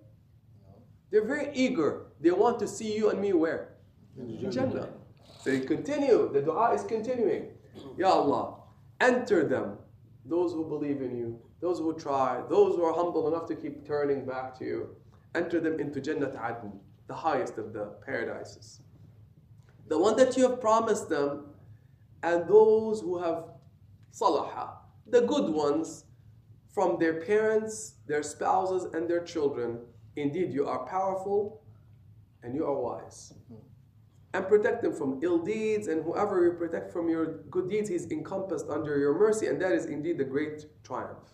They're 1.11 1.27
very 1.27 1.51
eager. 1.55 2.07
They 2.21 2.31
want 2.31 2.59
to 2.61 2.69
see 2.69 2.95
you 2.97 3.11
and 3.11 3.21
me 3.21 3.33
where? 3.33 3.77
In 4.19 4.51
Jannah. 4.51 4.89
So 5.41 5.51
they 5.51 5.61
continue. 5.61 6.31
The 6.33 6.43
dua 6.43 6.75
is 6.75 6.83
continuing. 6.83 7.49
Ya 7.97 8.09
Allah, 8.09 8.57
enter 9.01 9.47
them, 9.47 9.79
those 10.25 10.53
who 10.53 10.65
believe 10.69 11.01
in 11.01 11.17
you, 11.17 11.41
those 11.61 11.79
who 11.79 11.95
try, 11.95 12.43
those 12.49 12.75
who 12.75 12.83
are 12.85 12.93
humble 12.93 13.29
enough 13.29 13.47
to 13.47 13.55
keep 13.55 13.87
turning 13.87 14.27
back 14.27 14.59
to 14.59 14.65
you. 14.65 14.97
Enter 15.35 15.61
them 15.61 15.79
into 15.79 16.01
Jannat 16.01 16.35
Adn 16.37 16.73
the 17.09 17.15
highest 17.15 17.59
of 17.59 17.73
the 17.73 17.87
paradises. 18.07 18.81
The 19.89 19.99
one 19.99 20.17
that 20.17 20.37
you 20.37 20.49
have 20.49 20.61
promised 20.61 21.09
them, 21.09 21.47
and 22.23 22.47
those 22.49 23.01
who 23.01 23.19
have 23.19 23.45
salaha, 24.13 24.71
the 25.07 25.23
good 25.23 25.49
ones, 25.49 26.05
from 26.75 26.99
their 26.99 27.21
parents, 27.23 27.95
their 28.07 28.23
spouses, 28.23 28.93
and 28.95 29.09
their 29.09 29.25
children. 29.25 29.79
Indeed, 30.17 30.53
you 30.53 30.69
are 30.69 30.87
powerful 30.87 31.63
and 32.43 32.55
you 32.55 32.65
are 32.67 32.79
wise. 32.79 33.33
and 34.35 34.47
protect 34.47 34.83
them 34.83 34.93
from 34.93 35.19
ill 35.23 35.39
deeds. 35.39 35.89
And 35.89 36.05
whoever 36.05 36.45
you 36.45 36.53
protect 36.53 36.93
from 36.93 37.09
your 37.09 37.39
good 37.51 37.69
deeds, 37.71 37.89
he's 37.89 38.11
encompassed 38.11 38.67
under 38.69 38.99
your 38.99 39.19
mercy. 39.19 39.47
And 39.47 39.61
that 39.61 39.73
is 39.73 39.87
indeed 39.87 40.19
the 40.19 40.25
great 40.25 40.67
triumph. 40.85 41.33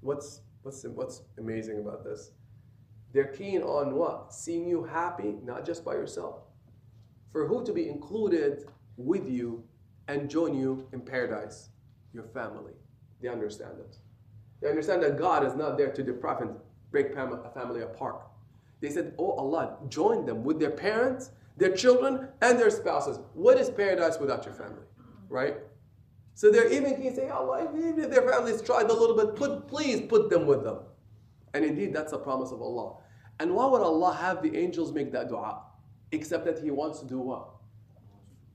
What's, 0.00 0.40
what's, 0.62 0.82
what's 0.84 1.22
amazing 1.38 1.78
about 1.78 2.04
this? 2.04 2.32
They're 3.12 3.32
keen 3.32 3.62
on 3.62 3.94
what? 3.94 4.32
Seeing 4.34 4.68
you 4.68 4.84
happy, 4.84 5.36
not 5.44 5.64
just 5.64 5.84
by 5.84 5.94
yourself. 5.94 6.40
For 7.32 7.46
who 7.46 7.64
to 7.64 7.72
be 7.72 7.88
included 7.88 8.66
with 8.96 9.28
you 9.28 9.64
and 10.08 10.28
join 10.28 10.54
you 10.54 10.86
in 10.92 11.00
paradise? 11.00 11.70
Your 12.12 12.24
family. 12.24 12.72
They 13.20 13.28
understand 13.28 13.78
it. 13.80 13.96
They 14.60 14.68
understand 14.68 15.02
that 15.02 15.18
God 15.18 15.44
is 15.44 15.54
not 15.54 15.76
there 15.78 15.92
to 15.92 16.02
deprive 16.02 16.40
and 16.40 16.56
break 16.90 17.14
a 17.14 17.50
family 17.54 17.82
apart. 17.82 18.22
They 18.80 18.90
said, 18.90 19.14
Oh 19.18 19.32
Allah, 19.32 19.76
join 19.88 20.24
them 20.24 20.44
with 20.44 20.58
their 20.58 20.70
parents, 20.70 21.30
their 21.56 21.74
children, 21.74 22.28
and 22.40 22.58
their 22.58 22.70
spouses. 22.70 23.18
What 23.34 23.58
is 23.58 23.70
paradise 23.70 24.18
without 24.18 24.44
your 24.44 24.54
family? 24.54 24.84
Right? 25.28 25.56
So 26.34 26.50
they're 26.50 26.72
even 26.72 27.02
can 27.02 27.14
say, 27.14 27.28
Allah, 27.28 27.68
even 27.76 27.98
if 27.98 28.10
their 28.10 28.28
families 28.28 28.62
tried 28.62 28.88
a 28.88 28.92
little 28.92 29.16
bit, 29.16 29.34
put, 29.34 29.66
please 29.66 30.02
put 30.02 30.30
them 30.30 30.46
with 30.46 30.62
them. 30.62 30.78
And 31.54 31.64
indeed, 31.64 31.94
that's 31.94 32.12
a 32.12 32.18
promise 32.18 32.50
of 32.52 32.60
Allah. 32.60 32.96
And 33.40 33.54
why 33.54 33.66
would 33.66 33.82
Allah 33.82 34.14
have 34.14 34.42
the 34.42 34.56
angels 34.56 34.92
make 34.92 35.12
that 35.12 35.28
dua? 35.28 35.62
Except 36.12 36.44
that 36.46 36.58
He 36.62 36.70
wants 36.70 37.00
to 37.00 37.06
do 37.06 37.18
what? 37.18 37.48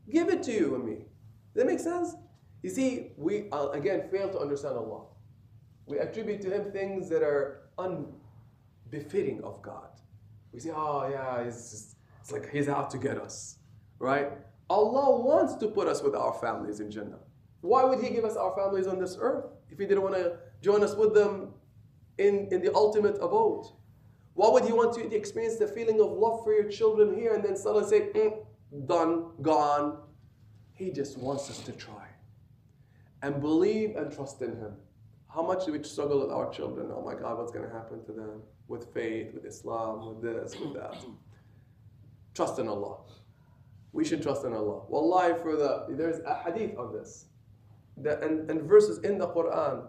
Give 0.10 0.30
it 0.30 0.44
to 0.44 0.52
you 0.52 0.76
and 0.76 0.86
me. 0.86 0.96
Does 1.54 1.64
that 1.64 1.66
make 1.66 1.80
sense? 1.80 2.16
You 2.62 2.70
see, 2.70 3.12
we 3.18 3.50
uh, 3.52 3.70
again 3.70 4.10
fail 4.10 4.30
to 4.30 4.40
understand 4.40 4.76
Allah. 4.76 5.04
We 5.86 6.00
attribute 6.00 6.42
to 6.42 6.50
Him 6.50 6.72
things 6.72 7.10
that 7.10 7.22
are 7.22 7.70
unbefitting 7.78 9.44
of 9.44 9.62
God. 9.62 9.90
We 10.52 10.60
say, 10.60 10.72
oh 10.74 11.08
yeah, 11.10 11.42
it's, 11.42 11.72
just, 11.72 11.96
it's 12.22 12.32
like 12.32 12.50
He's 12.50 12.70
out 12.70 12.90
to 12.92 12.98
get 12.98 13.18
us, 13.18 13.58
right? 14.00 14.32
Allah 14.70 15.22
wants 15.22 15.56
to 15.56 15.68
put 15.68 15.88
us 15.88 16.02
with 16.02 16.16
our 16.16 16.34
families 16.34 16.80
in 16.80 16.90
Jannah. 16.90 17.20
Why 17.62 17.84
would 17.84 18.02
He 18.02 18.10
give 18.10 18.26
us 18.26 18.36
our 18.36 18.56
families 18.56 18.88
on 18.88 19.00
this 19.00 19.18
earth 19.20 19.46
if 19.70 19.78
He 19.78 19.86
didn't 19.86 20.04
want 20.04 20.16
to 20.16 20.38
join 20.62 20.84
us 20.84 20.96
with 20.96 21.14
them 21.14 21.54
in, 22.18 22.48
in 22.52 22.62
the 22.62 22.74
ultimate 22.74 23.16
abode? 23.16 23.66
Why 24.34 24.50
would 24.50 24.66
He 24.66 24.72
want 24.72 24.94
to 24.96 25.16
experience 25.16 25.58
the 25.58 25.68
feeling 25.68 26.00
of 26.02 26.12
love 26.12 26.44
for 26.44 26.54
your 26.54 26.70
children 26.70 27.16
here 27.16 27.34
and 27.34 27.44
then 27.44 27.56
suddenly 27.56 27.88
say, 27.88 28.02
mm, 28.14 28.88
done, 28.88 29.32
gone? 29.42 30.00
He 30.72 30.92
just 30.92 31.18
wants 31.18 31.50
us 31.50 31.60
to 31.60 31.72
try 31.72 32.08
and 33.22 33.40
believe 33.40 33.96
and 33.96 34.12
trust 34.12 34.42
in 34.42 34.52
Him. 34.58 34.74
How 35.34 35.42
much 35.42 35.66
do 35.66 35.72
we 35.72 35.82
struggle 35.84 36.20
with 36.20 36.32
our 36.32 36.52
children? 36.52 36.92
Oh 36.94 37.02
my 37.02 37.16
God, 37.16 37.38
what's 37.38 37.52
going 37.52 37.68
to 37.68 37.74
happen 37.74 38.04
to 38.06 38.12
them? 38.12 38.42
With 38.68 38.94
faith, 38.94 39.34
with 39.34 39.46
Islam, 39.46 40.08
with 40.08 40.22
this, 40.22 40.56
with 40.60 40.74
that. 40.76 41.04
Trust 42.34 42.60
in 42.60 42.68
Allah. 42.68 42.98
We 43.92 44.04
should 44.04 44.24
trust 44.24 44.44
in 44.46 44.54
Allah. 44.54 44.82
Wallahi, 44.90 45.34
for 45.42 45.56
the 45.56 45.86
there's 45.90 46.20
a 46.26 46.36
hadith 46.36 46.78
on 46.78 46.94
this, 46.94 47.26
that, 47.98 48.24
and, 48.24 48.50
and 48.50 48.64
verses 48.64 49.00
in 49.00 49.18
the 49.18 49.28
Quran 49.28 49.86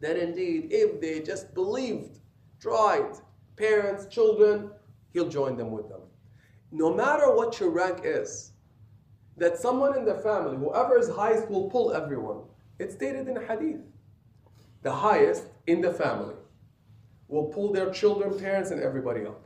that 0.00 0.16
indeed, 0.16 0.68
if 0.70 1.00
they 1.00 1.20
just 1.20 1.54
believed, 1.54 2.20
tried, 2.60 3.12
parents, 3.56 4.06
children, 4.06 4.70
He'll 5.12 5.28
join 5.28 5.56
them 5.56 5.70
with 5.70 5.88
them. 5.88 6.00
No 6.72 6.94
matter 6.94 7.34
what 7.34 7.58
your 7.58 7.70
rank 7.70 8.00
is, 8.04 8.52
that 9.36 9.58
someone 9.58 9.96
in 9.96 10.04
the 10.04 10.14
family, 10.14 10.56
whoever 10.56 10.98
is 10.98 11.08
highest, 11.08 11.48
will 11.50 11.70
pull 11.70 11.92
everyone. 11.92 12.40
It's 12.78 12.94
stated 12.94 13.28
in 13.28 13.36
hadith. 13.36 13.80
The 14.82 14.92
highest 14.92 15.44
in 15.66 15.80
the 15.80 15.92
family 15.92 16.34
will 17.28 17.46
pull 17.46 17.72
their 17.72 17.90
children, 17.90 18.38
parents, 18.38 18.70
and 18.70 18.82
everybody 18.82 19.24
up. 19.24 19.42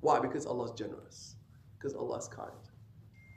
Why? 0.00 0.20
Because 0.20 0.46
Allah 0.46 0.66
is 0.66 0.72
generous. 0.72 1.36
Because 1.78 1.94
Allah 1.94 2.18
is 2.18 2.28
kind. 2.28 2.50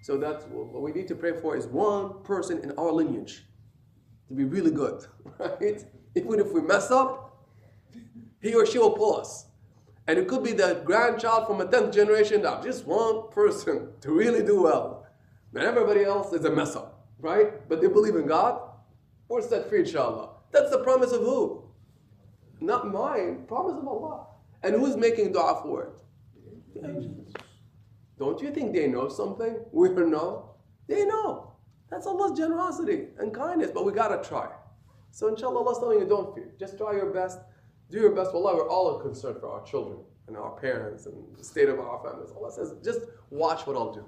So 0.03 0.17
that's 0.17 0.45
what 0.45 0.81
we 0.81 0.91
need 0.91 1.07
to 1.09 1.15
pray 1.15 1.39
for 1.39 1.55
is 1.55 1.67
one 1.67 2.23
person 2.23 2.59
in 2.59 2.71
our 2.77 2.91
lineage 2.91 3.45
to 4.27 4.33
be 4.33 4.45
really 4.45 4.71
good, 4.71 5.05
right? 5.39 5.85
Even 6.15 6.39
if 6.39 6.51
we 6.51 6.61
mess 6.61 6.91
up, 6.91 7.45
he 8.41 8.53
or 8.53 8.65
she 8.65 8.79
will 8.79 8.91
pull 8.91 9.17
us. 9.17 9.45
And 10.07 10.17
it 10.17 10.27
could 10.27 10.43
be 10.43 10.51
the 10.51 10.81
grandchild 10.83 11.47
from 11.47 11.61
a 11.61 11.65
10th 11.65 11.93
generation 11.93 12.41
down, 12.41 12.63
just 12.63 12.85
one 12.85 13.29
person 13.29 13.89
to 14.01 14.11
really 14.11 14.43
do 14.43 14.63
well. 14.63 15.05
And 15.53 15.63
everybody 15.63 16.03
else 16.03 16.33
is 16.33 16.43
a 16.45 16.49
mess 16.51 16.75
up, 16.75 17.07
right? 17.19 17.67
But 17.69 17.81
they 17.81 17.87
believe 17.87 18.15
in 18.15 18.27
God. 18.27 18.61
We're 19.27 19.41
set 19.41 19.69
free, 19.69 19.81
inshallah. 19.81 20.29
That's 20.51 20.71
the 20.71 20.79
promise 20.79 21.11
of 21.11 21.21
who? 21.21 21.63
Not 22.59 22.91
mine, 22.91 23.45
promise 23.47 23.77
of 23.77 23.87
Allah. 23.87 24.27
And 24.63 24.75
who's 24.75 24.97
making 24.97 25.31
dua 25.31 25.61
for 25.63 25.83
it? 25.83 26.83
Angels. 26.83 27.33
Don't 28.17 28.41
you 28.41 28.51
think 28.51 28.73
they 28.73 28.87
know 28.87 29.07
something? 29.07 29.57
We 29.71 29.89
don't 29.89 30.11
know. 30.11 30.55
They 30.87 31.05
know. 31.05 31.53
That's 31.89 32.05
Allah's 32.05 32.37
generosity 32.37 33.07
and 33.19 33.33
kindness, 33.33 33.71
but 33.73 33.85
we 33.85 33.91
gotta 33.91 34.27
try. 34.27 34.49
So 35.10 35.28
inshallah, 35.28 35.58
Allah's 35.58 35.78
telling 35.78 36.00
you, 36.00 36.06
don't 36.06 36.34
fear. 36.34 36.52
Just 36.58 36.76
try 36.76 36.92
your 36.92 37.12
best. 37.12 37.38
Do 37.90 37.98
your 37.98 38.14
best. 38.14 38.32
Allah, 38.32 38.56
we're 38.56 38.68
all 38.68 38.98
concerned 39.00 39.38
for 39.40 39.50
our 39.50 39.64
children 39.64 39.98
and 40.26 40.36
our 40.36 40.50
parents 40.58 41.06
and 41.06 41.14
the 41.38 41.44
state 41.44 41.68
of 41.68 41.78
our 41.78 42.02
families. 42.04 42.30
Allah 42.36 42.52
says, 42.52 42.74
just 42.84 43.00
watch 43.30 43.66
what 43.66 43.76
I'll 43.76 43.92
do 43.92 44.04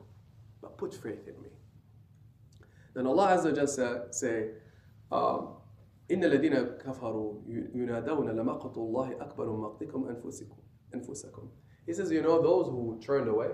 but 0.60 0.76
put 0.76 0.94
faith 0.94 1.26
in 1.26 1.40
me. 1.42 1.48
Then 2.94 3.06
Allah 3.06 3.36
Azza 3.36 3.52
wa 3.52 3.64
Jalla 3.64 4.14
say, 4.14 4.48
um, 5.12 5.54
إن 6.10 6.24
الذين 6.24 6.54
كفروا 6.78 7.42
ينادون 7.74 8.30
لمقت 8.30 8.78
الله 8.78 9.20
أكبر 9.20 9.50
من 9.50 9.60
مقتكم 9.60 10.08
أنفسكم 10.08 10.56
أنفسكم. 10.94 11.48
He 11.86 11.92
says, 11.92 12.10
you 12.10 12.22
know, 12.22 12.40
those 12.40 12.66
who 12.68 12.98
turned 13.04 13.28
away, 13.28 13.50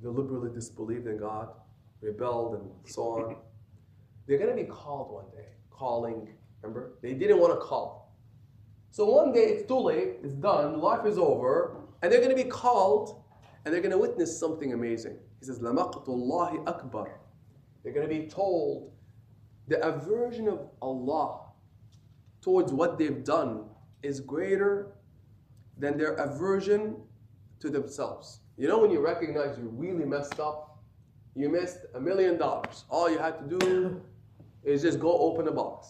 deliberately 0.00 0.50
disbelieved 0.54 1.06
in 1.06 1.18
God, 1.18 1.48
rebelled, 2.00 2.54
and 2.54 2.70
so 2.86 3.02
on, 3.02 3.36
they're 4.26 4.38
going 4.38 4.50
to 4.50 4.56
be 4.56 4.68
called 4.68 5.12
one 5.12 5.30
day. 5.30 5.48
Calling, 5.70 6.28
Remember? 6.61 6.93
They 7.01 7.13
didn't 7.13 7.39
want 7.39 7.53
to 7.53 7.65
call. 7.65 8.15
So 8.91 9.05
one 9.05 9.31
day 9.31 9.41
it's 9.41 9.67
too 9.67 9.79
late, 9.79 10.17
it's 10.23 10.33
done, 10.33 10.79
life 10.79 11.05
is 11.05 11.17
over, 11.17 11.77
and 12.01 12.11
they're 12.11 12.21
going 12.21 12.35
to 12.35 12.43
be 12.43 12.49
called 12.49 13.23
and 13.65 13.73
they're 13.73 13.81
going 13.81 13.91
to 13.91 13.97
witness 13.97 14.39
something 14.39 14.73
amazing. 14.73 15.17
He 15.39 15.45
says, 15.45 15.59
Lamaqtullahi 15.59 16.67
Akbar. 16.67 17.19
They're 17.83 17.93
going 17.93 18.07
to 18.07 18.13
be 18.13 18.27
told 18.27 18.91
the 19.67 19.85
aversion 19.85 20.47
of 20.47 20.69
Allah 20.81 21.41
towards 22.41 22.71
what 22.71 22.97
they've 22.97 23.23
done 23.23 23.65
is 24.03 24.21
greater 24.21 24.93
than 25.77 25.97
their 25.97 26.13
aversion 26.13 26.95
to 27.59 27.69
themselves. 27.69 28.39
You 28.57 28.67
know, 28.67 28.79
when 28.79 28.89
you 28.89 28.99
recognize 28.99 29.57
you 29.57 29.69
really 29.73 30.05
messed 30.05 30.39
up, 30.39 30.79
you 31.35 31.49
missed 31.49 31.79
a 31.93 31.99
million 31.99 32.37
dollars. 32.37 32.85
All 32.89 33.09
you 33.09 33.19
had 33.19 33.37
to 33.49 33.57
do 33.59 34.01
is 34.63 34.81
just 34.81 34.99
go 34.99 35.11
open 35.11 35.47
a 35.47 35.51
box. 35.51 35.89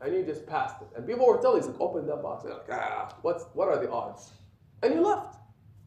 And 0.00 0.14
you 0.14 0.22
just 0.22 0.46
passed 0.46 0.76
it. 0.80 0.88
And 0.96 1.06
people 1.06 1.26
were 1.26 1.38
telling 1.40 1.62
you, 1.62 1.68
like, 1.68 1.80
open 1.80 2.06
that 2.06 2.22
box. 2.22 2.44
They're 2.44 2.54
like, 2.54 2.70
ah, 2.72 3.16
what's, 3.22 3.44
what 3.52 3.68
are 3.68 3.78
the 3.78 3.90
odds? 3.90 4.30
And 4.82 4.94
you 4.94 5.00
left. 5.02 5.36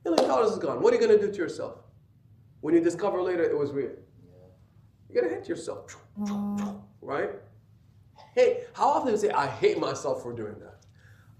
Million 0.05 0.28
dollars 0.28 0.51
is 0.51 0.59
gone. 0.59 0.82
What 0.82 0.93
are 0.93 0.97
you 0.99 1.07
going 1.07 1.20
to 1.20 1.26
do 1.26 1.32
to 1.32 1.38
yourself? 1.38 1.84
when 2.64 2.74
you 2.74 2.80
discover 2.80 3.22
later 3.22 3.43
it 3.43 3.57
was 3.57 3.74
real. 3.74 3.91
You're 5.09 5.22
gonna 5.22 5.36
hit 5.36 5.49
yourself, 5.49 5.97
right? 7.01 7.32
Hey, 8.34 8.64
how 8.72 8.88
often 8.88 9.07
do 9.07 9.11
you 9.11 9.18
say, 9.18 9.32
I 9.32 9.47
hate 9.47 9.78
myself 9.78 10.24
for 10.24 10.32
doing 10.32 10.55
that? 10.59 10.86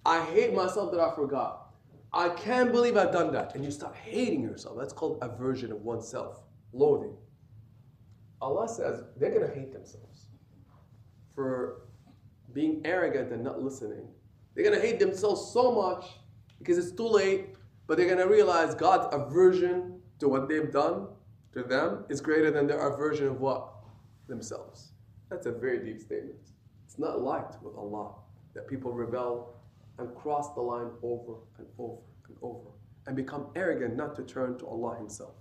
I 0.06 0.22
hate 0.26 0.54
myself 0.54 0.92
that 0.92 1.00
I 1.00 1.16
forgot. 1.16 1.74
I 2.12 2.28
can't 2.28 2.74
believe 2.74 2.98
I've 2.98 3.14
done 3.14 3.32
that. 3.32 3.56
And 3.56 3.64
you 3.64 3.72
start 3.72 3.96
hating 3.96 4.44
yourself. 4.44 4.78
That's 4.78 4.92
called 4.92 5.18
aversion 5.22 5.72
of 5.72 5.82
oneself, 5.82 6.44
loathing. 6.74 7.16
Allah 8.42 8.68
says 8.68 9.06
they're 9.16 9.32
going 9.32 9.48
to 9.48 9.56
hate 9.58 9.72
themselves 9.72 10.26
for 11.34 11.84
being 12.54 12.82
arrogant 12.86 13.32
and 13.32 13.44
not 13.44 13.62
listening. 13.62 14.08
They're 14.54 14.64
going 14.64 14.80
to 14.80 14.86
hate 14.86 15.00
themselves 15.00 15.52
so 15.52 15.72
much 15.72 16.06
because 16.60 16.78
it's 16.78 16.92
too 16.92 17.08
late, 17.08 17.56
but 17.88 17.98
they're 17.98 18.08
going 18.08 18.20
to 18.20 18.28
realize 18.28 18.76
God's 18.76 19.14
aversion 19.14 20.00
to 20.20 20.30
what 20.30 20.48
they've 20.48 20.72
done 20.72 21.08
to 21.54 21.64
them 21.64 22.06
is 22.10 22.22
greater 22.22 22.52
than 22.52 22.68
their 22.68 22.80
aversion 22.88 23.28
of 23.28 23.40
what? 23.40 23.70
Themselves. 24.28 24.92
That's 25.30 25.46
a 25.46 25.52
very 25.52 25.84
deep 25.84 26.00
statement. 26.00 26.40
It's 26.86 27.00
not 27.00 27.22
liked 27.22 27.62
with 27.64 27.76
Allah 27.76 28.14
that 28.54 28.68
people 28.68 28.92
rebel 28.92 29.56
and 29.98 30.14
cross 30.16 30.54
the 30.54 30.62
line 30.62 30.92
over 31.02 31.36
and 31.58 31.68
over 31.78 32.02
and 32.28 32.38
over 32.42 32.70
and 33.08 33.16
become 33.16 33.48
arrogant 33.56 33.96
not 33.96 34.16
to 34.16 34.24
turn 34.24 34.58
to 34.60 34.68
Allah 34.68 34.96
Himself. 34.98 35.34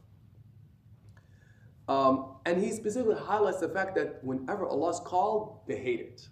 Um, 1.88 2.36
and 2.46 2.62
he 2.62 2.70
specifically 2.72 3.16
highlights 3.16 3.58
the 3.58 3.68
fact 3.68 3.94
that 3.96 4.22
whenever 4.24 4.66
Allah 4.66 4.90
is 4.90 5.00
called, 5.00 5.60
they 5.66 5.76
hate 5.76 6.00
it. 6.00 6.28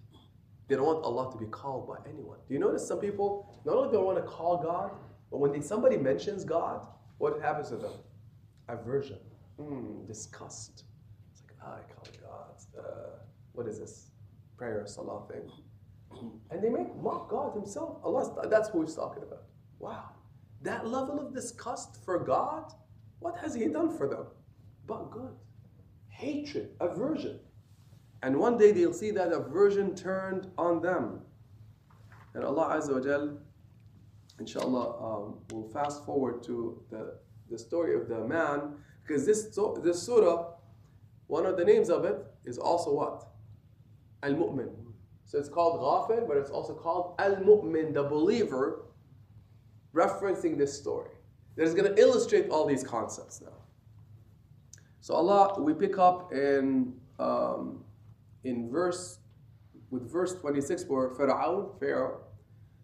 They 0.70 0.76
don't 0.76 0.86
want 0.86 1.04
Allah 1.04 1.32
to 1.32 1.38
be 1.38 1.46
called 1.46 1.88
by 1.88 1.96
anyone. 2.10 2.38
Do 2.48 2.54
you 2.54 2.60
notice 2.60 2.88
some 2.88 3.00
people 3.00 3.60
not 3.66 3.76
only 3.76 3.92
don't 3.92 4.06
want 4.06 4.18
to 4.18 4.24
call 4.24 4.58
God, 4.62 4.92
but 5.30 5.40
when 5.40 5.52
they, 5.52 5.60
somebody 5.60 5.98
mentions 5.98 6.44
God, 6.44 6.86
what 7.18 7.42
happens 7.42 7.70
to 7.70 7.76
them? 7.76 7.92
aversion, 8.68 9.18
mm, 9.60 10.06
disgust. 10.06 10.84
It's 11.32 11.42
like, 11.42 11.56
ah, 11.64 11.76
I 11.78 11.92
call 11.92 12.06
God. 12.22 12.84
Uh, 12.86 13.18
what 13.52 13.68
is 13.68 13.80
this? 13.80 14.12
Prayer, 14.58 14.84
salah 14.86 15.26
thing. 15.28 15.50
And 16.50 16.62
they 16.62 16.70
make 16.70 16.94
mock 16.96 17.30
God 17.30 17.54
Himself. 17.54 17.98
Allah, 18.04 18.48
that's 18.48 18.70
who 18.70 18.82
He's 18.82 18.94
talking 18.94 19.24
about. 19.24 19.44
Wow. 19.80 20.10
That 20.62 20.86
level 20.88 21.20
of 21.20 21.34
disgust 21.34 22.04
for 22.04 22.20
God 22.20 22.72
What 23.20 23.36
has 23.38 23.54
he 23.54 23.66
done 23.66 23.96
for 23.96 24.08
them? 24.08 24.26
But 24.86 25.10
good. 25.10 25.34
Hatred, 26.08 26.70
aversion. 26.80 27.40
And 28.22 28.36
one 28.38 28.58
day 28.58 28.72
they'll 28.72 28.92
see 28.92 29.10
that 29.12 29.32
aversion 29.32 29.94
turned 29.94 30.50
on 30.58 30.82
them. 30.82 31.20
And 32.34 32.44
Allah 32.44 32.76
Azza 32.76 32.92
wa 32.94 33.00
Jal, 33.00 33.38
inshallah, 34.38 34.96
um, 35.02 35.38
will 35.50 35.68
fast 35.72 36.04
forward 36.04 36.42
to 36.44 36.82
the, 36.90 37.16
the 37.50 37.58
story 37.58 37.94
of 37.96 38.08
the 38.08 38.20
man, 38.24 38.74
because 39.02 39.26
this, 39.26 39.56
this 39.82 40.02
surah, 40.02 40.52
one 41.26 41.46
of 41.46 41.56
the 41.56 41.64
names 41.64 41.88
of 41.90 42.04
it 42.04 42.24
is 42.44 42.58
also 42.58 42.92
what? 42.94 43.26
Al 44.22 44.34
Mu'min. 44.34 44.70
So 45.24 45.38
it's 45.38 45.48
called 45.48 45.80
Ghafir, 45.80 46.28
but 46.28 46.36
it's 46.36 46.50
also 46.50 46.74
called 46.74 47.14
Al 47.18 47.36
Mu'min, 47.36 47.94
the 47.94 48.02
believer, 48.02 48.82
referencing 49.94 50.58
this 50.58 50.76
story. 50.76 51.10
That 51.56 51.64
is 51.64 51.74
going 51.74 51.94
to 51.94 52.00
illustrate 52.00 52.48
all 52.50 52.66
these 52.66 52.84
concepts 52.84 53.40
now. 53.40 53.58
So 55.00 55.14
Allah, 55.14 55.60
we 55.60 55.72
pick 55.74 55.98
up 55.98 56.32
in 56.32 56.92
um, 57.18 57.84
in 58.44 58.70
verse 58.70 59.18
with 59.90 60.10
verse 60.10 60.34
26 60.34 60.84
where 60.86 61.10
Pharaoh, 61.10 61.76
Pharaoh, 61.80 62.20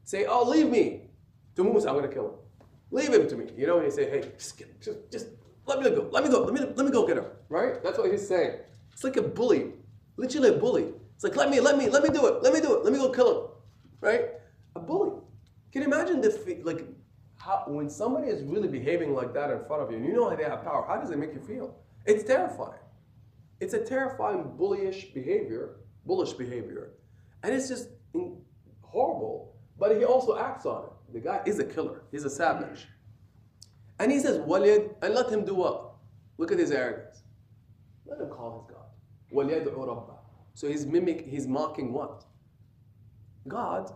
say, 0.04 0.26
"Oh, 0.26 0.48
leave 0.48 0.68
me 0.68 1.10
to 1.54 1.64
Musa. 1.64 1.88
I'm 1.88 1.96
going 1.96 2.08
to 2.08 2.14
kill 2.14 2.28
him. 2.28 2.34
Leave 2.90 3.12
him 3.12 3.28
to 3.28 3.36
me." 3.36 3.46
You 3.56 3.66
know, 3.66 3.76
when 3.76 3.84
you 3.86 3.90
say, 3.90 4.10
"Hey, 4.10 4.20
just, 4.36 4.62
just, 4.80 5.10
just 5.10 5.26
let 5.66 5.80
me 5.80 5.90
go. 5.90 6.08
Let 6.10 6.24
me 6.24 6.30
go. 6.30 6.40
Let 6.42 6.54
me 6.54 6.60
let 6.60 6.84
me 6.86 6.90
go 6.90 7.06
get 7.06 7.18
him." 7.18 7.26
Right? 7.48 7.82
That's 7.82 7.98
what 7.98 8.10
he's 8.10 8.26
saying. 8.26 8.58
It's 8.92 9.04
like 9.04 9.16
a 9.16 9.22
bully, 9.22 9.72
literally 10.16 10.48
a 10.48 10.58
bully. 10.58 10.86
It's 11.14 11.24
like, 11.24 11.36
"Let 11.36 11.50
me, 11.50 11.60
let 11.60 11.78
me, 11.78 11.88
let 11.88 12.02
me 12.02 12.10
do 12.10 12.26
it. 12.26 12.42
Let 12.42 12.52
me 12.52 12.60
do 12.60 12.76
it. 12.76 12.84
Let 12.84 12.92
me 12.92 12.98
go 12.98 13.10
kill 13.10 13.30
him." 13.30 13.50
Right? 14.00 14.24
A 14.74 14.80
bully. 14.80 15.12
Can 15.72 15.82
you 15.82 15.88
imagine 15.88 16.20
the 16.20 16.30
like 16.64 16.84
how, 17.38 17.64
when 17.66 17.88
somebody 17.88 18.28
is 18.28 18.42
really 18.42 18.68
behaving 18.68 19.14
like 19.14 19.32
that 19.34 19.50
in 19.50 19.62
front 19.64 19.82
of 19.82 19.90
you, 19.90 19.98
and 19.98 20.06
you 20.06 20.12
know 20.14 20.28
how 20.28 20.36
they 20.36 20.44
have 20.44 20.64
power? 20.64 20.84
How 20.86 20.96
does 20.96 21.10
it 21.10 21.18
make 21.18 21.32
you 21.32 21.40
feel? 21.40 21.76
It's 22.04 22.24
terrifying. 22.24 22.80
It's 23.60 23.74
a 23.74 23.84
terrifying, 23.84 24.52
bullish 24.56 25.12
behavior, 25.14 25.76
bullish 26.04 26.34
behavior. 26.34 26.92
And 27.42 27.54
it's 27.54 27.68
just 27.68 27.88
horrible. 28.82 29.56
But 29.78 29.96
he 29.96 30.04
also 30.04 30.38
acts 30.38 30.66
on 30.66 30.84
it. 30.84 31.12
The 31.12 31.20
guy 31.20 31.42
is 31.46 31.58
a 31.58 31.64
killer, 31.64 32.02
he's 32.10 32.24
a 32.24 32.30
savage. 32.30 32.86
And 33.98 34.12
he 34.12 34.18
says, 34.20 34.38
Walid, 34.38 34.94
and 35.02 35.14
let 35.14 35.30
him 35.30 35.44
do 35.44 35.54
what? 35.54 35.94
Look 36.38 36.52
at 36.52 36.58
his 36.58 36.70
arrogance. 36.70 37.22
Let 38.04 38.20
him 38.20 38.28
call 38.28 38.66
his 38.68 38.74
God. 38.74 38.84
So 40.54 40.68
he's 40.68 40.86
mimic, 40.86 41.26
he's 41.26 41.46
mocking 41.46 41.92
what? 41.92 42.24
God. 43.48 43.92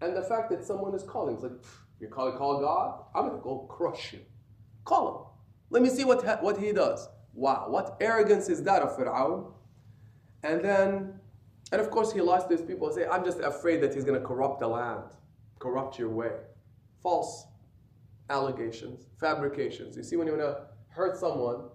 And 0.00 0.16
the 0.16 0.22
fact 0.22 0.50
that 0.50 0.64
someone 0.64 0.94
is 0.94 1.02
calling, 1.02 1.34
it's 1.34 1.42
like, 1.42 1.52
you 2.00 2.08
call 2.08 2.32
call 2.32 2.60
God? 2.60 3.04
I'm 3.14 3.28
gonna 3.28 3.42
go 3.42 3.66
crush 3.68 4.12
you. 4.12 4.20
Call 4.84 5.08
him. 5.08 5.26
Let 5.70 5.82
me 5.82 5.88
see 5.88 6.04
what, 6.04 6.42
what 6.42 6.58
he 6.58 6.72
does. 6.72 7.08
Wow, 7.34 7.66
what 7.68 7.96
arrogance 8.00 8.48
is 8.48 8.62
that 8.64 8.82
of 8.82 8.96
Fir'aun? 8.96 9.52
And 10.42 10.64
then, 10.64 11.14
and 11.72 11.80
of 11.80 11.90
course, 11.90 12.12
he 12.12 12.20
lies 12.20 12.44
to 12.44 12.50
his 12.50 12.62
people 12.62 12.86
and 12.88 12.96
say, 12.96 13.06
I'm 13.06 13.24
just 13.24 13.40
afraid 13.40 13.80
that 13.82 13.94
he's 13.94 14.04
going 14.04 14.20
to 14.20 14.26
corrupt 14.26 14.60
the 14.60 14.68
land, 14.68 15.04
corrupt 15.58 15.98
your 15.98 16.08
way. 16.08 16.32
False 17.02 17.46
allegations, 18.28 19.06
fabrications. 19.18 19.96
You 19.96 20.02
see, 20.02 20.16
when 20.16 20.26
you 20.26 20.36
want 20.36 20.44
to 20.44 20.62
hurt 20.88 21.16
someone 21.16 21.68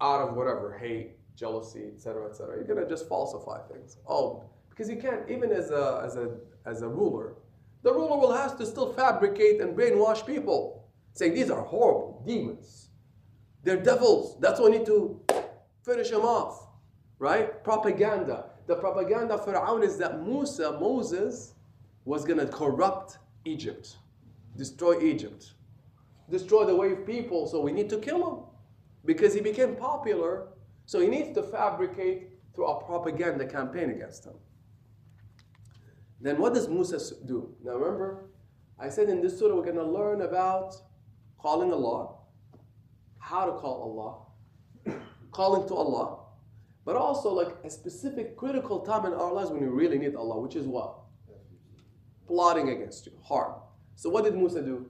out 0.00 0.28
of 0.28 0.34
whatever, 0.34 0.78
hate, 0.78 1.16
jealousy, 1.36 1.88
etc., 1.94 2.28
etc., 2.28 2.56
you're 2.56 2.64
going 2.64 2.82
to 2.82 2.88
just 2.88 3.08
falsify 3.08 3.60
things. 3.68 3.98
Oh, 4.08 4.44
because 4.68 4.88
you 4.88 4.96
can't, 4.96 5.28
even 5.28 5.52
as 5.52 5.70
a, 5.70 6.02
as 6.04 6.16
a, 6.16 6.36
as 6.64 6.82
a 6.82 6.88
ruler, 6.88 7.34
the 7.82 7.92
ruler 7.92 8.18
will 8.18 8.32
have 8.32 8.56
to 8.58 8.66
still 8.66 8.92
fabricate 8.92 9.60
and 9.60 9.76
brainwash 9.76 10.26
people, 10.26 10.88
saying 11.12 11.34
these 11.34 11.50
are 11.50 11.62
horrible 11.62 12.22
demons 12.26 12.89
they're 13.62 13.82
devils. 13.82 14.38
That's 14.40 14.60
why 14.60 14.70
we 14.70 14.78
need 14.78 14.86
to 14.86 15.20
finish 15.84 16.10
them 16.10 16.22
off. 16.22 16.68
Right? 17.18 17.62
Propaganda. 17.62 18.46
The 18.66 18.76
propaganda 18.76 19.34
of 19.34 19.44
Fir'aun 19.44 19.82
is 19.82 19.98
that 19.98 20.22
Musa, 20.22 20.78
Moses, 20.80 21.54
was 22.04 22.24
going 22.24 22.38
to 22.38 22.46
corrupt 22.46 23.18
Egypt, 23.44 23.96
destroy 24.56 25.00
Egypt, 25.02 25.52
destroy 26.30 26.64
the 26.64 26.74
way 26.74 26.92
of 26.92 27.06
people. 27.06 27.46
So 27.46 27.60
we 27.60 27.72
need 27.72 27.90
to 27.90 27.98
kill 27.98 28.28
him 28.28 28.44
because 29.04 29.34
he 29.34 29.40
became 29.40 29.76
popular. 29.76 30.48
So 30.86 31.00
he 31.00 31.08
needs 31.08 31.34
to 31.34 31.42
fabricate 31.42 32.28
through 32.54 32.66
a 32.66 32.84
propaganda 32.84 33.46
campaign 33.46 33.90
against 33.90 34.24
him. 34.24 34.34
Then 36.20 36.38
what 36.38 36.54
does 36.54 36.68
Musa 36.68 36.98
do? 37.24 37.54
Now 37.64 37.72
remember, 37.72 38.30
I 38.78 38.88
said 38.88 39.08
in 39.08 39.20
this 39.20 39.38
surah 39.38 39.54
we're 39.54 39.62
going 39.62 39.76
to 39.76 39.84
learn 39.84 40.22
about 40.22 40.74
calling 41.38 41.72
Allah, 41.72 42.14
how 43.29 43.45
to 43.45 43.53
call 43.53 43.75
Allah, 44.87 44.97
calling 45.31 45.67
to 45.67 45.75
Allah, 45.75 46.19
but 46.85 46.95
also 46.95 47.33
like 47.33 47.55
a 47.63 47.69
specific 47.69 48.37
critical 48.37 48.79
time 48.79 49.05
in 49.05 49.13
our 49.13 49.33
lives 49.33 49.49
when 49.49 49.61
we 49.61 49.67
really 49.67 49.97
need 49.97 50.15
Allah, 50.15 50.39
which 50.39 50.55
is 50.55 50.67
what? 50.67 50.95
Plotting 52.27 52.69
against 52.69 53.05
you, 53.05 53.13
harm. 53.23 53.53
So 53.95 54.09
what 54.09 54.23
did 54.25 54.35
Musa 54.35 54.61
do? 54.61 54.89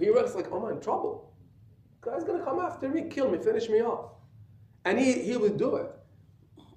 He 0.00 0.10
was 0.10 0.34
like, 0.34 0.46
oh, 0.50 0.64
I'm 0.64 0.76
in 0.76 0.80
trouble. 0.80 1.34
God's 2.00 2.24
gonna 2.24 2.44
come 2.44 2.60
after 2.60 2.88
me, 2.88 3.08
kill 3.08 3.30
me, 3.30 3.38
finish 3.38 3.68
me 3.68 3.80
off. 3.82 4.10
And 4.84 4.98
he, 4.98 5.12
he 5.22 5.36
would 5.36 5.56
do 5.56 5.76
it. 5.76 5.90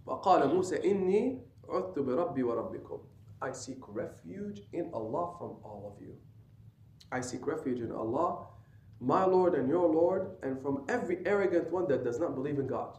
فقال 0.07 0.47
موسى 0.55 0.91
إني 0.91 1.41
عذت 1.69 1.99
بربي 1.99 2.43
وربكم 2.43 2.99
I 3.41 3.51
seek 3.51 3.79
refuge 3.89 4.61
in 4.73 4.89
Allah 4.93 5.35
from 5.37 5.57
all 5.63 5.93
of 5.93 6.01
you. 6.01 6.15
I 7.11 7.21
seek 7.21 7.45
refuge 7.45 7.81
in 7.81 7.91
Allah 7.91 8.47
my 9.02 9.24
Lord 9.24 9.54
and 9.54 9.68
your 9.68 9.88
Lord, 9.88 10.36
and 10.42 10.62
from 10.62 10.84
every 10.88 11.18
arrogant 11.26 11.70
one 11.72 11.88
that 11.88 12.04
does 12.04 12.20
not 12.20 12.34
believe 12.36 12.58
in 12.58 12.68
God. 12.68 12.98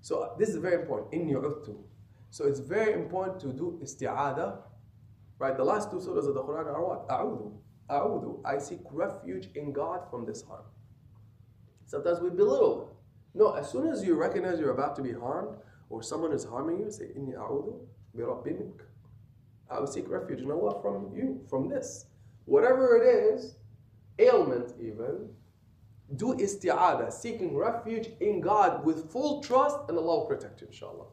So 0.00 0.22
uh, 0.22 0.36
this 0.36 0.48
is 0.48 0.56
very 0.56 0.82
important. 0.82 1.14
In 1.14 1.28
yu'uttu. 1.28 1.76
So 2.30 2.46
it's 2.46 2.58
very 2.58 2.92
important 2.92 3.38
to 3.40 3.52
do 3.52 3.78
isti'ada. 3.82 4.58
Right? 5.38 5.56
The 5.56 5.64
last 5.64 5.90
two 5.92 5.98
surahs 5.98 6.28
of 6.28 6.34
the 6.34 6.42
Quran 6.42 6.66
are 6.66 6.84
what? 6.84 7.08
A'udhu. 7.08 7.52
A'udhu. 7.88 8.40
I 8.44 8.58
seek 8.58 8.80
refuge 8.90 9.48
in 9.54 9.72
God 9.72 10.00
from 10.10 10.26
this 10.26 10.42
harm. 10.42 10.64
Sometimes 11.86 12.20
we 12.20 12.30
belittle 12.30 12.82
it. 12.82 13.38
No, 13.38 13.52
as 13.52 13.70
soon 13.70 13.88
as 13.88 14.04
you 14.04 14.16
recognize 14.16 14.58
you're 14.58 14.72
about 14.72 14.96
to 14.96 15.02
be 15.02 15.12
harmed 15.12 15.56
or 15.88 16.02
someone 16.02 16.32
is 16.32 16.44
harming 16.44 16.80
you, 16.80 16.90
say, 16.90 17.06
Inni 17.16 17.34
a'udhu 17.34 17.78
bi 18.14 18.22
rabbi 18.24 18.50
mink. 18.50 18.82
I 19.70 19.78
will 19.78 19.86
seek 19.86 20.08
refuge 20.08 20.40
in 20.40 20.50
Allah 20.50 20.82
from 20.82 21.12
you, 21.14 21.40
from 21.48 21.68
this. 21.68 22.06
Whatever 22.46 22.96
it 22.96 23.06
is, 23.06 23.54
ailment 24.18 24.72
even, 24.80 25.28
do 26.16 26.34
isti'ada, 26.34 27.12
seeking 27.12 27.56
refuge 27.56 28.08
in 28.20 28.40
God 28.40 28.84
with 28.84 29.10
full 29.10 29.42
trust, 29.42 29.78
and 29.88 29.98
Allah 29.98 30.20
will 30.20 30.26
protect 30.26 30.60
you, 30.60 30.66
inshallah. 30.68 31.06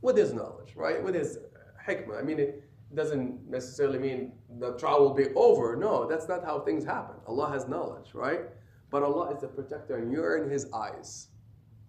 With 0.00 0.16
His 0.16 0.32
knowledge, 0.32 0.74
right? 0.76 1.02
With 1.02 1.14
His 1.14 1.38
hikmah. 1.86 2.20
I 2.20 2.22
mean, 2.22 2.38
it 2.38 2.62
doesn't 2.94 3.48
necessarily 3.48 3.98
mean 3.98 4.32
the 4.58 4.76
trial 4.76 5.00
will 5.00 5.14
be 5.14 5.28
over. 5.34 5.76
No, 5.76 6.06
that's 6.06 6.28
not 6.28 6.44
how 6.44 6.60
things 6.60 6.84
happen. 6.84 7.16
Allah 7.26 7.50
has 7.50 7.66
knowledge, 7.66 8.10
right? 8.14 8.42
But 8.90 9.02
Allah 9.02 9.34
is 9.34 9.40
the 9.40 9.48
protector, 9.48 9.96
and 9.96 10.12
you're 10.12 10.42
in 10.42 10.50
His 10.50 10.70
eyes. 10.72 11.28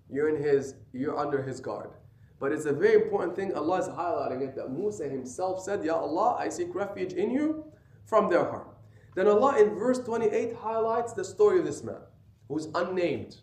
You're 0.09 0.35
in 0.35 0.41
His, 0.41 0.75
you're 0.93 1.17
under 1.17 1.43
His 1.43 1.59
guard. 1.59 1.91
But 2.39 2.51
it's 2.51 2.65
a 2.65 2.73
very 2.73 2.95
important 3.03 3.35
thing. 3.35 3.53
Allah 3.53 3.79
is 3.79 3.87
highlighting 3.87 4.41
it 4.41 4.55
that 4.55 4.71
Musa 4.71 5.09
himself 5.09 5.61
said, 5.63 5.83
Ya 5.83 5.95
Allah, 5.95 6.35
I 6.39 6.49
seek 6.49 6.73
refuge 6.73 7.13
in 7.13 7.31
you 7.31 7.65
from 8.05 8.29
their 8.29 8.43
harm. 8.43 8.66
Then 9.16 9.28
Allah 9.28 9.58
in 9.58 9.74
verse 9.74 9.98
28 9.98 10.56
highlights 10.56 11.12
the 11.12 11.24
story 11.24 11.58
of 11.58 11.64
this 11.66 11.82
man 11.82 12.00
who's 12.48 12.68
unnamed. 12.74 13.36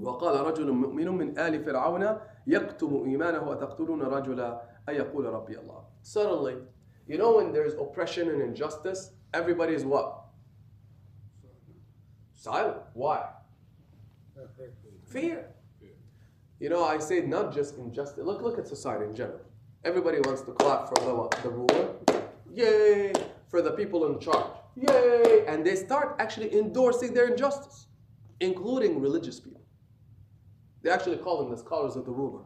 وقال 0.00 0.46
رجل 0.46 0.70
مؤمن 0.70 1.08
من 1.08 1.38
آل 1.38 1.64
فرعون 1.64 2.18
يكتم 2.46 3.04
إيمانه 3.04 3.48
وتقتلون 3.48 4.02
رجلا 4.02 4.62
أن 4.88 4.94
يقول 4.94 5.24
ربي 5.24 5.58
الله. 5.58 5.84
Suddenly, 6.02 6.56
you 7.06 7.18
know 7.18 7.36
when 7.36 7.52
there's 7.52 7.74
oppression 7.74 8.28
and 8.28 8.40
injustice, 8.40 9.10
everybody 9.34 9.74
is 9.74 9.84
what? 9.84 10.24
Silent. 12.34 12.78
Why? 12.94 13.28
Fear. 15.06 15.46
You 16.58 16.68
know, 16.70 16.84
I 16.84 16.98
say 16.98 17.20
not 17.20 17.52
just 17.52 17.76
injustice. 17.76 18.24
Look, 18.24 18.40
look 18.42 18.58
at 18.58 18.66
society 18.68 19.06
in 19.06 19.14
general. 19.14 19.40
Everybody 19.84 20.18
wants 20.20 20.42
to 20.42 20.52
clap 20.52 20.88
for 20.88 20.94
the, 20.94 21.42
the 21.42 21.50
ruler. 21.50 21.88
Yay! 22.52 23.12
For 23.48 23.62
the 23.62 23.72
people 23.72 24.06
in 24.06 24.20
charge. 24.20 24.55
yay, 24.77 25.45
and 25.47 25.65
they 25.65 25.75
start 25.75 26.15
actually 26.19 26.57
endorsing 26.57 27.13
their 27.13 27.27
injustice, 27.29 27.87
including 28.39 29.01
religious 29.01 29.39
people. 29.39 29.61
They 30.83 30.91
actually 30.91 31.17
call 31.17 31.39
them 31.39 31.49
the 31.49 31.57
scholars 31.57 31.95
of 31.95 32.05
the 32.05 32.11
rumor. 32.11 32.43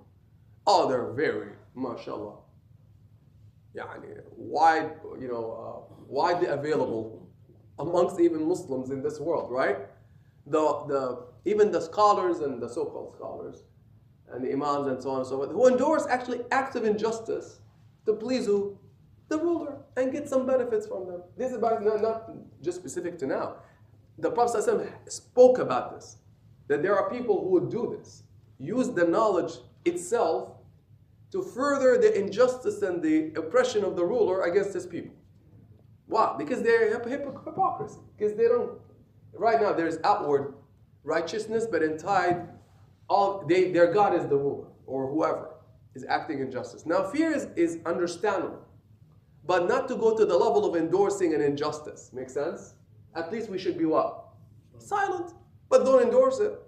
Oh, 0.66 0.88
they're 0.88 1.12
very, 1.12 1.54
mashallah, 1.76 2.38
yani, 3.76 4.22
wide, 4.36 4.92
you 5.20 5.28
know, 5.28 5.88
uh, 5.92 5.94
widely 6.08 6.48
available 6.48 7.30
amongst 7.80 8.20
even 8.20 8.48
Muslims 8.48 8.92
in 8.92 9.02
this 9.02 9.20
world, 9.20 9.52
right? 9.52 9.78
The, 10.48 10.60
the, 10.88 11.26
even 11.46 11.72
the 11.72 11.82
scholars 11.82 12.40
and 12.40 12.62
the 12.62 12.70
so-called 12.70 13.16
scholars 13.16 13.64
and 14.32 14.44
the 14.44 14.54
imams 14.54 14.88
and 14.88 15.02
so 15.02 15.10
on 15.12 15.20
and 15.20 15.28
so 15.28 15.38
forth, 15.38 15.52
who 15.52 15.68
endorse 15.68 16.06
actually 16.08 16.42
acts 16.52 16.76
of 16.76 16.86
injustice 16.86 17.60
to 18.06 18.14
please 18.14 18.46
who? 18.46 18.78
The 19.32 19.40
ruler 19.40 19.78
and 19.98 20.12
get 20.12 20.30
some 20.30 20.46
benefits 20.46 20.86
from 20.86 21.08
them. 21.08 21.24
This 21.38 21.52
is 21.52 21.60
not, 21.60 21.84
not 21.84 22.32
just 22.62 22.78
specific 22.78 23.18
to 23.20 23.26
now. 23.26 23.56
the 24.20 24.30
Prophet 24.30 24.64
spoke 25.08 25.58
about 25.58 25.96
this, 25.96 26.18
that 26.68 26.84
there 26.84 26.96
are 26.96 27.10
people 27.10 27.42
who 27.42 27.50
would 27.50 27.70
do 27.72 27.96
this, 27.98 28.24
use 28.60 28.90
the 28.90 29.06
knowledge 29.06 29.54
itself 29.86 30.58
to 31.32 31.42
further 31.42 31.98
the 31.98 32.20
injustice 32.20 32.82
and 32.82 33.02
the 33.02 33.34
oppression 33.36 33.84
of 33.84 33.96
the 33.96 34.06
ruler 34.06 34.44
against 34.44 34.74
his 34.74 34.86
people. 34.86 35.16
Why? 36.08 36.36
Because 36.38 36.62
they're 36.62 37.00
hypocrisy. 37.00 38.00
Because 38.18 38.36
they 38.36 38.48
don't. 38.50 38.74
Right 39.34 39.62
now, 39.62 39.72
there's 39.72 39.98
outward 40.04 40.56
righteousness, 41.04 41.66
but 41.72 41.82
inside, 41.82 42.50
all 43.10 43.46
they, 43.48 43.72
their 43.72 43.94
God 43.94 44.14
is 44.14 44.28
the 44.28 44.36
ruler 44.36 44.68
or 44.86 45.10
whoever 45.10 45.52
is 45.96 46.06
acting 46.10 46.40
in 46.40 46.52
justice. 46.52 46.86
Now, 46.86 47.04
fear 47.04 47.32
is, 47.32 47.48
is 47.56 47.80
understandable, 47.86 48.60
but 49.46 49.68
not 49.68 49.88
to 49.88 49.96
go 49.96 50.16
to 50.16 50.26
the 50.26 50.38
level 50.38 50.66
of 50.66 50.76
endorsing 50.76 51.34
an 51.34 51.42
injustice. 51.42 52.12
Make 52.14 52.30
sense? 52.30 52.76
At 53.16 53.32
least 53.32 53.50
we 53.50 53.58
should 53.58 53.78
be 53.78 53.86
what? 53.86 54.26
Silent, 54.78 55.34
but 55.70 55.84
don't 55.84 56.02
endorse 56.02 56.40
it. 56.40 56.60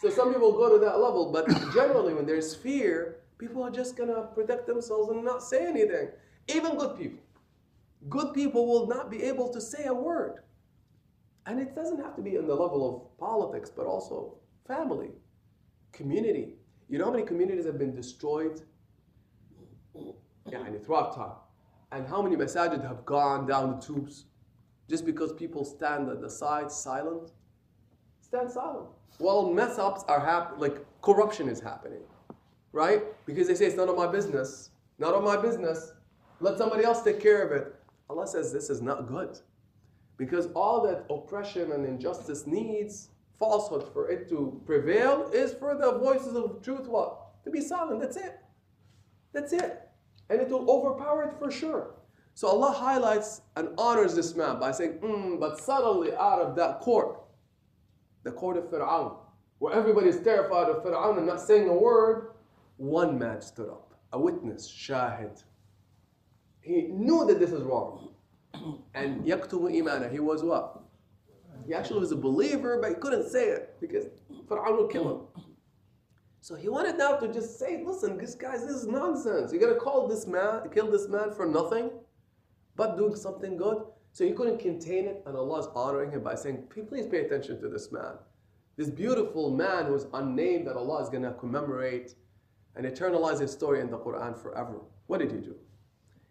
So 0.00 0.10
some 0.10 0.32
people 0.32 0.52
go 0.52 0.68
to 0.70 0.84
that 0.84 1.00
level, 1.00 1.32
but 1.32 1.48
generally, 1.74 2.14
when 2.14 2.26
there's 2.26 2.54
fear, 2.54 3.20
people 3.38 3.62
are 3.62 3.70
just 3.70 3.96
gonna 3.96 4.28
protect 4.34 4.66
themselves 4.66 5.10
and 5.10 5.24
not 5.24 5.42
say 5.42 5.66
anything. 5.66 6.08
Even 6.48 6.76
good 6.76 6.98
people. 6.98 7.20
Good 8.08 8.34
people 8.34 8.66
will 8.66 8.86
not 8.86 9.10
be 9.10 9.22
able 9.22 9.48
to 9.52 9.60
say 9.60 9.86
a 9.86 9.94
word. 9.94 10.40
And 11.46 11.60
it 11.60 11.74
doesn't 11.74 12.02
have 12.02 12.16
to 12.16 12.22
be 12.22 12.36
in 12.36 12.46
the 12.46 12.54
level 12.54 12.82
of 12.88 13.18
politics, 13.18 13.70
but 13.70 13.86
also 13.86 14.36
family, 14.66 15.10
community. 15.92 16.54
You 16.88 16.98
know 16.98 17.06
how 17.06 17.12
many 17.12 17.24
communities 17.24 17.66
have 17.66 17.78
been 17.78 17.94
destroyed? 17.94 18.60
Yeah, 19.94 20.66
and 20.66 20.84
throughout 20.84 21.14
time. 21.14 21.36
And 21.92 22.06
how 22.06 22.22
many 22.22 22.36
masajid 22.36 22.86
have 22.86 23.04
gone 23.04 23.46
down 23.46 23.76
the 23.76 23.86
tubes 23.86 24.24
just 24.88 25.06
because 25.06 25.32
people 25.32 25.64
stand 25.64 26.08
at 26.08 26.20
the 26.20 26.30
side 26.30 26.70
silent? 26.70 27.30
Stand 28.20 28.50
silent. 28.50 28.88
Well, 29.18 29.50
mess 29.52 29.78
ups 29.78 30.04
are 30.08 30.20
happening, 30.20 30.60
like 30.60 30.84
corruption 31.02 31.48
is 31.48 31.60
happening, 31.60 32.02
right? 32.72 33.02
Because 33.26 33.46
they 33.46 33.54
say 33.54 33.66
it's 33.66 33.76
none 33.76 33.88
of 33.88 33.96
my 33.96 34.06
business. 34.06 34.70
Not 34.98 35.14
of 35.14 35.24
my 35.24 35.36
business. 35.36 35.92
Let 36.40 36.58
somebody 36.58 36.84
else 36.84 37.02
take 37.02 37.20
care 37.20 37.46
of 37.46 37.52
it. 37.52 37.74
Allah 38.10 38.26
says 38.26 38.52
this 38.52 38.70
is 38.70 38.82
not 38.82 39.06
good. 39.06 39.38
Because 40.16 40.48
all 40.54 40.82
that 40.82 41.04
oppression 41.10 41.72
and 41.72 41.84
injustice 41.84 42.46
needs, 42.46 43.10
falsehood 43.38 43.92
for 43.92 44.10
it 44.10 44.28
to 44.28 44.60
prevail, 44.66 45.30
is 45.32 45.52
for 45.54 45.74
the 45.74 45.98
voices 45.98 46.36
of 46.36 46.62
truth 46.62 46.86
what? 46.86 47.42
To 47.44 47.50
be 47.50 47.60
silent. 47.60 48.00
That's 48.00 48.16
it. 48.16 48.38
That's 49.32 49.52
it. 49.52 49.83
And 50.30 50.40
it 50.40 50.48
will 50.48 50.70
overpower 50.70 51.24
it 51.24 51.34
for 51.38 51.50
sure. 51.50 51.94
So 52.34 52.48
Allah 52.48 52.72
highlights 52.72 53.42
and 53.56 53.68
honors 53.78 54.14
this 54.14 54.34
man 54.34 54.58
by 54.58 54.72
saying, 54.72 54.98
mm, 54.98 55.38
but 55.38 55.60
suddenly 55.60 56.12
out 56.14 56.40
of 56.40 56.56
that 56.56 56.80
court, 56.80 57.20
the 58.24 58.32
court 58.32 58.56
of 58.56 58.64
Fir'aun, 58.64 59.16
where 59.58 59.72
everybody 59.72 60.08
is 60.08 60.20
terrified 60.20 60.68
of 60.68 60.82
Fir'aun 60.82 61.18
and 61.18 61.26
not 61.26 61.40
saying 61.40 61.68
a 61.68 61.74
word, 61.74 62.32
one 62.76 63.18
man 63.18 63.40
stood 63.40 63.68
up, 63.68 63.94
a 64.12 64.18
witness, 64.18 64.68
shahid. 64.68 65.44
He 66.60 66.82
knew 66.82 67.24
that 67.26 67.38
this 67.38 67.52
is 67.52 67.62
wrong. 67.62 68.10
And 68.94 69.24
yaktumu 69.24 69.70
imana, 69.70 70.10
he 70.10 70.20
was 70.20 70.42
what? 70.42 70.80
He 71.66 71.74
actually 71.74 72.00
was 72.00 72.12
a 72.12 72.16
believer, 72.16 72.78
but 72.80 72.90
he 72.90 72.96
couldn't 72.96 73.28
say 73.28 73.48
it 73.48 73.76
because 73.80 74.06
Fir'aun 74.48 74.76
would 74.78 74.90
kill 74.90 75.10
him. 75.10 75.43
So 76.44 76.54
he 76.54 76.68
wanted 76.68 76.98
now 76.98 77.16
to 77.16 77.32
just 77.32 77.58
say, 77.58 77.82
listen, 77.86 78.18
this 78.18 78.34
guys, 78.34 78.66
this 78.66 78.76
is 78.76 78.86
nonsense. 78.86 79.50
You're 79.50 79.62
gonna 79.62 79.80
call 79.80 80.06
this 80.06 80.26
man, 80.26 80.68
kill 80.74 80.90
this 80.90 81.08
man 81.08 81.30
for 81.30 81.46
nothing, 81.46 81.90
but 82.76 82.98
doing 82.98 83.16
something 83.16 83.56
good. 83.56 83.78
So 84.12 84.26
he 84.26 84.32
couldn't 84.32 84.58
contain 84.58 85.06
it, 85.06 85.22
and 85.24 85.38
Allah 85.38 85.60
is 85.60 85.68
honoring 85.74 86.10
him 86.10 86.22
by 86.22 86.34
saying, 86.34 86.64
please 86.68 87.06
pay 87.06 87.20
attention 87.20 87.62
to 87.62 87.70
this 87.70 87.90
man. 87.90 88.16
This 88.76 88.90
beautiful 88.90 89.52
man 89.52 89.86
who 89.86 89.94
is 89.94 90.06
unnamed 90.12 90.66
that 90.66 90.76
Allah 90.76 91.02
is 91.02 91.08
gonna 91.08 91.32
commemorate 91.32 92.14
and 92.76 92.84
eternalize 92.84 93.40
his 93.40 93.50
story 93.50 93.80
in 93.80 93.90
the 93.90 93.96
Quran 93.96 94.36
forever. 94.36 94.82
What 95.06 95.20
did 95.20 95.32
he 95.32 95.38
do? 95.38 95.56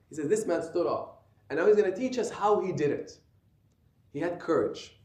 He 0.09 0.15
says, 0.15 0.29
This 0.29 0.45
man 0.45 0.61
stood 0.61 0.85
up. 0.85 1.25
And 1.49 1.57
now 1.57 1.65
he's 1.65 1.75
to 1.77 1.91
teach 1.91 2.19
us 2.19 2.29
how 2.29 2.61
he 2.61 2.71
did 2.71 2.91
it. 2.91 3.17
He 4.11 4.19
had 4.19 4.39
courage. 4.39 4.95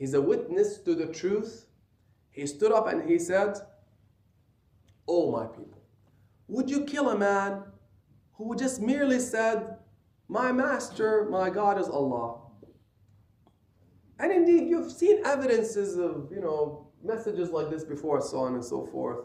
He's 0.00 0.14
a 0.14 0.20
witness 0.20 0.78
to 0.78 0.96
the 0.96 1.06
truth. 1.06 1.66
He 2.32 2.44
stood 2.48 2.72
up 2.72 2.88
and 2.88 3.08
he 3.08 3.20
said, 3.20 3.56
Oh, 5.08 5.30
my 5.30 5.46
people, 5.46 5.82
would 6.48 6.70
you 6.70 6.84
kill 6.84 7.10
a 7.10 7.18
man 7.18 7.62
who 8.34 8.56
just 8.56 8.80
merely 8.80 9.18
said, 9.18 9.76
My 10.28 10.52
master, 10.52 11.28
my 11.30 11.50
God 11.50 11.80
is 11.80 11.88
Allah? 11.88 12.38
And 14.18 14.30
indeed, 14.30 14.68
you've 14.68 14.92
seen 14.92 15.24
evidences 15.24 15.96
of, 15.96 16.28
you 16.32 16.40
know, 16.40 16.86
messages 17.02 17.50
like 17.50 17.70
this 17.70 17.84
before, 17.84 18.20
so 18.20 18.38
on 18.38 18.54
and 18.54 18.64
so 18.64 18.86
forth. 18.86 19.24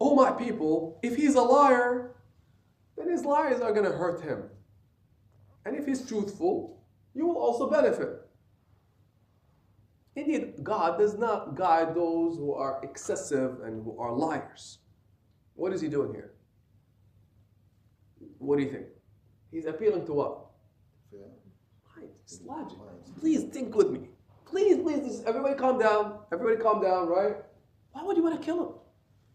Oh, 0.00 0.14
my 0.14 0.30
people, 0.30 1.00
if 1.02 1.16
he's 1.16 1.34
a 1.34 1.40
liar, 1.42 2.16
then 2.96 3.10
his 3.10 3.24
lies 3.24 3.60
are 3.60 3.72
going 3.72 3.90
to 3.90 3.96
hurt 3.96 4.20
him. 4.20 4.44
And 5.64 5.76
if 5.76 5.86
he's 5.86 6.06
truthful, 6.06 6.82
you 7.14 7.26
will 7.26 7.38
also 7.38 7.68
benefit. 7.70 8.27
Indeed, 10.18 10.64
God 10.64 10.98
does 10.98 11.16
not 11.16 11.54
guide 11.54 11.94
those 11.94 12.36
who 12.36 12.52
are 12.52 12.80
excessive 12.82 13.60
and 13.62 13.84
who 13.84 13.96
are 13.98 14.12
liars. 14.12 14.78
What 15.54 15.72
is 15.72 15.80
he 15.80 15.88
doing 15.88 16.12
here? 16.12 16.32
What 18.38 18.58
do 18.58 18.64
you 18.64 18.70
think? 18.70 18.86
He's 19.52 19.66
appealing 19.66 20.06
to 20.06 20.12
what? 20.12 20.46
Yeah. 21.12 21.20
It's 22.24 22.40
logic. 22.44 22.78
Please 23.20 23.44
think 23.44 23.76
with 23.76 23.90
me. 23.90 24.08
Please, 24.44 24.78
please, 24.78 25.22
everybody 25.24 25.54
calm 25.54 25.78
down. 25.78 26.18
Everybody 26.32 26.60
calm 26.60 26.82
down, 26.82 27.06
right? 27.08 27.36
Why 27.92 28.02
would 28.02 28.16
you 28.16 28.22
want 28.24 28.40
to 28.40 28.44
kill 28.44 28.60
him? 28.60 28.72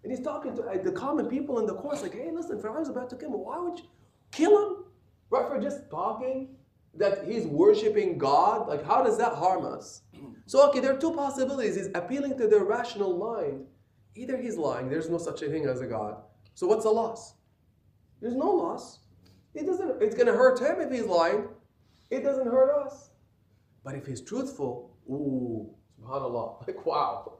And 0.03 0.11
he's 0.11 0.23
talking 0.23 0.53
to 0.57 0.63
uh, 0.63 0.83
the 0.83 0.91
common 0.91 1.27
people 1.27 1.59
in 1.59 1.65
the 1.65 1.75
course, 1.75 2.01
like, 2.01 2.13
hey, 2.13 2.29
listen, 2.31 2.61
Pharaoh's 2.61 2.89
about 2.89 3.09
to 3.11 3.15
kill 3.15 3.29
him. 3.29 3.39
Why 3.39 3.57
would 3.57 3.79
you 3.79 3.85
kill 4.31 4.57
him? 4.57 4.83
Right, 5.29 5.47
for 5.47 5.61
just 5.61 5.89
talking 5.89 6.55
that 6.95 7.25
he's 7.25 7.45
worshiping 7.45 8.17
God? 8.17 8.67
Like, 8.67 8.85
how 8.85 9.01
does 9.03 9.17
that 9.17 9.33
harm 9.33 9.65
us? 9.65 10.01
So, 10.45 10.67
okay, 10.69 10.79
there 10.79 10.93
are 10.93 10.99
two 10.99 11.13
possibilities. 11.13 11.75
He's 11.75 11.89
appealing 11.95 12.37
to 12.37 12.47
their 12.47 12.63
rational 12.63 13.17
mind. 13.17 13.65
Either 14.15 14.37
he's 14.37 14.57
lying, 14.57 14.89
there's 14.89 15.09
no 15.09 15.17
such 15.17 15.41
a 15.41 15.49
thing 15.49 15.65
as 15.65 15.81
a 15.81 15.87
God. 15.87 16.17
So, 16.53 16.67
what's 16.67 16.83
the 16.83 16.91
loss? 16.91 17.35
There's 18.21 18.35
no 18.35 18.51
loss. 18.51 18.99
It 19.53 19.65
doesn't, 19.65 20.01
it's 20.01 20.15
going 20.15 20.27
to 20.27 20.33
hurt 20.33 20.59
him 20.59 20.81
if 20.81 20.91
he's 20.91 21.05
lying. 21.05 21.47
It 22.09 22.23
doesn't 22.23 22.47
hurt 22.47 22.85
us. 22.85 23.09
But 23.83 23.95
if 23.95 24.05
he's 24.05 24.21
truthful, 24.21 24.95
ooh, 25.09 25.69
subhanAllah, 26.01 26.67
like 26.67 26.85
wow 26.85 27.39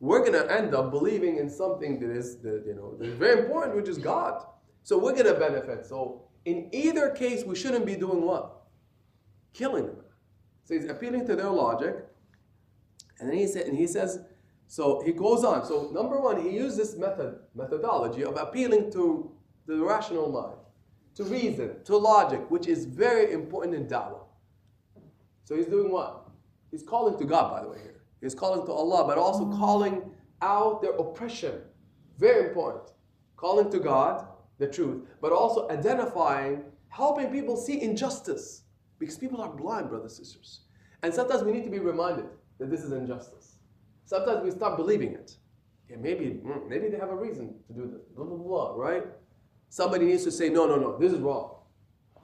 we're 0.00 0.20
going 0.20 0.32
to 0.32 0.50
end 0.52 0.74
up 0.74 0.90
believing 0.90 1.38
in 1.38 1.50
something 1.50 1.98
that 2.00 2.10
is, 2.10 2.38
that, 2.38 2.64
you 2.66 2.74
know, 2.74 2.96
that 2.98 3.08
is 3.08 3.18
very 3.18 3.40
important, 3.40 3.76
which 3.76 3.88
is 3.88 3.98
God. 3.98 4.44
So 4.82 4.96
we're 4.98 5.12
going 5.12 5.26
to 5.26 5.34
benefit. 5.34 5.86
So 5.86 6.22
in 6.44 6.68
either 6.72 7.10
case, 7.10 7.44
we 7.44 7.56
shouldn't 7.56 7.84
be 7.84 7.96
doing 7.96 8.22
what? 8.22 8.62
Killing 9.52 9.86
them. 9.86 10.04
So 10.64 10.74
he's 10.74 10.88
appealing 10.88 11.26
to 11.26 11.36
their 11.36 11.50
logic. 11.50 12.06
And 13.20 13.28
then 13.28 13.36
he, 13.36 13.46
said, 13.46 13.66
and 13.66 13.76
he 13.76 13.86
says, 13.86 14.20
so 14.66 15.00
he 15.04 15.12
goes 15.12 15.44
on. 15.44 15.64
So 15.64 15.90
number 15.92 16.20
one, 16.20 16.40
he 16.42 16.50
used 16.50 16.76
this 16.76 16.96
method, 16.96 17.38
methodology 17.54 18.24
of 18.24 18.36
appealing 18.36 18.92
to 18.92 19.30
the 19.66 19.76
rational 19.76 20.30
mind, 20.30 20.58
to 21.14 21.24
reason, 21.24 21.82
to 21.84 21.96
logic, 21.96 22.50
which 22.50 22.68
is 22.68 22.84
very 22.84 23.32
important 23.32 23.74
in 23.74 23.86
da'wah. 23.86 24.20
So 25.44 25.56
he's 25.56 25.66
doing 25.66 25.90
what? 25.90 26.28
He's 26.70 26.82
calling 26.82 27.18
to 27.18 27.24
God, 27.24 27.50
by 27.50 27.62
the 27.62 27.68
way, 27.68 27.78
here. 27.82 28.02
He's 28.20 28.34
calling 28.34 28.66
to 28.66 28.72
Allah, 28.72 29.06
but 29.06 29.16
also 29.16 29.50
calling 29.50 30.02
out 30.42 30.82
their 30.82 30.92
oppression. 30.92 31.54
Very 32.18 32.48
important. 32.48 32.90
Calling 33.36 33.70
to 33.70 33.78
God, 33.78 34.26
the 34.58 34.66
truth, 34.66 35.06
but 35.20 35.32
also 35.32 35.68
identifying, 35.70 36.64
helping 36.88 37.30
people 37.30 37.56
see 37.56 37.80
injustice. 37.80 38.62
Because 38.98 39.16
people 39.16 39.40
are 39.40 39.50
blind, 39.50 39.88
brothers 39.88 40.18
and 40.18 40.26
sisters. 40.26 40.62
And 41.02 41.14
sometimes 41.14 41.44
we 41.44 41.52
need 41.52 41.64
to 41.64 41.70
be 41.70 41.78
reminded 41.78 42.26
that 42.58 42.70
this 42.70 42.82
is 42.82 42.92
injustice. 42.92 43.56
Sometimes 44.04 44.42
we 44.42 44.50
stop 44.50 44.76
believing 44.76 45.12
it. 45.12 45.36
Yeah, 45.88 45.96
maybe, 46.00 46.40
mm, 46.44 46.68
maybe 46.68 46.88
they 46.88 46.98
have 46.98 47.10
a 47.10 47.16
reason 47.16 47.54
to 47.66 47.72
do 47.72 47.90
this. 47.90 48.02
Blah, 48.14 48.24
blah, 48.24 48.36
blah, 48.36 48.74
right? 48.76 49.04
Somebody 49.70 50.06
needs 50.06 50.24
to 50.24 50.30
say, 50.30 50.48
no, 50.48 50.66
no, 50.66 50.76
no, 50.76 50.98
this 50.98 51.12
is 51.12 51.20
wrong. 51.20 51.56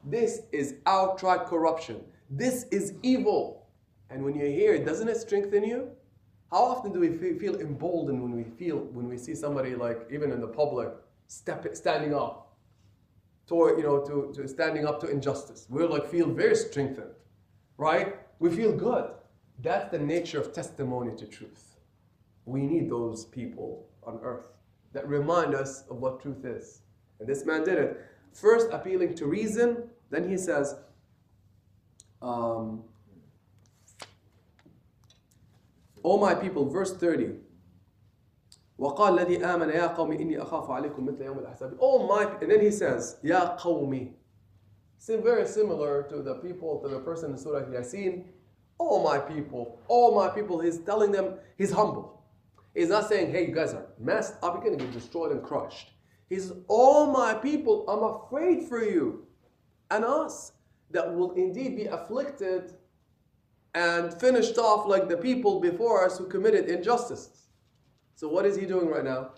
This 0.05 0.43
is 0.53 0.77
outright 0.87 1.47
corruption. 1.47 2.01
This 2.31 2.65
is 2.71 2.95
evil. 3.03 3.67
And 4.11 4.25
when 4.25 4.35
you 4.35 4.47
hear 4.47 4.75
it, 4.75 4.85
doesn't 4.85 5.09
it 5.09 5.17
strengthen 5.17 5.65
you? 5.65 5.91
How 6.51 6.63
often 6.63 6.93
do 6.93 7.01
we 7.01 7.11
feel 7.39 7.57
emboldened 7.57 8.23
when 8.23 8.33
we 8.33 8.45
feel 8.45 8.79
when 8.93 9.09
we 9.09 9.19
see 9.19 9.35
somebody 9.35 9.75
like 9.75 10.07
even 10.11 10.31
in 10.31 10.41
the 10.41 10.47
public 10.47 10.89
step 11.27 11.67
standing 11.75 12.15
up 12.15 12.55
to 13.49 13.55
you 13.77 13.83
know 13.83 14.05
to, 14.05 14.33
to 14.35 14.47
standing 14.47 14.87
up 14.87 15.01
to 15.01 15.09
injustice? 15.09 15.67
we 15.69 15.85
like 15.85 16.07
feel 16.07 16.29
very 16.29 16.55
strengthened, 16.55 17.11
right? 17.77 18.17
We 18.39 18.51
feel 18.51 18.73
good. 18.73 19.11
That's 19.62 19.92
the 19.92 20.00
nature 20.00 20.40
of 20.40 20.54
testimony 20.54 21.16
to 21.18 21.26
truth. 21.26 21.78
We 22.46 22.62
need 22.62 22.90
those 22.90 23.26
people 23.26 23.88
on 24.04 24.20
earth 24.24 24.46
that 24.94 25.08
remind 25.08 25.54
us 25.54 25.84
of 25.90 25.98
what 25.98 26.22
truth 26.22 26.46
is. 26.46 26.82
And 27.20 27.28
this 27.28 27.46
man 27.46 27.64
did 27.64 27.78
it. 27.78 28.06
First 28.34 28.70
appealing 28.72 29.16
to 29.16 29.26
reason, 29.26 29.90
then 30.10 30.28
he 30.28 30.38
says, 30.38 30.76
um, 32.22 32.84
O 36.04 36.18
my 36.18 36.34
people, 36.34 36.70
verse 36.70 36.94
30. 36.94 37.36
وقال 38.80 39.20
الذي 39.20 39.38
آمن 39.44 39.70
يا 39.70 39.88
قوم 39.88 40.12
إني 40.12 40.42
أخاف 40.42 40.72
عليكم 40.72 41.06
مثل 41.06 41.22
يوم 41.22 41.40
الأحزاب. 41.40 41.78
Oh 41.82 42.08
my, 42.08 42.24
and 42.42 42.50
then 42.50 42.62
he 42.62 42.72
says, 42.72 43.18
يا 43.24 43.58
قومي. 43.58 44.14
Seem 44.98 45.22
very 45.22 45.46
similar 45.46 46.04
to 46.04 46.22
the 46.22 46.36
people, 46.36 46.80
to 46.80 46.88
the 46.88 47.00
person 47.00 47.32
in 47.32 47.38
Surah 47.38 47.66
Yasin. 47.66 48.24
Oh 48.79 49.03
my 49.03 49.19
people, 49.19 49.81
all 49.89 50.15
my 50.15 50.29
people. 50.29 50.61
He's 50.61 50.79
telling 50.79 51.13
them 51.13 51.35
he's 51.57 51.73
humble. 51.73 52.23
He's 52.75 52.89
not 52.89 53.09
saying, 53.09 53.31
hey, 53.31 53.47
you 53.47 53.55
guys 53.55 53.73
are 53.73 53.87
messed 54.01 54.35
up, 54.43 54.55
you're 54.55 54.65
going 54.65 54.77
to 54.79 54.85
get 54.85 54.93
destroyed 54.93 55.31
and 55.31 55.43
crushed. 55.43 55.93
He 56.29 56.37
says, 56.37 56.55
oh 56.69 57.11
my 57.13 57.35
people, 57.35 57.89
I'm 57.89 58.03
afraid 58.03 58.69
for 58.69 58.83
you 58.83 59.27
and 59.91 60.05
us 60.05 60.53
that 60.91 61.15
will 61.15 61.33
indeed 61.33 61.77
be 61.77 61.85
afflicted 61.87 62.75
and 63.75 64.13
finished 64.21 64.59
off 64.59 64.87
like 64.87 65.09
the 65.09 65.17
people 65.17 65.61
before 65.61 66.05
us 66.05 66.19
who 66.19 66.27
committed 66.27 66.69
injustices. 66.69 67.49
So, 68.15 68.29
what 68.29 68.47
is 68.47 68.57
he 68.57 68.67
doing 68.67 68.89
right 68.89 69.05
now? 69.05 69.33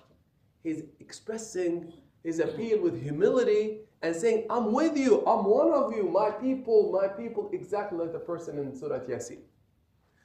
He's 0.63 0.83
expressing 1.01 1.93
his 2.23 2.41
appeal 2.41 2.81
with 2.81 3.03
humility 3.03 3.81
and 4.07 4.17
saying, 4.17 4.47
I'm 4.51 4.73
with 4.73 4.97
you, 4.97 5.25
I'm 5.27 5.45
one 5.45 5.73
of 5.73 5.95
you, 5.95 6.05
my 6.05 6.31
people, 6.31 6.93
my 6.93 7.09
people, 7.09 7.51
exactly 7.53 7.99
like 7.99 8.13
the 8.13 8.19
person 8.19 8.59
in 8.59 8.75
Surah 8.75 9.01
Yasin. 9.01 9.39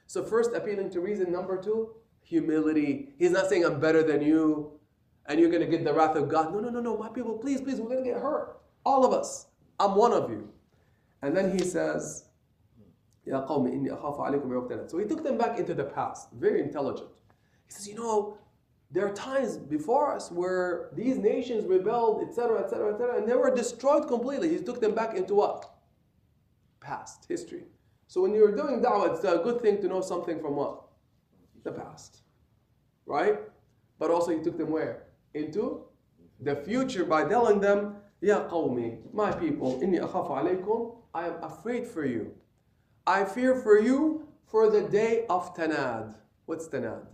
So, 0.06 0.22
first, 0.22 0.52
appealing 0.52 0.90
to 0.90 1.00
reason. 1.00 1.32
Number 1.32 1.60
two, 1.60 1.90
humility. 2.22 3.14
He's 3.18 3.30
not 3.30 3.48
saying, 3.48 3.64
I'm 3.64 3.80
better 3.80 4.02
than 4.02 4.22
you 4.22 4.78
and 5.26 5.38
you're 5.38 5.50
going 5.50 5.62
to 5.62 5.68
get 5.68 5.84
the 5.84 5.92
wrath 5.92 6.16
of 6.16 6.28
God. 6.28 6.52
No, 6.52 6.60
no, 6.60 6.68
no, 6.68 6.80
no, 6.80 6.96
my 6.96 7.08
people, 7.08 7.38
please, 7.38 7.60
please, 7.60 7.80
we're 7.80 7.88
going 7.88 8.04
to 8.04 8.10
get 8.10 8.20
hurt. 8.20 8.60
All 8.84 9.04
of 9.04 9.12
us. 9.12 9.46
I'm 9.78 9.94
one 9.94 10.12
of 10.12 10.30
you. 10.30 10.48
And 11.22 11.36
then 11.36 11.56
he 11.56 11.64
says, 11.64 12.24
Ya 13.24 13.46
qawmi 13.46 13.72
inni 13.72 13.88
akhafu 13.88 14.18
alaykum 14.18 14.90
So 14.90 14.98
he 14.98 15.06
took 15.06 15.22
them 15.22 15.38
back 15.38 15.58
into 15.58 15.74
the 15.74 15.84
past. 15.84 16.28
Very 16.32 16.60
intelligent. 16.60 17.08
He 17.66 17.72
says, 17.72 17.88
you 17.88 17.94
know, 17.94 18.36
there 18.92 19.06
are 19.06 19.12
times 19.12 19.56
before 19.56 20.14
us 20.14 20.30
where 20.30 20.90
these 20.92 21.16
nations 21.16 21.64
rebelled, 21.64 22.22
etc., 22.22 22.62
etc., 22.62 22.92
etc., 22.92 23.16
and 23.16 23.26
they 23.26 23.34
were 23.34 23.54
destroyed 23.54 24.06
completely. 24.06 24.50
He 24.50 24.58
took 24.58 24.80
them 24.82 24.94
back 24.94 25.16
into 25.16 25.34
what? 25.34 25.74
Past, 26.80 27.24
history. 27.26 27.64
So 28.06 28.20
when 28.20 28.34
you're 28.34 28.54
doing 28.54 28.80
da'wah, 28.82 29.14
it's 29.14 29.24
a 29.24 29.40
good 29.42 29.62
thing 29.62 29.80
to 29.80 29.88
know 29.88 30.02
something 30.02 30.40
from 30.40 30.56
what? 30.56 30.82
The 31.64 31.72
past. 31.72 32.18
Right? 33.06 33.38
But 33.98 34.10
also 34.10 34.36
he 34.36 34.42
took 34.42 34.58
them 34.58 34.70
where? 34.70 35.04
Into 35.32 35.84
the 36.40 36.56
future 36.56 37.06
by 37.06 37.24
telling 37.24 37.60
them, 37.60 37.96
Ya 38.20 38.46
qawmi, 38.46 38.98
my 39.14 39.32
people, 39.32 39.80
inni 39.80 40.00
akhafu 40.00 40.30
alaykum, 40.30 40.96
I 41.14 41.28
am 41.28 41.42
afraid 41.42 41.86
for 41.86 42.04
you. 42.04 42.32
I 43.06 43.24
fear 43.24 43.54
for 43.54 43.80
you 43.80 44.28
for 44.44 44.70
the 44.70 44.82
day 44.82 45.24
of 45.30 45.56
Tanad. 45.56 46.14
What's 46.44 46.68
Tanad? 46.68 47.06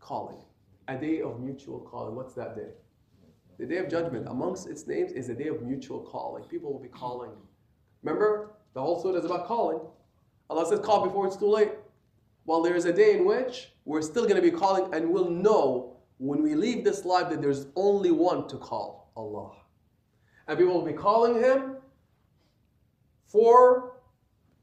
Calling 0.00 0.47
a 0.88 0.96
day 0.96 1.20
of 1.20 1.40
mutual 1.40 1.80
calling. 1.80 2.16
What's 2.16 2.34
that 2.34 2.56
day? 2.56 2.70
The 3.58 3.66
day 3.66 3.76
of 3.76 3.88
judgment. 3.88 4.26
Amongst 4.28 4.68
its 4.68 4.86
names 4.86 5.12
is 5.12 5.28
a 5.28 5.34
day 5.34 5.48
of 5.48 5.62
mutual 5.62 6.00
calling. 6.00 6.44
People 6.44 6.72
will 6.72 6.80
be 6.80 6.88
calling. 6.88 7.30
Remember, 8.02 8.52
the 8.74 8.80
whole 8.80 9.00
surah 9.00 9.18
is 9.18 9.24
about 9.24 9.46
calling. 9.46 9.80
Allah 10.48 10.66
says, 10.66 10.80
call 10.80 11.04
before 11.04 11.26
it's 11.26 11.36
too 11.36 11.48
late. 11.48 11.72
Well, 12.46 12.62
there 12.62 12.74
is 12.74 12.86
a 12.86 12.92
day 12.92 13.16
in 13.16 13.26
which 13.26 13.72
we're 13.84 14.00
still 14.00 14.22
going 14.22 14.36
to 14.36 14.42
be 14.42 14.50
calling 14.50 14.92
and 14.94 15.10
we'll 15.10 15.30
know 15.30 15.96
when 16.16 16.42
we 16.42 16.54
leave 16.54 16.84
this 16.84 17.04
life 17.04 17.28
that 17.28 17.42
there's 17.42 17.66
only 17.76 18.10
one 18.10 18.48
to 18.48 18.56
call 18.56 19.12
Allah. 19.16 19.52
And 20.46 20.58
people 20.58 20.72
will 20.72 20.86
be 20.86 20.94
calling 20.94 21.42
Him 21.42 21.76
for 23.26 23.96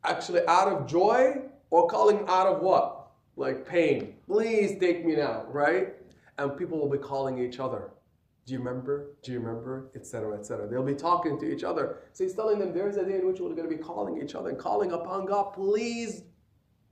actually 0.04 0.42
out 0.48 0.68
of 0.68 0.88
joy 0.88 1.42
or 1.70 1.88
calling 1.88 2.26
out 2.28 2.48
of 2.48 2.62
what? 2.62 3.12
Like 3.36 3.68
pain. 3.68 4.16
Please 4.26 4.80
take 4.80 5.06
me 5.06 5.16
now, 5.16 5.46
right? 5.50 5.94
and 6.39 6.57
people 6.57 6.79
will 6.79 6.89
be 6.89 6.99
calling 6.99 7.39
each 7.39 7.59
other. 7.61 7.91
Do 8.47 8.55
you 8.55 8.59
remember? 8.59 9.13
Do 9.23 9.33
you 9.33 9.41
remember? 9.41 9.91
Etc. 9.95 10.37
Etc. 10.37 10.67
They'll 10.67 10.83
be 10.83 10.95
talking 10.95 11.39
to 11.41 11.47
each 11.47 11.63
other. 11.63 11.99
So 12.13 12.25
he's 12.25 12.35
telling 12.35 12.59
them 12.59 12.73
there's 12.73 12.97
a 12.97 13.05
day 13.05 13.17
in 13.17 13.27
which 13.27 13.41
we're 13.41 13.55
going 13.55 13.69
to 13.69 13.77
be 13.77 13.83
calling 13.83 14.21
each 14.21 14.35
other 14.35 14.49
and 14.49 14.59
calling 14.59 14.93
upon 14.93 15.27
God. 15.27 15.53
Please 15.53 16.23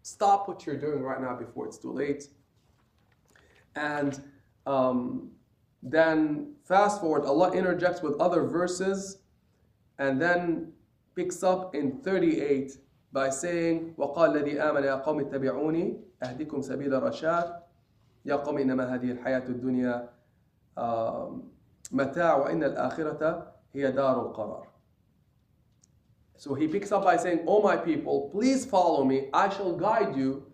stop 0.02 0.48
what 0.48 0.66
you're 0.66 0.76
doing 0.76 1.02
right 1.02 1.20
now 1.20 1.34
before 1.34 1.66
it's 1.66 1.78
too 1.78 1.92
late. 1.92 2.28
And 3.74 4.20
um, 4.66 5.30
then 5.82 6.54
fast 6.64 7.00
forward, 7.00 7.24
Allah 7.24 7.52
interjects 7.52 8.02
with 8.02 8.20
other 8.20 8.44
verses 8.44 9.18
and 9.98 10.20
then 10.20 10.72
picks 11.14 11.42
up 11.42 11.74
in 11.74 12.00
38 12.02 12.72
by 13.12 13.30
saying, 13.30 13.94
وَقَالَ 13.98 14.36
الَّذِي 14.36 14.56
آمَنَ 14.60 14.84
يَا 14.84 15.04
قَوْمِ 15.04 15.28
اتَّبِعُونِي 15.28 15.96
أَهْدِكُمْ 16.22 16.62
سَبِيلَ 16.62 16.92
رَشَادٍ 17.02 17.61
يا 18.24 18.34
قوم 18.34 18.58
إنما 18.58 18.94
هذه 18.94 19.10
الحياة 19.10 19.44
الدنيا 19.48 20.10
متاع 21.92 22.36
وإن 22.36 22.64
الآخرة 22.64 23.52
هي 23.72 23.92
دار 23.92 24.20
القرار. 24.20 24.66
So 26.36 26.54
he 26.54 26.68
picks 26.68 26.92
up 26.92 27.02
by 27.04 27.16
saying, 27.16 27.40
Oh 27.46 27.60
my 27.60 27.76
people, 27.76 28.30
please 28.30 28.64
follow 28.64 29.04
me. 29.04 29.28
I 29.34 29.48
shall 29.48 29.76
guide 29.76 30.16
you 30.16 30.46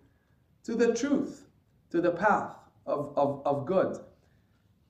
to 0.65 0.75
the 0.75 0.95
truth, 0.95 1.47
to 1.91 2.01
the 2.01 2.11
path 2.11 2.57
of, 2.87 3.13
of, 3.17 3.43
of 3.45 3.67
good. 3.67 3.99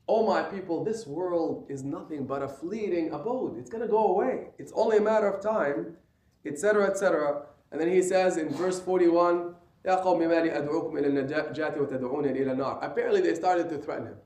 Oh 0.06 0.26
my 0.26 0.42
people, 0.42 0.84
this 0.84 1.06
world 1.06 1.66
is 1.68 1.82
nothing 1.82 2.26
but 2.26 2.42
a 2.42 2.48
fleeting 2.48 3.10
abode. 3.12 3.58
It's 3.58 3.70
going 3.70 3.82
to 3.82 3.88
go 3.88 4.08
away. 4.08 4.48
It's 4.58 4.72
only 4.76 4.98
a 4.98 5.00
matter 5.00 5.26
of 5.26 5.42
time, 5.42 5.96
etc., 6.44 6.86
etc. 6.90 7.42
And 7.72 7.80
then 7.80 7.90
he 7.90 8.02
says 8.02 8.36
in 8.36 8.50
verse 8.50 8.78
41, 8.78 9.54
يا 9.84 9.94
قوم 9.94 10.18
ما 10.18 10.40
لي 10.40 10.58
أدعوكم 10.58 10.98
إلى 10.98 11.06
النجاة 11.06 11.80
وتدعونني 11.80 12.42
إلى 12.42 12.52
النار. 12.52 12.78
Apparently 12.82 13.20
they 13.20 13.34
started 13.34 13.68
to 13.68 13.78
threaten 13.78 14.06
him 14.06 14.16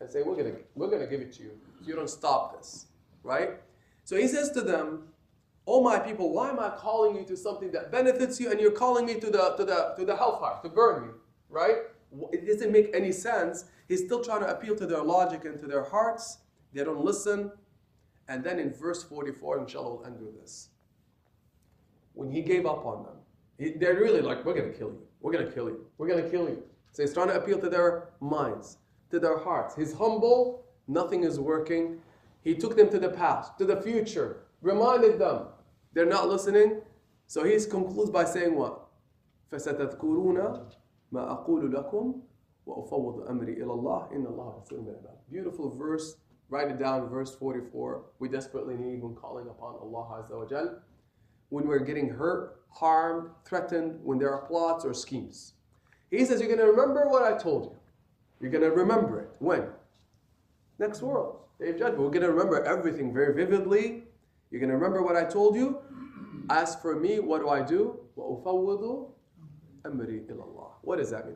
and 0.00 0.10
say, 0.10 0.22
we're 0.22 0.36
going 0.36 0.56
we're 0.74 0.90
gonna 0.90 1.06
give 1.06 1.20
it 1.20 1.32
to 1.32 1.42
you 1.42 1.52
if 1.80 1.88
you 1.88 1.94
don't 1.94 2.10
stop 2.10 2.56
this. 2.56 2.86
Right? 3.22 3.60
So 4.04 4.16
he 4.16 4.28
says 4.28 4.50
to 4.52 4.60
them, 4.60 5.10
Oh 5.66 5.82
my 5.82 5.98
people, 5.98 6.32
why 6.32 6.50
am 6.50 6.58
I 6.58 6.70
calling 6.70 7.14
you 7.14 7.24
to 7.26 7.36
something 7.36 7.70
that 7.72 7.92
benefits 7.92 8.40
you 8.40 8.50
and 8.50 8.60
you're 8.60 8.72
calling 8.72 9.06
me 9.06 9.20
to 9.20 9.30
the, 9.30 9.54
to 9.56 9.64
the, 9.64 9.94
to 9.96 10.04
the 10.04 10.16
hellfire, 10.16 10.58
to 10.62 10.68
burn 10.68 11.06
me? 11.06 11.12
Right? 11.48 11.76
It 12.32 12.46
doesn't 12.46 12.72
make 12.72 12.90
any 12.92 13.12
sense. 13.12 13.66
He's 13.86 14.04
still 14.04 14.22
trying 14.22 14.40
to 14.40 14.48
appeal 14.48 14.74
to 14.76 14.86
their 14.86 15.02
logic 15.02 15.44
and 15.44 15.58
to 15.60 15.66
their 15.66 15.84
hearts. 15.84 16.38
They 16.72 16.82
don't 16.82 17.04
listen. 17.04 17.52
And 18.26 18.42
then 18.42 18.58
in 18.58 18.72
verse 18.72 19.02
44, 19.04 19.60
inshallah, 19.60 19.96
we'll 19.96 20.06
end 20.06 20.20
with 20.20 20.40
this. 20.40 20.70
When 22.14 22.30
he 22.30 22.42
gave 22.42 22.66
up 22.66 22.84
on 22.84 23.04
them, 23.04 23.16
they're 23.58 23.94
really 23.94 24.20
like, 24.20 24.44
we're 24.44 24.54
going 24.54 24.72
to 24.72 24.78
kill 24.78 24.88
you. 24.88 25.02
We're 25.20 25.32
going 25.32 25.46
to 25.46 25.52
kill 25.52 25.68
you. 25.68 25.86
We're 25.98 26.08
going 26.08 26.22
to 26.22 26.30
kill 26.30 26.48
you. 26.48 26.62
So 26.92 27.02
he's 27.02 27.12
trying 27.14 27.28
to 27.28 27.34
appeal 27.34 27.58
to 27.60 27.68
their 27.68 28.08
minds, 28.20 28.78
to 29.10 29.20
their 29.20 29.38
hearts. 29.38 29.74
He's 29.76 29.92
humble. 29.92 30.64
Nothing 30.88 31.24
is 31.24 31.38
working. 31.38 32.00
He 32.42 32.54
took 32.54 32.76
them 32.76 32.88
to 32.90 32.98
the 32.98 33.10
past, 33.10 33.58
to 33.58 33.64
the 33.64 33.80
future, 33.80 34.44
reminded 34.62 35.18
them. 35.18 35.46
They're 35.92 36.06
not 36.06 36.28
listening. 36.28 36.80
So 37.26 37.44
he 37.44 37.58
concludes 37.64 38.10
by 38.10 38.24
saying 38.24 38.54
what? 38.54 38.86
فستذكرون 39.52 40.66
ما 41.12 41.30
أقول 41.30 41.72
لكم 41.72 42.22
وأفوض 42.66 43.28
أمري 43.28 43.52
إلى 43.52 43.72
الله 43.72 44.08
إن 44.12 44.26
الله 44.26 44.62
بصير 44.62 44.80
بالعباد. 44.80 45.18
Beautiful 45.30 45.70
verse. 45.70 46.16
Write 46.48 46.70
it 46.70 46.78
down, 46.78 47.08
verse 47.08 47.34
44. 47.36 48.02
We 48.18 48.28
desperately 48.28 48.76
need 48.76 49.02
when 49.02 49.14
calling 49.14 49.48
upon 49.48 49.74
Allah 49.80 50.22
Azza 50.22 50.36
wa 50.36 50.46
Jal 50.46 50.80
when 51.49 51.67
we're 51.67 51.79
getting 51.79 52.09
hurt, 52.09 52.61
harmed, 52.69 53.29
threatened, 53.45 53.99
when 54.03 54.17
there 54.17 54.33
are 54.33 54.45
plots 54.45 54.85
or 54.85 54.93
schemes. 54.93 55.53
He 56.09 56.25
says, 56.25 56.39
You're 56.39 56.49
going 56.49 56.59
to 56.59 56.71
remember 56.71 57.07
what 57.07 57.23
I 57.23 57.37
told 57.37 57.65
you. 57.65 57.77
You're 58.41 58.51
going 58.51 58.63
to 58.63 58.71
remember 58.71 59.21
it. 59.21 59.29
When? 59.39 59.67
Next 60.79 61.01
world. 61.01 61.39
Day 61.59 61.69
of 61.69 61.79
judgment. 61.79 61.99
We're 61.99 62.09
going 62.09 62.21
to 62.21 62.31
remember 62.31 62.63
everything 62.63 63.13
very 63.13 63.33
vividly. 63.33 64.03
You're 64.51 64.59
going 64.59 64.69
to 64.69 64.75
remember 64.75 65.01
what 65.01 65.15
I 65.15 65.23
told 65.23 65.55
you. 65.55 65.79
As 66.49 66.75
for 66.75 66.99
me, 66.99 67.19
what 67.19 67.41
do 67.41 67.49
I 67.49 67.61
do? 67.61 67.99
What 70.81 70.97
does 70.97 71.11
that 71.11 71.25
mean? 71.25 71.35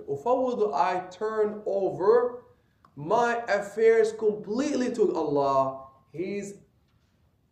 I 0.74 1.04
turn 1.10 1.62
over 1.66 2.44
my 2.96 3.42
affairs 3.48 4.12
completely 4.12 4.92
to 4.94 5.16
Allah. 5.16 5.86
He's 6.12 6.56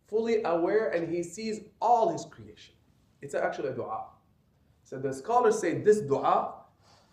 fully 0.07 0.43
aware 0.43 0.89
and 0.89 1.13
he 1.13 1.23
sees 1.23 1.61
all 1.81 2.11
his 2.11 2.25
creation. 2.25 2.75
It's 3.21 3.33
actually 3.35 3.69
a 3.69 3.73
dua. 3.73 4.05
So 4.83 4.97
the 4.99 5.13
scholars 5.13 5.59
say 5.59 5.79
this 5.79 6.01
dua, 6.01 6.53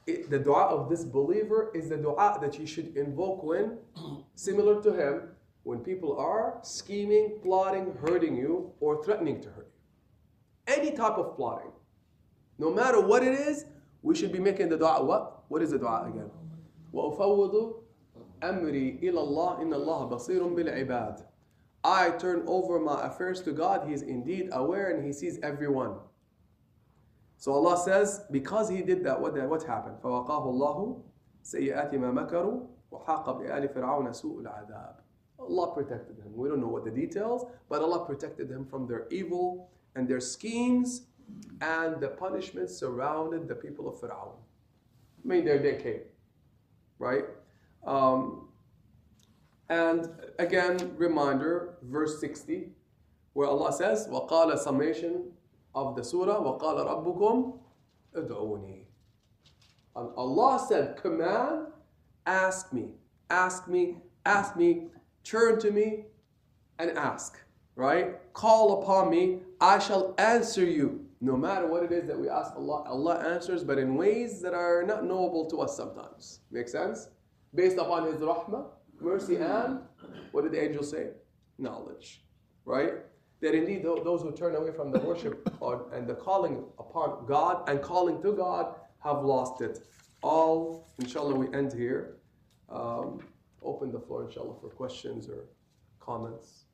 it, 0.06 0.28
the 0.28 0.38
dua 0.38 0.66
of 0.66 0.90
this 0.90 1.04
believer 1.04 1.70
is 1.74 1.88
the 1.88 1.96
dua 1.96 2.38
that 2.40 2.58
you 2.58 2.66
should 2.66 2.96
invoke 2.96 3.42
when, 3.42 3.78
similar 4.34 4.82
to 4.82 4.92
him, 4.92 5.22
when 5.62 5.80
people 5.80 6.16
are 6.18 6.58
scheming, 6.62 7.38
plotting, 7.42 7.94
hurting 8.00 8.36
you, 8.36 8.72
or 8.80 9.04
threatening 9.04 9.40
to 9.42 9.48
hurt 9.50 9.70
you. 10.66 10.74
Any 10.74 10.90
type 10.90 11.14
of 11.14 11.36
plotting, 11.36 11.72
no 12.58 12.70
matter 12.70 13.00
what 13.00 13.22
it 13.22 13.34
is, 13.34 13.66
we 14.02 14.14
should 14.14 14.32
be 14.32 14.38
making 14.38 14.68
the 14.68 14.76
dua. 14.76 15.04
What? 15.04 15.44
What 15.48 15.62
is 15.62 15.70
the 15.70 15.78
dua 15.78 16.06
again? 16.08 16.30
وَأُفَوِّضُ 16.92 17.74
أَمْرِي 18.42 19.02
إِلَى 19.02 19.14
اللَّهِ 19.14 19.60
إِنَّ 19.60 19.74
اللَّهَ 19.74 20.10
بَصِيرٌ 20.10 20.54
بِالْعِبَادِ 20.54 21.24
I 21.84 22.10
turn 22.10 22.42
over 22.46 22.78
my 22.78 23.06
affairs 23.06 23.40
to 23.42 23.52
God, 23.52 23.86
He 23.86 23.94
is 23.94 24.02
indeed 24.02 24.50
aware 24.52 24.94
and 24.94 25.04
He 25.04 25.12
sees 25.12 25.38
everyone. 25.42 25.94
So 27.40 27.52
Allah 27.52 27.78
says, 27.78 28.26
because 28.30 28.68
he 28.68 28.82
did 28.82 29.02
that, 29.04 29.18
what, 29.18 29.32
what 29.48 29.62
happened? 29.62 29.96
فَوَقَاهُ 30.02 30.44
اللَّهُ 30.44 31.02
سَيِّئَاتِ 31.42 31.94
مَا 31.94 32.12
مَكَرُوا 32.12 32.66
وَحَاقَ 32.92 33.40
بِآلِ 33.40 33.74
فِرْعَوْنَ 33.74 34.12
سُوءُ 34.12 34.42
الْعَذَابِ 34.42 34.94
Allah 35.38 35.72
protected 35.72 36.18
him. 36.18 36.36
We 36.36 36.50
don't 36.50 36.60
know 36.60 36.68
what 36.68 36.84
the 36.84 36.90
details, 36.90 37.46
but 37.70 37.80
Allah 37.80 38.04
protected 38.04 38.50
him 38.50 38.66
from 38.66 38.86
their 38.86 39.06
evil 39.10 39.70
and 39.96 40.06
their 40.06 40.20
schemes, 40.20 41.06
and 41.62 41.98
the 41.98 42.08
punishment 42.08 42.68
surrounded 42.68 43.48
the 43.48 43.54
people 43.54 43.88
of 43.88 43.94
Fir'aun. 43.94 44.34
I 45.24 45.26
mean, 45.26 45.46
their 45.46 45.62
day 45.62 45.80
came, 45.82 46.00
right? 46.98 47.24
Um, 47.86 48.43
and 49.70 50.10
again, 50.40 50.94
reminder, 50.96 51.76
verse 51.82 52.20
60, 52.20 52.70
where 53.34 53.46
Allah 53.46 53.72
says, 53.72 54.08
وَقَالَ 54.08 54.58
summation 54.58 55.30
of 55.76 55.94
the 55.94 56.02
surah, 56.02 56.40
وَقَالَ 56.40 56.86
رَبُّكُمْ 56.86 57.58
ادْعُونِي 58.16 58.82
And 59.94 60.10
Allah 60.16 60.66
said, 60.68 60.96
command, 60.96 61.68
ask 62.26 62.72
me, 62.72 62.94
ask 63.30 63.68
me, 63.68 63.98
ask 64.26 64.56
me, 64.56 64.88
turn 65.22 65.60
to 65.60 65.70
me 65.70 66.06
and 66.80 66.90
ask, 66.98 67.38
right? 67.76 68.16
Call 68.32 68.82
upon 68.82 69.08
me, 69.08 69.38
I 69.60 69.78
shall 69.78 70.16
answer 70.18 70.64
you. 70.64 71.06
No 71.20 71.36
matter 71.36 71.66
what 71.66 71.84
it 71.84 71.92
is 71.92 72.08
that 72.08 72.18
we 72.18 72.28
ask 72.28 72.56
Allah, 72.56 72.82
Allah 72.88 73.18
answers, 73.34 73.62
but 73.62 73.78
in 73.78 73.94
ways 73.94 74.40
that 74.40 74.54
are 74.54 74.82
not 74.82 75.04
knowable 75.04 75.48
to 75.50 75.60
us 75.60 75.76
sometimes. 75.76 76.40
Make 76.50 76.66
sense? 76.66 77.08
Based 77.54 77.76
upon 77.76 78.06
His 78.06 78.22
rahmah, 78.22 78.64
mercy, 78.99 79.35
and 79.37 79.79
what 80.31 80.43
did 80.43 80.53
the 80.53 80.63
angel 80.63 80.83
say? 80.83 81.09
Knowledge, 81.57 82.23
right? 82.65 82.93
That 83.41 83.53
indeed 83.53 83.83
those 83.83 84.21
who 84.21 84.31
turn 84.31 84.55
away 84.55 84.71
from 84.71 84.91
the 84.91 84.99
worship 84.99 85.47
and 85.93 86.07
the 86.07 86.15
calling 86.15 86.63
upon 86.79 87.25
God 87.25 87.67
and 87.69 87.81
calling 87.81 88.21
to 88.21 88.33
God 88.33 88.75
have 89.03 89.23
lost 89.23 89.61
it. 89.61 89.79
All, 90.23 90.87
inshallah, 90.99 91.35
we 91.35 91.53
end 91.55 91.73
here. 91.73 92.17
Um, 92.69 93.19
open 93.61 93.91
the 93.91 93.99
floor, 93.99 94.25
inshallah, 94.25 94.55
for 94.59 94.69
questions 94.69 95.29
or 95.29 95.45
comments. 95.99 96.65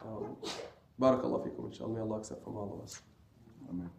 Um, 0.00 0.36
Barakallah 1.00 1.46
fikum, 1.46 1.66
inshallah. 1.66 1.94
May 1.94 2.00
Allah 2.00 2.18
accept 2.18 2.44
from 2.44 2.56
all 2.56 2.74
of 2.74 2.84
us. 2.84 3.02
Amen. 3.68 3.90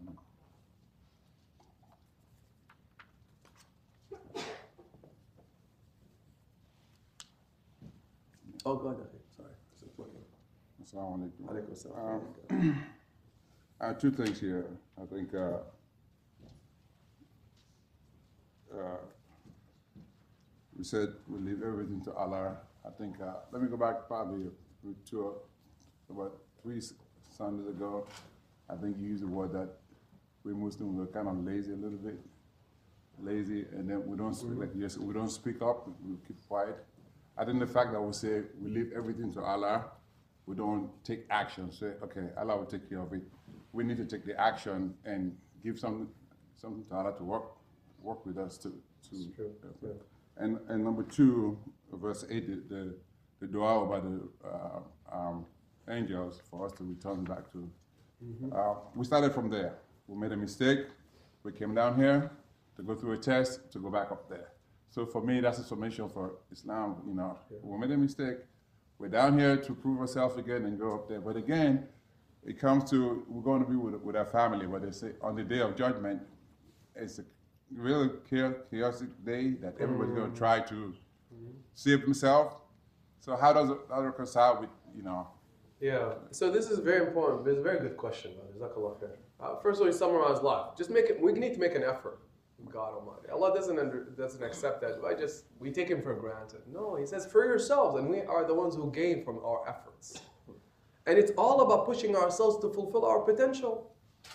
Oh, 8.66 8.76
go 8.76 8.90
ahead. 8.90 9.08
Sorry. 9.36 9.50
Assalamu 10.82 11.30
alaikum. 11.48 12.22
Um, 12.50 12.86
I 13.82 13.88
have 13.88 14.00
two 14.00 14.12
things 14.12 14.40
here. 14.40 14.66
I 15.02 15.06
think 15.06 15.34
uh, 15.34 15.58
uh, 18.74 18.98
we 20.78 20.84
said 20.84 21.10
we 21.28 21.40
leave 21.40 21.62
everything 21.62 22.02
to 22.06 22.14
Allah. 22.14 22.58
I 22.86 22.90
think, 22.92 23.16
uh, 23.22 23.34
let 23.52 23.62
me 23.62 23.68
go 23.68 23.78
back 23.78 24.08
probably 24.08 24.50
to 25.10 25.36
about 26.10 26.38
three 26.62 26.82
Sundays 27.38 27.68
ago. 27.68 28.06
I 28.70 28.76
think 28.76 28.98
you 29.00 29.08
used 29.10 29.24
the 29.24 29.28
word 29.28 29.52
that 29.54 29.70
we 30.44 30.54
Muslims 30.54 30.98
were 30.98 31.08
kind 31.08 31.28
of 31.28 31.44
lazy 31.46 31.72
a 31.74 31.76
little 31.76 31.98
bit, 31.98 32.20
lazy, 33.22 33.66
and 33.74 33.90
then 33.90 34.06
we 34.06 34.18
don't 34.18 34.34
speak, 34.34 34.52
mm-hmm. 34.52 34.62
like 34.62 34.72
yes, 34.76 34.98
we 34.98 35.14
don't 35.14 35.30
speak 35.30 35.62
up, 35.62 35.88
we 36.06 36.16
keep 36.28 36.46
quiet. 36.48 36.78
I 37.38 37.46
think 37.46 37.60
the 37.60 37.68
fact 37.68 37.92
that 37.94 38.02
we 38.02 38.14
say 38.14 38.42
we 38.62 38.70
leave 38.70 38.92
everything 38.96 39.34
to 39.34 39.42
Allah, 39.42 39.86
we 40.46 40.56
don't 40.56 40.90
take 41.04 41.26
action. 41.30 41.72
Say, 41.72 41.94
okay, 42.04 42.28
Allah 42.38 42.58
will 42.58 42.66
take 42.66 42.88
care 42.90 43.00
of 43.00 43.12
it. 43.14 43.22
We 43.72 43.84
need 43.84 43.98
to 43.98 44.06
take 44.06 44.26
the 44.26 44.40
action 44.40 44.94
and 45.06 45.36
give 45.64 45.80
some 45.80 46.10
something 46.56 46.84
to 46.86 46.96
Allah 46.96 47.18
to 47.18 47.24
work 47.24 47.46
work 48.02 48.26
with 48.26 48.38
us 48.38 48.58
to 48.60 48.70
to. 49.10 49.16
Uh, 49.84 49.88
and 50.38 50.60
and 50.68 50.84
number 50.84 51.04
two, 51.04 51.58
verse 51.92 52.26
eight, 52.30 52.48
the 52.48 52.76
the, 52.76 52.96
the 53.42 53.48
dua 53.48 53.84
about 53.84 54.04
the 54.04 54.48
uh, 54.48 54.80
um, 55.12 55.46
angels 55.90 56.42
for 56.50 56.66
us 56.66 56.72
to 56.74 56.84
return 56.84 57.24
back 57.24 57.52
to 57.52 57.70
Mm-hmm. 58.24 58.54
Uh, 58.56 58.76
we 58.96 59.06
started 59.06 59.34
from 59.34 59.50
there. 59.50 59.76
We 60.08 60.18
made 60.18 60.32
a 60.32 60.38
mistake. 60.38 60.80
We 61.44 61.52
came 61.52 61.76
down 61.76 61.98
here 61.98 62.32
to 62.78 62.84
go 62.84 62.96
through 62.96 63.14
a 63.14 63.18
test 63.18 63.72
to 63.72 63.80
go 63.80 63.90
back 63.90 64.12
up 64.12 64.30
there. 64.30 64.50
So 64.94 65.08
for 65.08 65.24
me, 65.24 65.40
that's 65.40 65.58
a 65.58 65.64
summation 65.64 66.08
for 66.08 66.36
Islam. 66.52 66.98
You 67.08 67.16
know, 67.16 67.40
yeah. 67.50 67.58
we 67.64 67.80
made 67.80 67.90
a 67.90 67.98
mistake. 67.98 68.38
We're 69.00 69.08
down 69.08 69.40
here 69.40 69.58
to 69.58 69.74
prove 69.74 70.00
ourselves 70.00 70.38
again 70.38 70.66
and 70.66 70.80
go 70.80 70.94
up 70.94 71.10
there. 71.10 71.20
But 71.20 71.36
again, 71.36 71.88
it 72.46 72.60
comes 72.60 72.88
to 72.92 73.26
we're 73.28 73.42
going 73.42 73.64
to 73.64 73.70
be 73.70 73.76
with, 73.76 73.96
with 73.96 74.16
our 74.16 74.26
family. 74.26 74.68
But 74.68 74.84
they 74.84 74.92
say 74.92 75.14
on 75.20 75.36
the 75.36 75.44
day 75.44 75.62
of 75.62 75.76
judgment, 75.76 76.22
it's 76.96 77.18
a 77.18 77.26
really 77.76 78.12
chaotic 78.30 79.10
day 79.26 79.54
that 79.64 79.74
everybody's 79.80 80.14
going 80.14 80.32
to 80.32 80.38
try 80.38 80.60
to 80.60 80.76
mm-hmm. 80.76 81.54
save 81.74 82.02
himself. 82.02 82.58
So 83.20 83.36
how 83.36 83.52
does 83.52 83.70
that 83.70 83.98
reconcile 83.98 84.62
with 84.62 84.70
you 84.96 85.02
know 85.02 85.28
yeah. 85.84 86.14
So 86.32 86.50
this 86.50 86.70
is 86.70 86.80
very 86.80 87.06
important. 87.06 87.46
It's 87.46 87.60
a 87.60 87.62
very 87.62 87.80
good 87.80 87.98
question. 87.98 88.32
Uh, 88.62 89.56
first 89.62 89.78
of 89.78 89.82
all, 89.82 89.88
you 89.88 89.92
summarize 89.92 90.42
life. 90.42 90.78
Just 90.78 90.90
make 90.90 91.08
it. 91.10 91.22
We 91.22 91.34
need 91.34 91.54
to 91.56 91.60
make 91.60 91.76
an 91.76 91.84
effort. 91.84 92.20
God 92.72 92.94
Almighty. 92.94 93.30
Allah 93.32 93.54
doesn't 93.54 93.78
under, 93.78 94.06
doesn't 94.18 94.44
accept 94.44 94.82
that. 94.82 95.02
I 95.06 95.14
just 95.14 95.46
we 95.60 95.72
take 95.72 95.90
Him 95.90 96.02
for 96.02 96.16
granted. 96.16 96.62
No, 96.72 96.96
He 96.96 97.06
says 97.06 97.26
for 97.26 97.46
yourselves, 97.46 98.00
and 98.00 98.10
we 98.10 98.22
are 98.22 98.46
the 98.46 98.54
ones 98.54 98.76
who 98.76 98.92
gain 98.92 99.24
from 99.24 99.40
our 99.44 99.68
efforts. 99.68 100.22
And 101.06 101.18
it's 101.18 101.32
all 101.38 101.62
about 101.62 101.86
pushing 101.86 102.16
ourselves 102.16 102.60
to 102.62 102.70
fulfill 102.74 103.06
our 103.06 103.20
potential. 103.20 103.94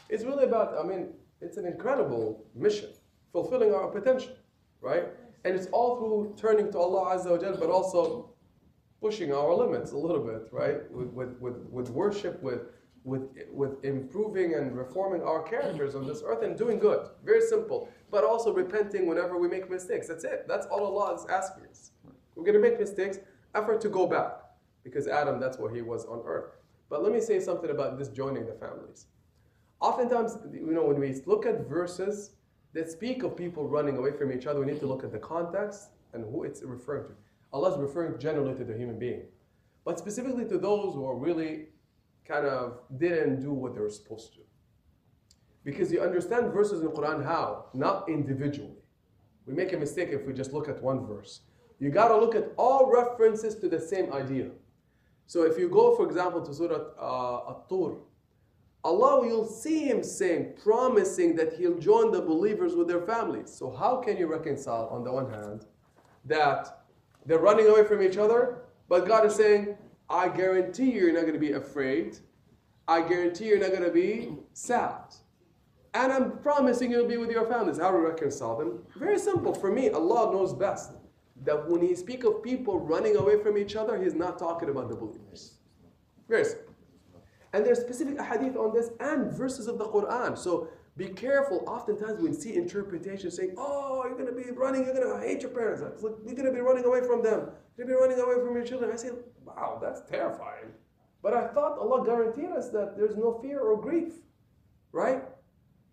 It's 0.09 0.25
really 0.25 0.45
about. 0.45 0.77
I 0.79 0.87
mean, 0.87 1.15
it's 1.41 1.57
an 1.57 1.67
incredible 1.67 2.45
mission, 2.55 2.91
fulfilling 3.33 3.73
our 3.73 3.89
potential, 3.89 4.33
right? 4.81 5.05
And 5.45 5.55
it's 5.55 5.67
all 5.69 5.97
through 5.99 6.35
turning 6.37 6.71
to 6.73 6.79
Allah 6.79 7.17
Azza 7.17 7.31
wa 7.31 7.57
but 7.57 7.71
also 7.71 8.31
pushing 9.01 9.33
our 9.33 9.55
limits 9.55 9.93
a 9.93 9.97
little 9.97 10.25
bit, 10.25 10.49
right? 10.51 10.91
With, 10.91 11.09
with, 11.09 11.41
with, 11.41 11.57
with 11.71 11.91
worship, 11.91 12.43
with, 12.43 12.63
with, 13.05 13.23
with 13.53 13.85
improving 13.85 14.55
and 14.55 14.77
reforming 14.77 15.23
our 15.23 15.43
characters 15.43 15.95
on 15.95 16.07
this 16.07 16.23
earth 16.25 16.43
and 16.43 16.57
doing 16.57 16.79
good. 16.79 17.09
Very 17.25 17.41
simple. 17.41 17.89
But 18.11 18.25
also 18.25 18.53
repenting 18.53 19.07
whenever 19.07 19.39
we 19.39 19.49
make 19.49 19.71
mistakes. 19.71 20.09
That's 20.09 20.25
it. 20.25 20.47
That's 20.49 20.67
all 20.67 20.85
Allah 20.85 21.15
is 21.15 21.27
asking 21.31 21.67
us. 21.67 21.93
We're 22.35 22.45
going 22.45 22.61
to 22.61 22.71
make 22.71 22.79
mistakes, 22.79 23.19
effort 23.55 23.81
to 23.83 23.89
go 23.89 24.07
back. 24.07 24.33
Because 24.85 25.09
Adam, 25.09 25.41
that's 25.41 25.59
where 25.59 25.75
he 25.75 25.83
was 25.83 26.05
on 26.07 26.23
earth. 26.25 26.53
But 26.89 27.03
let 27.03 27.13
me 27.13 27.21
say 27.21 27.41
something 27.41 27.71
about 27.71 27.99
this 27.99 28.09
joining 28.09 28.47
the 28.47 28.55
families. 28.55 29.07
Oftentimes, 29.81 30.39
you 30.53 30.73
know, 30.73 30.85
when 30.85 30.99
we 30.99 31.21
look 31.27 31.47
at 31.47 31.69
verses 31.69 32.33
that 32.73 32.91
speak 32.91 33.23
of 33.23 33.37
people 33.37 33.69
running 33.69 33.97
away 33.97 34.13
from 34.13 34.33
each 34.33 34.47
other, 34.47 34.61
we 34.61 34.67
need 34.67 34.81
to 34.81 34.87
look 34.87 35.05
at 35.05 35.13
the 35.13 35.19
context 35.19 35.91
and 36.13 36.25
who 36.25 36.45
it's 36.45 36.63
referring 36.63 37.05
to. 37.05 37.13
Allah 37.53 37.73
is 37.73 37.79
referring 37.79 38.19
generally 38.19 38.55
to 38.55 38.65
the 38.65 38.77
human 38.77 38.99
being, 38.99 39.23
but 39.85 39.99
specifically 39.99 40.45
to 40.47 40.59
those 40.59 40.95
who 40.95 41.07
are 41.07 41.17
really 41.17 41.67
kind 42.29 42.47
of 42.47 42.81
didn't 42.99 43.41
do 43.41 43.53
what 43.53 43.75
they 43.75 43.81
were 43.81 43.91
supposed 43.91 44.35
to. 44.35 44.41
Because 45.65 45.91
you 45.91 46.01
understand 46.03 46.53
verses 46.53 46.83
in 46.83 46.89
Quran 46.89 47.25
how? 47.25 47.67
Not 47.75 48.09
individually. 48.09 48.77
We 49.47 49.55
make 49.55 49.73
a 49.73 49.79
mistake 49.79 50.11
if 50.11 50.27
we 50.27 50.33
just 50.35 50.53
look 50.53 50.69
at 50.69 50.83
one 50.83 51.07
verse. 51.07 51.41
You 51.81 51.91
got 51.91 52.09
to 52.09 52.17
look 52.17 52.35
at 52.35 52.53
all 52.57 52.91
references 52.91 53.55
to 53.57 53.69
the 53.69 53.81
same 53.81 54.13
idea. 54.13 54.51
So 55.27 55.43
if 55.43 55.59
you 55.59 55.69
go, 55.69 55.97
for 55.97 56.07
example, 56.07 56.45
to 56.45 56.55
Surah 56.55 56.81
uh, 56.99 57.51
At-Tur, 57.51 57.97
Allah, 58.85 59.27
you'll 59.27 59.47
see 59.47 59.85
Him 59.85 60.03
saying, 60.03 60.55
promising 60.63 61.37
that 61.37 61.55
He'll 61.55 61.79
join 61.79 62.13
the 62.13 62.23
believers 62.23 62.75
with 62.75 62.89
their 62.89 63.03
families. 63.03 63.51
So 63.53 63.71
how 63.71 63.97
can 63.97 64.17
you 64.17 64.27
reconcile, 64.27 64.89
on 64.91 65.05
the 65.05 65.13
one 65.13 65.31
hand, 65.31 65.67
that 66.25 66.85
they're 67.27 67.39
running 67.39 67.67
away 67.67 67.85
from 67.85 68.03
each 68.03 68.17
other, 68.17 68.63
but 68.89 69.07
God 69.07 69.27
is 69.27 69.35
saying, 69.35 69.77
I 70.11 70.29
guarantee 70.29 70.91
you, 70.93 71.03
you're 71.03 71.13
not 71.13 71.23
going 71.23 71.35
to 71.35 71.39
be 71.39 71.53
afraid. 71.53 72.19
I 72.87 73.03
guarantee 73.03 73.47
you're 73.47 73.59
not 73.59 73.71
going 73.71 73.85
to 73.85 73.91
be 73.91 74.33
sad. 74.55 75.15
And 75.95 76.13
I'm 76.13 76.39
promising 76.39 76.91
you'll 76.91 77.09
be 77.09 77.17
with 77.17 77.31
your 77.31 77.47
families. 77.47 77.79
How 77.79 77.91
to 77.91 77.99
reconcile 77.99 78.57
them? 78.57 78.83
Very 78.97 79.19
simple. 79.19 79.55
For 79.55 79.71
me, 79.71 79.91
Allah 79.91 80.33
knows 80.33 80.55
best 80.55 80.93
that 81.45 81.69
when 81.69 81.83
He 81.83 81.95
speaks 81.95 82.27
of 82.27 82.43
people 82.43 82.79
running 82.81 83.17
away 83.17 83.43
from 83.43 83.59
each 83.59 83.77
other, 83.77 84.03
He's 84.03 84.15
not 84.15 84.39
talking 84.39 84.71
about 84.71 84.89
the 84.89 84.97
believers. 84.97 85.55
Very 86.29 86.45
simple. 86.45 86.75
And 87.53 87.65
there's 87.65 87.81
specific 87.81 88.21
hadith 88.21 88.57
on 88.57 88.75
this 88.75 88.91
and 89.01 89.33
verses 89.33 89.67
of 89.67 89.79
the 89.79 89.87
Quran. 89.87 90.37
So 90.37 90.69
be 90.97 91.09
careful. 91.09 91.65
Oftentimes 91.67 92.21
we 92.21 92.33
see 92.33 92.57
interpretation 92.57 93.31
saying, 93.31 93.55
oh, 93.57 94.05
you're 94.05 94.19
going 94.19 94.27
to 94.27 94.33
be 94.33 94.51
running, 94.51 94.85
you're 94.85 94.95
going 94.95 95.21
to 95.21 95.27
hate 95.27 95.43
your 95.43 95.51
parents. 95.51 95.83
You're 96.03 96.35
going 96.35 96.45
to 96.45 96.53
be 96.53 96.61
running 96.61 96.85
away 96.85 97.01
from 97.03 97.23
them. 97.23 97.51
You're 97.79 97.87
going 97.87 98.11
to 98.11 98.17
be 98.17 98.21
running 98.21 98.35
away 98.37 98.45
from 98.45 98.57
your 98.57 98.65
children. 98.65 98.91
I 98.93 98.97
say, 98.97 99.11
wow, 99.45 99.79
that's 99.81 100.01
terrifying. 100.11 100.67
But 101.23 101.33
I 101.33 101.47
thought 101.47 101.79
Allah 101.79 102.05
guaranteed 102.05 102.51
us 102.51 102.71
that 102.71 102.97
there's 102.97 103.17
no 103.17 103.39
fear 103.41 103.61
or 103.61 103.81
grief, 103.81 104.15
right? 104.91 105.23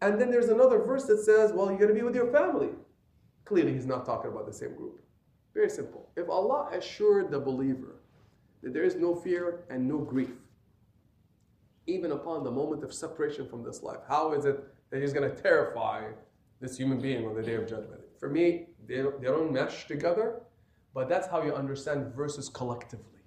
And 0.01 0.19
then 0.19 0.31
there's 0.31 0.49
another 0.49 0.79
verse 0.79 1.05
that 1.05 1.19
says, 1.19 1.53
well, 1.53 1.69
you're 1.69 1.77
going 1.77 1.89
to 1.89 1.95
be 1.95 2.01
with 2.01 2.15
your 2.15 2.31
family. 2.31 2.69
Clearly, 3.45 3.73
he's 3.73 3.85
not 3.85 4.05
talking 4.05 4.31
about 4.31 4.47
the 4.47 4.53
same 4.53 4.75
group. 4.75 4.99
Very 5.53 5.69
simple. 5.69 6.09
If 6.15 6.27
Allah 6.27 6.69
assured 6.73 7.29
the 7.31 7.39
believer 7.39 7.95
that 8.63 8.73
there 8.73 8.83
is 8.83 8.95
no 8.95 9.15
fear 9.15 9.63
and 9.69 9.87
no 9.87 9.99
grief, 9.99 10.31
even 11.87 12.11
upon 12.11 12.43
the 12.43 12.51
moment 12.51 12.83
of 12.83 12.91
separation 12.91 13.47
from 13.47 13.63
this 13.63 13.83
life. 13.83 13.99
How 14.07 14.33
is 14.33 14.45
it 14.45 14.63
that 14.89 15.01
he's 15.01 15.13
going 15.13 15.29
to 15.29 15.41
terrify 15.41 16.07
this 16.59 16.75
human 16.75 16.99
being 16.99 17.27
on 17.27 17.35
the 17.35 17.43
day 17.43 17.53
of 17.53 17.69
judgment? 17.69 18.01
For 18.19 18.27
me, 18.27 18.67
they, 18.87 18.95
they 18.95 19.27
don't 19.27 19.53
mesh 19.53 19.87
together, 19.87 20.41
but 20.95 21.09
that's 21.09 21.27
how 21.27 21.43
you 21.43 21.53
understand 21.53 22.15
verses 22.15 22.49
collectively. 22.49 23.19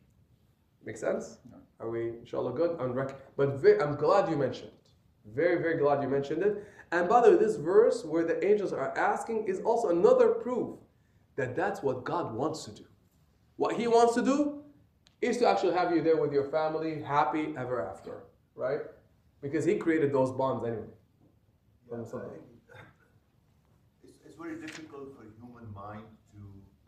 Make 0.84 0.96
sense? 0.96 1.38
Are 1.78 1.90
we, 1.90 2.08
inshallah, 2.20 2.54
good? 2.54 2.80
On 2.80 2.92
rec- 2.92 3.36
but 3.36 3.60
ve- 3.60 3.78
I'm 3.78 3.94
glad 3.94 4.28
you 4.28 4.36
mentioned 4.36 4.72
it. 4.74 4.90
Very, 5.32 5.62
very 5.62 5.76
glad 5.76 6.02
you 6.02 6.08
mentioned 6.08 6.42
it. 6.42 6.64
And 6.90 7.08
by 7.08 7.20
the 7.20 7.30
way, 7.32 7.36
this 7.36 7.56
verse 7.56 8.04
where 8.04 8.24
the 8.24 8.42
angels 8.44 8.72
are 8.72 8.96
asking 8.96 9.46
is 9.46 9.60
also 9.60 9.90
another 9.90 10.30
proof 10.30 10.78
that 11.36 11.54
that's 11.54 11.82
what 11.82 12.04
God 12.04 12.34
wants 12.34 12.64
to 12.64 12.72
do. 12.72 12.84
What 13.56 13.76
He 13.76 13.86
wants 13.86 14.14
to 14.14 14.22
do 14.22 14.64
is 15.20 15.36
to 15.38 15.46
actually 15.48 15.74
have 15.74 15.94
you 15.94 16.00
there 16.02 16.16
with 16.16 16.32
your 16.32 16.44
family, 16.50 17.02
happy 17.02 17.54
ever 17.56 17.86
after, 17.86 18.24
right? 18.54 18.80
Because 19.42 19.64
He 19.66 19.76
created 19.76 20.12
those 20.12 20.32
bonds 20.32 20.64
anyway. 20.64 20.86
Yeah, 22.68 22.78
it's, 24.02 24.18
it's 24.24 24.36
very 24.36 24.56
difficult 24.60 25.14
for 25.16 25.24
human 25.38 25.72
mind 25.74 26.04
to 26.04 26.17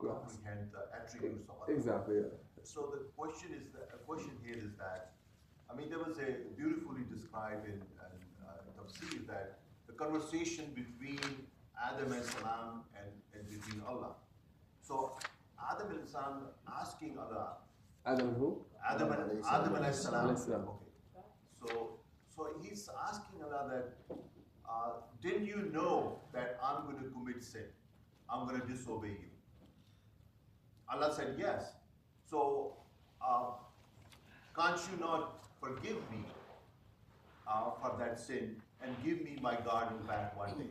comprehend 0.01 0.73
the 0.73 0.83
attributes 0.97 1.45
of 1.49 1.57
Allah. 1.61 1.69
Exactly. 1.69 2.17
Yeah. 2.17 2.65
So 2.65 2.93
the 2.95 3.05
question 3.17 3.53
is 3.53 3.69
that, 3.73 3.91
the 3.93 4.01
question 4.09 4.33
here 4.45 4.57
is 4.57 4.73
that, 4.79 5.13
I 5.71 5.77
mean, 5.77 5.89
there 5.89 5.99
was 6.01 6.19
a 6.19 6.31
beautifully 6.57 7.05
described 7.09 7.65
in, 7.67 7.79
in 7.79 8.21
uh, 8.45 8.65
Tafsir 8.77 9.27
that 9.29 9.61
the 9.87 9.93
conversation 9.95 10.73
between 10.75 11.21
Adam 11.81 12.13
and 12.13 12.25
salam 12.25 12.83
and, 12.99 13.09
and 13.35 13.43
between 13.49 13.83
Allah. 13.89 14.13
So 14.83 15.17
Adam 15.71 15.91
and 15.93 16.09
salam 16.09 16.49
asking 16.69 17.17
Allah, 17.19 17.59
Adam 18.05 18.35
who? 18.35 18.65
Adam 18.89 19.13
and 19.13 19.45
Adam 19.51 19.75
and 19.77 19.95
salam. 19.95 20.37
Salam. 20.37 20.69
Okay. 20.69 21.27
So 21.63 22.01
so 22.35 22.49
he's 22.63 22.89
asking 23.09 23.43
Allah 23.45 23.69
that, 23.71 24.17
uh, 24.69 24.93
didn't 25.23 25.47
you 25.47 25.71
know 25.73 26.21
that 26.33 26.59
I'm 26.63 26.85
going 26.85 27.03
to 27.03 27.11
commit 27.11 27.43
sin? 27.45 27.67
I'm 28.29 28.47
going 28.49 28.61
to 28.61 28.67
disobey 28.67 29.09
you. 29.09 29.30
Allah 30.93 31.13
said 31.15 31.37
yes. 31.39 31.73
So 32.27 32.77
uh, 33.23 33.51
can't 34.57 34.81
you 34.91 34.99
not 35.01 35.47
forgive 35.63 35.99
me 36.11 36.25
uh, 37.47 37.71
for 37.81 37.97
that 37.99 38.19
sin 38.19 38.57
and 38.83 38.95
give 39.05 39.23
me 39.23 39.39
my 39.41 39.57
garden 39.57 39.99
back 40.07 40.37
one 40.37 40.59
day? 40.59 40.71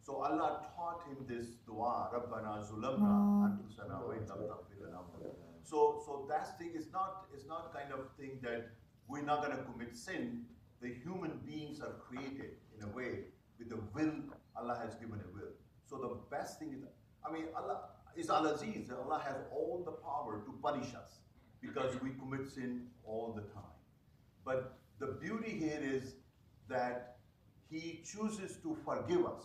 So 0.00 0.16
Allah 0.16 0.66
taught 0.74 1.04
him 1.06 1.24
this 1.28 1.54
dua, 1.66 2.10
Rabbana 2.12 2.58
zulamna 2.66 3.46
anfusana 3.46 4.02
wa 4.02 4.12
in 4.12 4.26
lam 4.26 4.38
taghfir 4.50 4.80
lana 4.82 4.98
wa 4.98 5.18
tarhamna." 5.20 5.62
So 5.62 6.02
so 6.04 6.26
that 6.28 6.58
thing 6.58 6.72
is 6.74 6.90
not 6.92 7.26
is 7.36 7.46
not 7.46 7.72
kind 7.72 7.92
of 7.92 8.10
thing 8.18 8.40
that 8.42 8.70
we're 9.06 9.22
not 9.22 9.44
going 9.44 9.56
to 9.56 9.62
commit 9.62 9.96
sin. 9.96 10.44
The 10.80 10.88
human 11.04 11.38
beings 11.46 11.80
are 11.80 11.94
created 12.08 12.58
in 12.76 12.82
a 12.82 12.88
way 12.88 13.26
with 13.58 13.68
the 13.68 13.78
will. 13.94 14.14
Allah 14.56 14.78
has 14.82 14.96
given 14.96 15.20
a 15.20 15.30
will. 15.36 15.52
So 15.86 15.98
the 15.98 16.36
best 16.36 16.58
thing 16.58 16.72
is, 16.72 16.82
I 17.24 17.32
mean, 17.32 17.46
Allah 17.56 17.90
is 18.16 18.30
Al 18.30 18.46
Aziz. 18.46 18.90
Allah 18.90 19.22
has 19.24 19.36
all 19.50 19.82
the 19.84 19.92
power 19.92 20.42
to 20.44 20.52
punish 20.62 20.94
us 20.94 21.20
because 21.60 22.00
we 22.02 22.10
commit 22.10 22.46
sin 22.48 22.86
all 23.04 23.32
the 23.34 23.42
time. 23.52 23.76
But 24.44 24.78
the 24.98 25.18
beauty 25.20 25.50
here 25.50 25.80
is 25.82 26.14
that 26.68 27.16
He 27.70 28.02
chooses 28.04 28.56
to 28.62 28.76
forgive 28.84 29.26
us. 29.26 29.44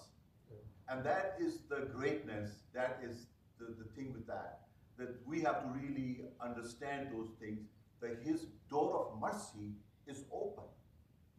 And 0.89 1.03
that 1.05 1.37
is 1.39 1.59
the 1.69 1.89
greatness, 1.93 2.63
that 2.73 2.99
is 3.03 3.27
the, 3.59 3.75
the 3.77 3.89
thing 3.95 4.13
with 4.13 4.25
that. 4.27 4.61
That 4.97 5.15
we 5.25 5.41
have 5.41 5.61
to 5.63 5.69
really 5.69 6.21
understand 6.41 7.09
those 7.11 7.29
things, 7.39 7.67
that 8.01 8.19
His 8.23 8.47
door 8.69 8.95
of 8.95 9.19
mercy 9.19 9.75
is 10.07 10.23
open. 10.31 10.63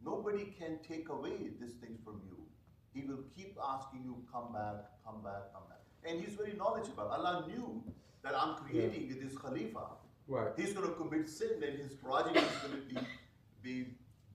Nobody 0.03 0.53
can 0.57 0.79
take 0.87 1.09
away 1.09 1.49
these 1.59 1.73
things 1.73 1.99
from 2.03 2.21
you. 2.25 2.37
He 2.93 3.07
will 3.07 3.23
keep 3.35 3.57
asking 3.63 4.03
you, 4.03 4.23
come 4.31 4.53
back, 4.53 4.85
come 5.05 5.21
back, 5.23 5.51
come 5.53 5.63
back. 5.69 5.78
And 6.05 6.21
He's 6.21 6.35
very 6.35 6.53
knowledgeable. 6.53 7.03
Allah 7.03 7.45
knew 7.47 7.83
that 8.23 8.33
I'm 8.35 8.55
creating 8.55 9.17
this 9.21 9.37
Khalifa. 9.37 9.85
Right. 10.27 10.51
He's 10.57 10.73
going 10.73 10.87
to 10.87 10.93
commit 10.93 11.27
sin, 11.27 11.63
and 11.65 11.77
his 11.79 11.93
progeny 11.93 12.39
is 12.39 12.55
going 12.61 12.81
to 12.81 12.93
be, 12.93 13.01
be 13.63 13.87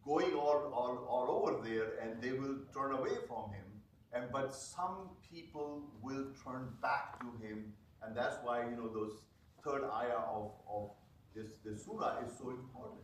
going 0.04 0.34
all, 0.34 0.72
all, 0.74 1.06
all 1.08 1.30
over 1.38 1.66
there, 1.66 1.98
and 2.02 2.20
they 2.20 2.32
will 2.32 2.56
turn 2.74 2.92
away 2.92 3.16
from 3.28 3.52
him. 3.52 3.64
And 4.12 4.24
but 4.32 4.54
some 4.54 5.10
people 5.30 5.82
will 6.02 6.26
turn 6.44 6.68
back 6.82 7.20
to 7.20 7.26
him, 7.46 7.72
and 8.02 8.16
that's 8.16 8.36
why 8.42 8.64
you 8.64 8.76
know 8.76 8.88
those 8.88 9.22
third 9.64 9.82
ayah 9.84 10.22
of, 10.32 10.52
of 10.68 10.90
this, 11.34 11.58
this 11.64 11.84
surah 11.84 12.18
is 12.24 12.32
so 12.38 12.50
important 12.50 13.00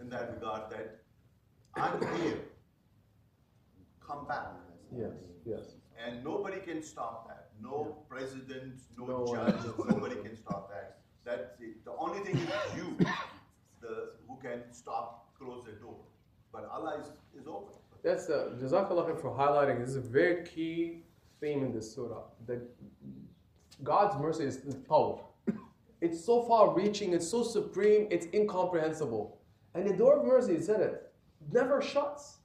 in 0.00 0.08
that 0.10 0.34
regard 0.34 0.70
that 0.70 1.00
I'm 1.74 2.00
here. 2.20 2.38
Come 4.06 4.26
back. 4.26 4.46
Yes. 4.96 5.12
Yes. 5.44 5.62
And 6.02 6.24
nobody 6.24 6.60
can 6.60 6.82
stop 6.82 7.28
that. 7.28 7.37
No 7.62 8.04
president, 8.08 8.80
no, 8.96 9.06
No 9.06 9.34
judge, 9.34 9.54
nobody 9.88 10.16
can 10.16 10.36
stop 10.36 10.70
that. 10.70 10.98
That's 11.24 11.60
it. 11.60 11.84
The 11.84 11.92
only 11.98 12.20
thing 12.20 12.36
is 12.36 12.48
you, 12.76 12.96
the 13.80 14.12
who 14.26 14.36
can 14.40 14.62
stop, 14.72 15.28
close 15.38 15.64
the 15.64 15.72
door. 15.72 15.96
But 16.52 16.68
Allah 16.72 16.98
is, 17.00 17.06
is 17.38 17.46
open. 17.46 17.74
That's 18.02 18.26
the 18.26 18.56
Jazakallah 18.60 19.20
for 19.20 19.30
highlighting. 19.30 19.80
This 19.80 19.90
is 19.90 19.96
a 19.96 20.00
very 20.00 20.44
key 20.46 21.02
theme 21.40 21.64
in 21.64 21.72
this 21.72 21.94
surah. 21.94 22.22
That 22.46 22.60
God's 23.82 24.20
mercy 24.20 24.44
is 24.44 24.58
the 24.58 24.76
power. 24.76 25.20
It's 26.00 26.24
so 26.24 26.42
far 26.42 26.74
reaching, 26.74 27.12
it's 27.12 27.28
so 27.28 27.42
supreme, 27.42 28.06
it's 28.10 28.26
incomprehensible. 28.32 29.38
And 29.74 29.86
the 29.86 29.96
door 29.96 30.20
of 30.20 30.24
mercy, 30.24 30.54
he 30.54 30.62
said 30.62 30.80
it, 30.80 31.12
never 31.52 31.82
shuts. 31.82 32.36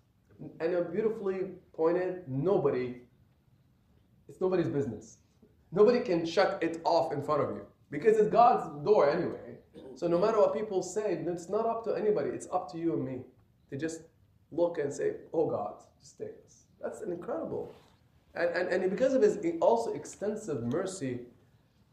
And 0.60 0.74
a 0.74 0.82
beautifully 0.82 1.52
pointed, 1.74 2.28
nobody, 2.28 3.03
it's 4.28 4.42
nobody's 4.42 4.70
business. 4.70 5.18
Nobody 5.72 6.00
can 6.00 6.26
shut 6.26 6.60
it 6.62 6.82
off 6.84 7.12
in 7.14 7.24
front 7.24 7.42
of 7.42 7.50
you. 7.56 7.66
Because 7.90 8.18
it's 8.18 8.30
God's 8.30 8.84
door 8.84 9.10
anyway. 9.10 9.58
So 9.96 10.08
no 10.08 10.20
matter 10.20 10.40
what 10.40 10.54
people 10.54 10.82
say, 10.82 11.24
it's 11.26 11.50
not 11.50 11.66
up 11.66 11.84
to 11.86 11.94
anybody, 11.94 12.30
it's 12.30 12.48
up 12.52 12.72
to 12.72 12.78
you 12.78 12.94
and 12.94 13.06
me 13.06 13.22
to 13.70 13.78
just 13.78 14.02
look 14.52 14.78
and 14.78 14.92
say, 14.92 15.14
Oh 15.34 15.50
God, 15.50 15.76
just 16.00 16.18
take 16.18 16.44
this. 16.44 16.66
That's 16.82 17.02
an 17.02 17.12
incredible. 17.12 17.74
And, 18.36 18.50
and, 18.50 18.70
and 18.70 18.90
because 18.90 19.14
of 19.14 19.22
his 19.22 19.38
also 19.62 19.94
extensive 19.94 20.64
mercy 20.64 21.22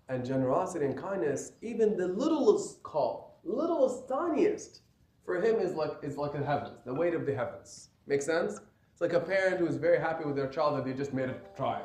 and 0.09 0.25
generosity 0.25 0.87
and 0.87 0.97
kindness, 0.97 1.53
even 1.63 1.97
the 1.97 2.09
littlest 2.09 2.83
call, 2.83 3.39
littlest, 3.45 4.09
tiniest, 4.09 4.81
for 5.25 5.41
him 5.41 5.61
is 5.61 5.75
like 5.75 5.93
is 6.03 6.17
like 6.17 6.33
the 6.33 6.45
heavens, 6.45 6.79
the 6.85 6.95
weight 6.95 7.15
of 7.15 7.27
the 7.27 7.35
heavens. 7.35 7.91
Make 8.07 8.23
sense? 8.23 8.61
It's 8.91 9.01
like 9.01 9.13
a 9.13 9.21
parent 9.21 9.59
who 9.59 9.67
is 9.67 9.77
very 9.77 10.01
happy 10.01 10.25
with 10.25 10.35
their 10.35 10.49
child 10.49 10.77
that 10.77 10.85
they 10.85 10.93
just 10.93 11.13
made 11.13 11.29
it 11.29 11.57
try. 11.57 11.81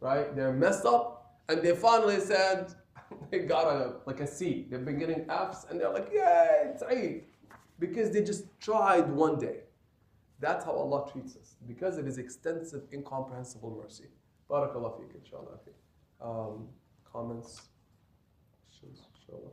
Right? 0.00 0.34
They're 0.36 0.52
messed 0.52 0.84
up 0.84 1.38
and 1.48 1.62
they 1.62 1.74
finally 1.74 2.20
said 2.20 2.74
they 3.30 3.40
got 3.40 3.66
a 3.66 3.96
like 4.06 4.20
a 4.20 4.26
C. 4.26 4.66
They've 4.70 4.84
been 4.84 4.98
getting 4.98 5.28
F's 5.30 5.66
and 5.70 5.80
they're 5.80 5.92
like, 5.92 6.10
Yay, 6.12 6.70
it's 6.72 6.82
Eid. 6.82 7.24
Because 7.78 8.10
they 8.10 8.22
just 8.22 8.44
tried 8.60 9.08
one 9.10 9.38
day. 9.38 9.60
That's 10.40 10.64
how 10.64 10.72
Allah 10.72 11.10
treats 11.10 11.36
us 11.36 11.56
because 11.66 11.98
of 11.98 12.06
His 12.06 12.18
extensive, 12.18 12.82
incomprehensible 12.92 13.80
mercy. 13.82 14.04
Barakallah 14.50 15.00
feek, 15.00 15.14
inshallah. 15.18 15.58
Um, 16.20 16.68
comments, 17.10 17.62
questions, 18.64 19.02
inshallah. 19.14 19.50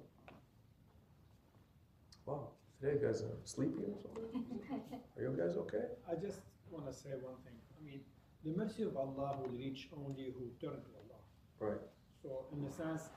Wow, 2.26 2.50
today 2.80 3.00
you 3.00 3.08
guys 3.08 3.22
are 3.22 3.36
sleepy 3.44 3.84
or 3.84 3.98
something? 4.02 4.60
Are 5.18 5.22
you 5.22 5.36
guys 5.38 5.58
okay? 5.58 5.86
I 6.10 6.16
just 6.16 6.40
want 6.72 6.86
to 6.88 6.94
say 6.94 7.10
one 7.22 7.36
thing. 7.44 7.54
I 7.78 7.86
mean, 7.86 8.02
the 8.44 8.52
mercy 8.52 8.84
of 8.84 8.98
Allah 8.98 9.38
will 9.42 9.58
reach 9.58 9.90
only 9.96 10.34
who 10.38 10.52
turn 10.62 10.78
to 10.78 10.92
Allah. 11.02 11.22
Right. 11.60 11.82
So, 12.22 12.46
in 12.54 12.66
a 12.66 12.72
sense, 12.72 13.10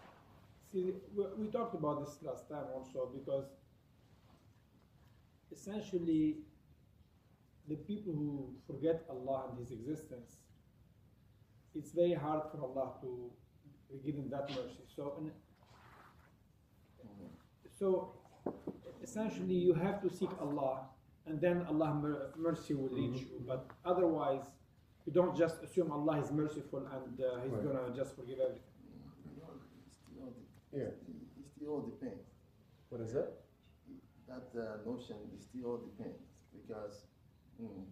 see, 0.70 0.92
we, 1.16 1.24
we 1.38 1.46
talked 1.50 1.74
about 1.74 2.04
this 2.04 2.18
last 2.22 2.48
time 2.48 2.66
also 2.74 3.10
because 3.12 3.46
essentially 5.50 6.38
the 7.68 7.76
people 7.76 8.12
who 8.12 8.54
forget 8.66 9.04
Allah 9.10 9.46
and 9.50 9.58
His 9.58 9.72
existence, 9.72 10.36
it's 11.74 11.92
very 11.92 12.14
hard 12.14 12.42
for 12.50 12.62
Allah 12.62 12.94
to 13.02 13.30
give 14.04 14.16
them 14.16 14.30
that 14.30 14.48
mercy. 14.50 14.84
So, 14.94 15.14
in, 15.18 15.30
so 17.78 18.12
essentially, 19.02 19.54
you 19.54 19.74
have 19.74 20.00
to 20.02 20.10
seek 20.10 20.30
Allah, 20.40 20.86
and 21.26 21.40
then 21.40 21.66
Allah 21.68 21.94
mer- 21.94 22.30
mercy 22.36 22.74
will 22.74 22.88
reach 22.88 23.20
you. 23.20 23.26
Mm-hmm. 23.26 23.48
But 23.48 23.66
otherwise, 23.84 24.44
you 25.06 25.12
don't 25.12 25.36
just 25.36 25.62
assume 25.62 25.92
Allah 25.92 26.20
is 26.20 26.30
merciful 26.32 26.80
and 26.80 27.20
uh, 27.20 27.40
He's 27.42 27.52
Right. 27.52 27.64
gonna 27.64 27.94
just 27.94 28.16
forgive 28.16 28.38
everything. 28.40 28.62
Yeah. 30.72 30.82
It 31.40 31.46
still 31.56 31.68
all 31.70 31.82
depends. 31.82 32.24
What 32.90 33.00
is 33.00 33.12
that? 33.14 33.32
That 34.28 34.48
uh, 34.60 34.90
notion 34.90 35.16
it 35.32 35.42
still 35.42 35.66
all 35.70 35.78
depends 35.78 36.20
because 36.52 37.06
mm, 37.62 37.84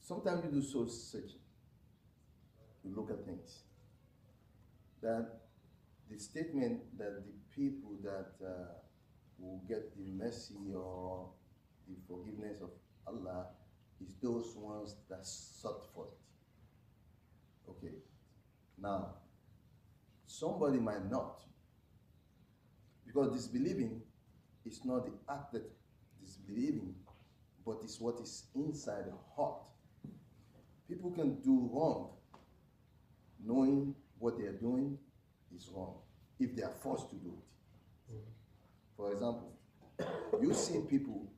sometimes 0.00 0.44
you 0.44 0.50
do 0.50 0.62
soul 0.62 0.88
searching. 0.88 1.38
You 2.84 2.94
look 2.96 3.10
at 3.10 3.24
things. 3.24 3.60
That 5.02 5.40
the 6.10 6.18
statement 6.18 6.80
that 6.98 7.22
the 7.26 7.32
people 7.54 7.92
that 8.02 8.32
uh, 8.44 8.72
will 9.38 9.60
get 9.68 9.94
the 9.96 10.04
mercy 10.12 10.72
or 10.74 11.28
the 11.88 11.94
forgiveness 12.08 12.60
of 12.62 12.70
Allah 13.06 13.46
is 14.02 14.14
those 14.22 14.54
ones 14.56 14.96
that 15.08 15.24
sought 15.24 15.84
for 15.94 16.06
it. 16.06 17.70
Okay. 17.70 17.94
Now, 18.80 19.14
somebody 20.26 20.78
might 20.78 21.10
not. 21.10 21.40
Because 23.06 23.32
disbelieving 23.32 24.00
is 24.64 24.84
not 24.84 25.04
the 25.04 25.12
act 25.32 25.52
that 25.52 25.62
disbelieving, 26.20 26.94
but 27.64 27.78
it's 27.82 28.00
what 28.00 28.20
is 28.20 28.46
inside 28.54 29.04
the 29.06 29.14
heart. 29.36 29.60
People 30.88 31.10
can 31.10 31.40
do 31.42 31.70
wrong 31.72 32.10
knowing 33.44 33.94
what 34.18 34.38
they 34.38 34.44
are 34.44 34.52
doing 34.52 34.96
is 35.54 35.68
wrong 35.74 35.94
if 36.38 36.54
they 36.54 36.62
are 36.62 36.74
forced 36.82 37.10
to 37.10 37.16
do 37.16 37.36
it. 37.38 38.14
Mm-hmm. 38.14 38.30
For 38.96 39.12
example, 39.12 39.52
you 40.40 40.54
see 40.54 40.80
people, 40.88 41.30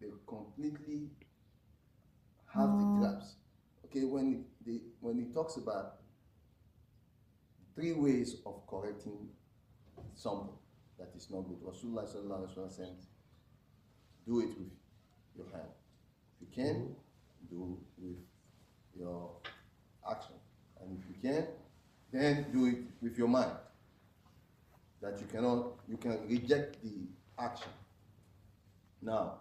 they 0.00 0.08
completely 0.26 1.10
have 2.54 2.70
the 2.78 2.84
oh. 2.84 2.98
grasp. 3.00 3.36
Okay, 3.86 4.04
when 4.04 4.44
the 4.64 4.80
when 5.00 5.18
he 5.18 5.32
talks 5.32 5.56
about 5.56 5.96
three 7.74 7.92
ways 7.92 8.36
of 8.46 8.66
correcting 8.66 9.28
something 10.14 10.52
that 10.98 11.10
is 11.16 11.30
not 11.30 11.42
good, 11.42 11.60
Rasulullah 11.62 12.04
sallallahu 12.04 12.46
alaihi 12.46 12.56
wasallam 12.56 12.76
said, 12.76 12.96
do 14.26 14.40
it 14.40 14.48
with 14.58 14.70
your 15.36 15.46
hand. 15.52 15.68
If 16.40 16.48
you 16.48 16.64
can, 16.64 16.94
do 17.50 17.78
with 17.98 18.18
your 18.98 19.30
action. 20.08 20.34
And 20.80 20.98
if 20.98 21.04
you 21.08 21.30
can, 21.30 21.46
then 22.12 22.46
do 22.52 22.66
it 22.66 22.78
with 23.00 23.16
your 23.18 23.28
mind. 23.28 23.52
That 25.00 25.18
you 25.20 25.26
cannot, 25.26 25.78
you 25.88 25.96
can 25.96 26.28
reject 26.28 26.82
the 26.82 27.08
action. 27.38 27.72
Now, 29.02 29.38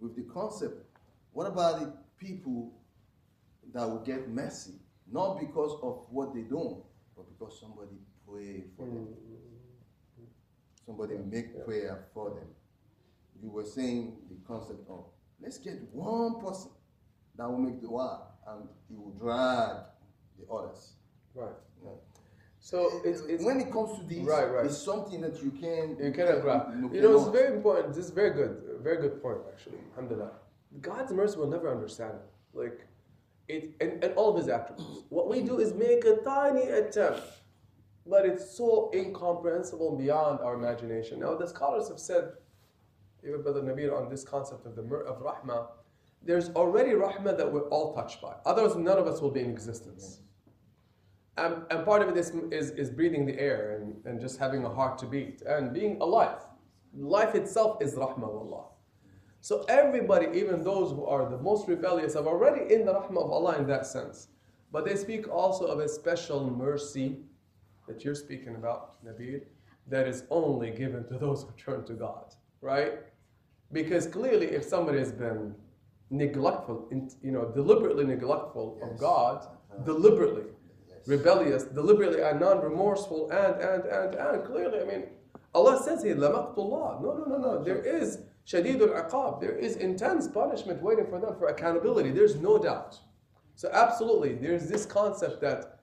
with 0.00 0.16
the 0.16 0.22
concept, 0.22 0.84
what 1.32 1.46
about 1.46 1.80
the 1.80 1.92
people 2.18 2.72
that 3.72 3.88
will 3.88 4.00
get 4.04 4.28
mercy? 4.28 4.74
Not 5.10 5.38
because 5.38 5.78
of 5.82 6.06
what 6.10 6.34
they 6.34 6.42
do, 6.42 6.82
but 7.16 7.26
because 7.28 7.60
somebody 7.60 7.96
pray 8.28 8.64
for 8.76 8.86
them. 8.86 9.08
Somebody 10.86 11.16
make 11.30 11.64
prayer 11.64 12.06
for 12.12 12.30
them. 12.30 12.48
You 13.42 13.50
were 13.50 13.64
saying 13.64 14.16
the 14.28 14.36
concept 14.46 14.88
of 14.88 15.04
let's 15.40 15.58
get 15.58 15.74
one 15.92 16.40
person 16.40 16.70
that 17.36 17.48
will 17.48 17.58
make 17.58 17.80
the 17.80 17.88
dua 17.88 18.22
and 18.48 18.68
he 18.88 18.96
will 18.96 19.12
drag 19.12 19.76
the 20.38 20.52
others. 20.52 20.92
Right. 21.34 21.48
Yeah. 21.82 21.90
So 22.60 23.02
it's, 23.04 23.20
it's 23.22 23.44
when 23.44 23.60
it 23.60 23.70
comes 23.70 23.98
to 23.98 24.04
this, 24.06 24.24
Right, 24.24 24.50
right. 24.50 24.66
it's 24.66 24.78
something 24.78 25.20
that 25.20 25.42
you 25.42 25.50
can 25.50 25.96
You 26.02 26.12
cannot 26.12 26.40
grab. 26.42 26.68
You 26.80 26.90
You 26.94 27.02
know, 27.02 27.16
it's 27.20 27.28
very 27.30 27.54
important. 27.56 27.94
This 27.94 28.06
is 28.06 28.10
very 28.10 28.30
good. 28.30 28.62
Very 28.82 28.96
good 29.02 29.22
point, 29.22 29.38
actually. 29.52 29.78
Alhamdulillah. 29.96 30.32
God's 30.80 31.12
mercy 31.12 31.38
will 31.38 31.48
never 31.48 31.70
understand 31.70 32.14
it. 32.14 32.58
Like, 32.58 32.86
it 33.48 33.74
and, 33.80 34.02
and 34.02 34.14
all 34.14 34.30
of 34.30 34.36
his 34.36 34.48
attributes. 34.48 35.04
What 35.08 35.28
we 35.28 35.42
do 35.42 35.58
is 35.58 35.74
make 35.74 36.04
a 36.04 36.16
tiny 36.16 36.62
attempt, 36.62 37.22
but 38.06 38.24
it's 38.24 38.56
so 38.56 38.90
incomprehensible 38.94 39.96
beyond 39.96 40.40
our 40.40 40.54
imagination. 40.54 41.20
Now, 41.20 41.34
the 41.34 41.46
scholars 41.46 41.88
have 41.88 41.98
said, 41.98 42.32
even 43.26 43.42
Brother 43.42 43.62
Nabil, 43.62 43.96
on 43.96 44.08
this 44.08 44.24
concept 44.24 44.66
of 44.66 44.76
the 44.76 44.82
of 44.82 45.22
rahmah, 45.22 45.66
there's 46.22 46.50
already 46.50 46.92
rahmah 46.92 47.36
that 47.36 47.50
we're 47.50 47.68
all 47.68 47.94
touched 47.94 48.22
by. 48.22 48.34
Otherwise, 48.46 48.76
none 48.76 48.98
of 48.98 49.06
us 49.06 49.20
will 49.20 49.30
be 49.30 49.40
in 49.40 49.50
existence. 49.50 50.20
And, 51.36 51.62
and 51.70 51.84
part 51.84 52.00
of 52.00 52.08
it 52.08 52.16
is, 52.16 52.30
is, 52.70 52.90
breathing 52.90 53.26
the 53.26 53.38
air 53.40 53.80
and, 53.80 53.96
and 54.06 54.20
just 54.20 54.38
having 54.38 54.64
a 54.64 54.68
heart 54.68 54.98
to 54.98 55.06
beat 55.06 55.42
and 55.42 55.72
being 55.72 56.00
alive. 56.00 56.38
Life 56.96 57.34
itself 57.34 57.82
is 57.82 57.94
rahmah 57.94 58.22
Allah. 58.22 58.66
So 59.44 59.62
everybody, 59.68 60.26
even 60.32 60.64
those 60.64 60.92
who 60.92 61.04
are 61.04 61.28
the 61.28 61.36
most 61.36 61.68
rebellious, 61.68 62.16
are 62.16 62.26
already 62.26 62.72
in 62.74 62.86
the 62.86 62.94
rahmah 62.94 63.24
of 63.26 63.30
Allah 63.30 63.58
in 63.58 63.66
that 63.66 63.84
sense. 63.86 64.28
But 64.72 64.86
they 64.86 64.96
speak 64.96 65.28
also 65.28 65.66
of 65.66 65.80
a 65.80 65.86
special 65.86 66.48
mercy 66.48 67.18
that 67.86 68.02
you're 68.02 68.14
speaking 68.14 68.54
about, 68.54 69.04
Nabil, 69.04 69.42
that 69.88 70.08
is 70.08 70.24
only 70.30 70.70
given 70.70 71.04
to 71.08 71.18
those 71.18 71.42
who 71.42 71.50
turn 71.62 71.84
to 71.84 71.92
God, 71.92 72.32
right? 72.62 72.92
Because 73.70 74.06
clearly, 74.06 74.46
if 74.46 74.64
somebody 74.64 74.98
has 74.98 75.12
been 75.12 75.54
neglectful, 76.08 76.88
you 77.22 77.30
know, 77.30 77.44
deliberately 77.54 78.06
neglectful 78.06 78.78
of 78.82 78.92
Yes. 78.92 79.00
God, 79.00 79.36
uh-huh. 79.44 79.84
deliberately, 79.84 80.44
Yes. 80.88 81.06
rebellious, 81.06 81.64
deliberately 81.64 82.22
and 82.22 82.40
non-remorseful, 82.40 83.28
and 83.30 83.54
and 83.60 83.84
and 83.84 84.14
and 84.14 84.44
clearly, 84.46 84.80
I 84.80 84.84
mean, 84.84 85.02
Allah 85.54 85.82
says 85.86 86.02
here, 86.02 86.16
"Lamaqtullah." 86.16 87.02
No, 87.02 87.10
no, 87.18 87.24
no, 87.32 87.36
no. 87.46 87.62
There 87.62 87.82
is 87.84 88.20
shadidul 88.46 89.08
aqab. 89.08 89.40
There 89.40 89.56
is 89.56 89.76
intense 89.76 90.28
punishment 90.28 90.82
waiting 90.82 91.06
for 91.06 91.20
them 91.20 91.36
for 91.38 91.48
accountability. 91.48 92.10
There's 92.10 92.36
no 92.36 92.58
doubt. 92.58 92.98
So 93.56 93.70
absolutely, 93.72 94.34
there's 94.34 94.68
this 94.68 94.84
concept 94.84 95.40
that 95.42 95.80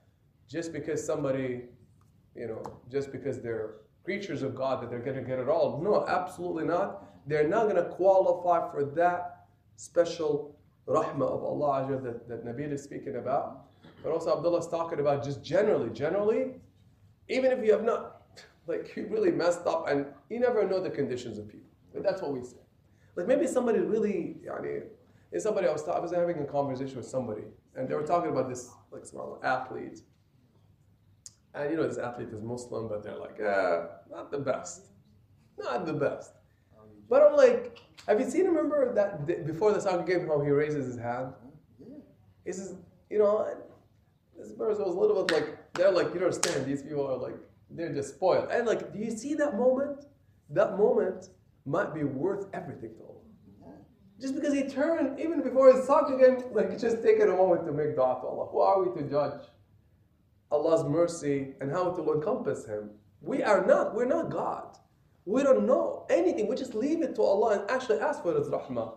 just 0.47 0.73
because 0.73 1.05
somebody, 1.05 1.63
you 2.35 2.47
know, 2.47 2.61
just 2.91 3.11
because 3.11 3.41
they're 3.41 3.75
creatures 4.03 4.41
of 4.43 4.55
God, 4.55 4.81
that 4.81 4.89
they're 4.89 4.99
going 4.99 5.15
to 5.15 5.21
get 5.23 5.39
it 5.39 5.47
all. 5.47 5.79
No, 5.81 6.05
absolutely 6.07 6.65
not. 6.65 7.05
They're 7.27 7.47
not 7.47 7.63
going 7.63 7.75
to 7.75 7.89
qualify 7.89 8.71
for 8.71 8.83
that 8.95 9.45
special 9.75 10.57
rahmah 10.87 11.21
of 11.21 11.43
Allah 11.43 11.99
that, 12.01 12.27
that 12.27 12.45
Nabil 12.45 12.71
is 12.71 12.83
speaking 12.83 13.15
about. 13.15 13.67
But 14.03 14.11
also 14.11 14.35
Abdullah 14.35 14.59
is 14.59 14.67
talking 14.67 14.99
about 14.99 15.23
just 15.23 15.43
generally, 15.43 15.89
generally, 15.91 16.55
even 17.29 17.51
if 17.51 17.63
you 17.63 17.71
have 17.71 17.83
not, 17.83 18.23
like 18.67 18.95
you 18.95 19.07
really 19.07 19.31
messed 19.31 19.65
up 19.67 19.87
and 19.87 20.05
you 20.29 20.39
never 20.39 20.67
know 20.67 20.81
the 20.81 20.89
conditions 20.89 21.37
of 21.37 21.47
people. 21.47 21.70
But 21.93 22.03
that's 22.03 22.21
what 22.21 22.31
we 22.31 22.43
say. 22.43 22.57
Like 23.15 23.27
maybe 23.27 23.47
somebody 23.47 23.79
really, 23.79 24.37
yani, 24.45 24.83
is 25.31 25.43
somebody 25.43 25.67
I 25.67 25.71
was, 25.71 25.83
ta- 25.83 25.93
I 25.93 25.99
was 25.99 26.11
having 26.11 26.39
a 26.39 26.45
conversation 26.45 26.97
with 26.97 27.07
somebody 27.07 27.43
and 27.75 27.87
they 27.87 27.95
were 27.95 28.05
talking 28.05 28.31
about 28.31 28.49
this 28.49 28.69
like 28.91 29.05
small 29.05 29.39
athlete. 29.43 29.99
And 31.53 31.69
you 31.69 31.77
know 31.77 31.87
this 31.87 31.97
athlete 31.97 32.29
is 32.31 32.41
Muslim, 32.41 32.87
but 32.87 33.03
they're 33.03 33.17
like, 33.17 33.37
yeah, 33.39 33.85
not 34.09 34.31
the 34.31 34.39
best. 34.39 34.87
Not 35.57 35.85
the 35.85 35.93
best. 35.93 36.31
But 37.09 37.23
I'm 37.23 37.35
like, 37.35 37.77
have 38.07 38.21
you 38.21 38.29
seen, 38.29 38.45
remember 38.45 38.93
that 38.95 39.27
d- 39.27 39.43
before 39.45 39.73
the 39.73 39.81
soccer 39.81 40.03
game, 40.03 40.27
how 40.27 40.39
he 40.39 40.49
raises 40.49 40.85
his 40.85 40.97
hand? 40.97 41.33
Yeah. 41.77 41.97
He 42.45 42.53
says, 42.53 42.75
you 43.09 43.19
know, 43.19 43.45
this 44.39 44.53
person 44.53 44.85
was 44.85 44.95
a 44.95 44.99
little 44.99 45.21
bit 45.21 45.35
like, 45.35 45.73
they're 45.73 45.91
like, 45.91 46.07
you 46.13 46.21
don't 46.21 46.33
understand, 46.33 46.65
these 46.65 46.81
people 46.81 47.05
are 47.05 47.17
like, 47.17 47.35
they're 47.69 47.93
just 47.93 48.15
spoiled. 48.15 48.49
And 48.49 48.65
like, 48.65 48.93
do 48.93 48.99
you 48.99 49.11
see 49.11 49.33
that 49.35 49.57
moment? 49.57 50.05
That 50.51 50.77
moment 50.77 51.27
might 51.65 51.93
be 51.93 52.03
worth 52.03 52.47
everything 52.53 52.91
to 52.97 53.03
Allah. 53.03 53.75
Just 54.19 54.35
because 54.35 54.53
he 54.53 54.63
turned, 54.63 55.19
even 55.19 55.41
before 55.41 55.73
his 55.73 55.85
soccer 55.85 56.17
game, 56.17 56.43
like, 56.53 56.77
just 56.79 57.01
taking 57.01 57.23
a 57.23 57.35
moment 57.35 57.65
to 57.65 57.71
make 57.71 57.95
dua 57.95 58.19
to 58.21 58.27
Allah. 58.27 58.47
Who 58.51 58.59
are 58.59 58.83
we 58.83 59.01
to 59.01 59.09
judge 59.09 59.41
Allah's 60.51 60.83
mercy 60.83 61.53
and 61.59 61.71
how 61.71 61.89
it 61.89 61.97
will 61.97 62.13
encompass 62.13 62.65
him? 62.65 62.91
We 63.21 63.41
are 63.43 63.65
not, 63.65 63.95
we're 63.95 64.05
not 64.05 64.29
God. 64.29 64.77
We 65.25 65.43
don't 65.43 65.65
know 65.65 66.05
anything. 66.09 66.47
We 66.47 66.55
just 66.55 66.73
leave 66.73 67.01
it 67.01 67.15
to 67.15 67.21
Allah 67.21 67.59
and 67.59 67.71
actually 67.71 67.99
ask 67.99 68.23
for 68.23 68.33
His 68.35 68.47
rahmah 68.47 68.93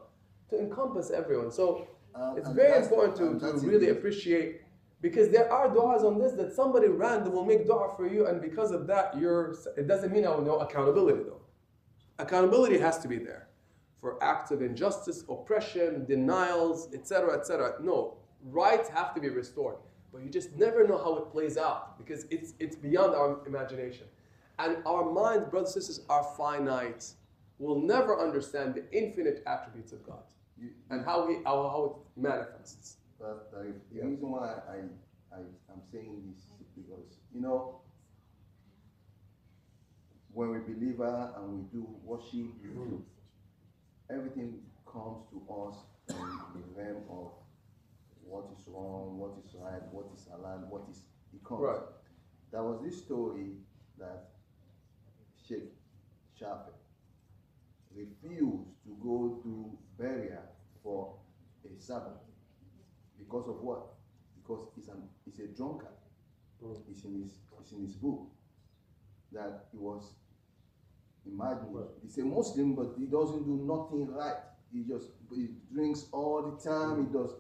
to 0.51 0.59
encompass 0.59 1.11
everyone. 1.11 1.51
So 1.51 1.89
Um, 2.15 2.39
it's 2.39 2.49
very 2.63 2.77
important 2.83 3.41
to, 3.41 3.51
to 3.61 3.67
really 3.67 3.91
appreciate 3.91 4.63
because 5.07 5.29
there 5.35 5.49
are 5.53 5.69
du'as 5.69 6.03
on 6.05 6.15
this 6.23 6.33
that 6.41 6.55
somebody 6.55 6.89
random 6.89 7.33
will 7.37 7.45
make 7.45 7.67
dua 7.67 7.93
for 7.97 8.07
you, 8.15 8.27
and 8.29 8.41
because 8.41 8.71
of 8.71 8.87
that, 8.93 9.07
you're. 9.21 9.55
It 9.77 9.87
doesn't 9.93 10.13
mean 10.15 10.25
I 10.25 10.31
will 10.35 10.47
know 10.49 10.59
accountability 10.67 11.23
though. 11.29 11.44
Accountability 12.19 12.79
has 12.79 12.99
to 13.01 13.09
be 13.09 13.19
there 13.19 13.49
for 14.01 14.23
acts 14.23 14.51
of 14.51 14.63
injustice, 14.63 15.25
oppression, 15.29 16.05
denials, 16.05 16.93
etc., 16.95 17.37
etc. 17.39 17.75
No, 17.83 18.19
rights 18.43 18.89
have 18.91 19.15
to 19.15 19.21
be 19.21 19.31
restored, 19.31 19.77
but 20.13 20.23
you 20.23 20.29
just 20.31 20.53
never 20.57 20.87
know 20.87 20.99
how 20.99 21.17
it 21.17 21.31
plays 21.33 21.57
out 21.57 21.99
because 21.99 22.25
it's 22.31 22.55
it's 22.61 22.77
beyond 22.77 23.15
our 23.15 23.39
imagination, 23.47 24.07
and 24.59 24.77
our 24.87 25.11
minds, 25.11 25.47
brothers 25.49 25.75
and 25.75 25.85
sisters, 25.85 26.05
are 26.09 26.23
finite. 26.37 27.05
We'll 27.59 27.81
never 27.81 28.21
understand 28.21 28.75
the 28.75 28.85
infinite 28.93 29.43
attributes 29.47 29.93
of 29.93 30.05
God 30.05 30.25
You, 30.57 30.71
and 30.91 31.05
how 31.05 31.27
he 31.29 31.37
how, 31.45 31.57
how 31.75 31.85
it 32.17 32.21
manifests. 32.21 32.99
But 33.19 33.51
uh, 33.57 33.63
the 33.63 33.75
Yeah. 33.99 34.05
reason 34.05 34.31
why 34.31 34.49
I, 34.69 34.77
I 35.35 35.39
am 35.73 35.81
saying 35.91 36.23
this 36.29 36.45
is 36.61 36.69
because 36.77 37.19
you 37.33 37.41
know 37.41 37.81
when 40.35 40.51
we 40.51 40.59
believe 40.59 41.01
uh, 41.01 41.29
and 41.37 41.49
we 41.55 41.63
do 41.73 41.87
worship, 42.03 42.51
everything 44.11 44.59
comes 44.91 45.23
to 45.31 45.41
us 45.55 45.77
in 46.11 46.61
the 46.61 46.83
realm 46.83 47.03
of 47.09 47.31
what 48.27 48.45
is 48.53 48.65
wrong, 48.67 49.17
what 49.17 49.33
is 49.45 49.55
right, 49.55 49.83
what 49.93 50.07
is 50.15 50.27
allowed, 50.35 50.69
what 50.69 50.83
is 50.91 51.03
it 51.33 51.43
comes. 51.45 51.61
Right. 51.63 51.81
There 52.51 52.63
was 52.63 52.83
this 52.85 52.99
story 53.05 53.53
that 53.99 54.31
Sheikh 55.47 55.73
Shafi 56.41 56.73
refused 57.95 58.71
to 58.85 58.97
go 59.03 59.41
to 59.43 59.79
burial 59.99 60.43
for 60.83 61.15
a 61.65 61.81
Sabbath. 61.81 62.19
Because 63.19 63.49
of 63.49 63.63
what? 63.63 63.95
Because 64.37 64.67
he's 64.75 64.89
an 64.89 65.03
he's 65.25 65.39
a 65.39 65.47
drunkard. 65.47 65.89
Mm. 66.63 66.77
It's 66.91 67.05
in 67.05 67.23
his 67.23 67.39
it's 67.61 67.73
in 67.73 67.83
his 67.83 67.95
book 67.95 68.27
that 69.33 69.67
he 69.73 69.79
was 69.79 70.13
imagine 71.27 71.73
Right. 71.73 71.89
he's 72.03 72.19
a 72.19 72.25
Muslim 72.25 72.75
but 72.75 72.95
he 72.99 73.07
doesn't 73.07 73.45
do 73.45 73.57
nothing 73.65 74.07
right. 74.13 74.37
he 74.73 74.83
just 74.85 75.09
he 75.35 75.49
drinks 75.73 76.07
all 76.13 76.43
the 76.51 76.71
time. 76.71 77.07
He 77.07 77.13
does. 77.13 77.31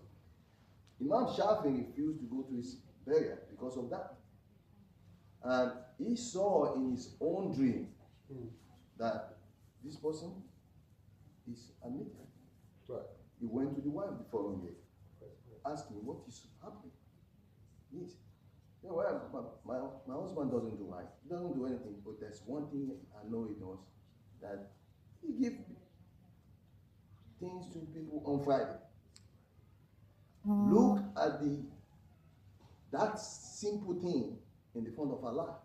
Imam 1.01 1.27
Shafi 1.27 1.87
refused 1.87 2.21
to 2.21 2.27
go 2.27 2.43
to 2.43 2.57
his 2.57 2.77
burial 3.07 3.39
because 3.51 3.77
of 3.77 3.91
that. 3.91 4.15
And 5.43 5.73
he 5.99 6.17
saw 6.17 6.75
in 6.77 6.93
his 6.93 7.15
own 7.21 7.53
dream 7.55 7.89
hmm. 8.33 8.47
that 8.99 9.37
this 9.85 9.97
person 9.97 10.33
is 11.51 11.73
admitted. 11.85 12.13
Right. 12.89 13.03
He 13.41 13.47
went 13.47 13.75
to 13.77 13.83
the 13.83 13.91
wife 13.91 14.11
the 14.19 14.25
following 14.31 14.61
day, 14.61 14.75
asking 15.67 15.97
what 16.05 16.19
is 16.29 16.47
happening. 16.63 16.93
Yes. 17.93 18.13
You 18.85 18.91
know, 18.91 18.97
well, 18.97 19.23
my, 19.33 19.75
my, 19.75 19.81
my 20.07 20.21
husband 20.21 20.53
doesn't 20.53 20.77
do 20.77 20.85
right. 20.93 21.07
He 21.23 21.31
doesn't 21.31 21.55
do 21.55 21.65
anything, 21.67 21.97
but 22.05 22.21
there's 22.21 22.43
one 22.47 22.69
thing 22.69 22.91
I 23.17 23.29
know 23.31 23.49
he 23.49 23.55
does 23.55 23.79
that 24.43 24.73
he 25.23 25.33
gives 25.43 25.57
things 27.41 27.73
to 27.73 27.79
people 27.95 28.23
on 28.27 28.45
Friday. 28.45 28.77
Look 30.47 30.99
at 31.17 31.41
the 31.41 31.61
that 32.93 33.19
simple 33.19 33.95
thing 33.95 34.37
in 34.75 34.85
the 34.85 34.91
front 34.93 35.13
of 35.13 35.25
Allah. 35.25 35.57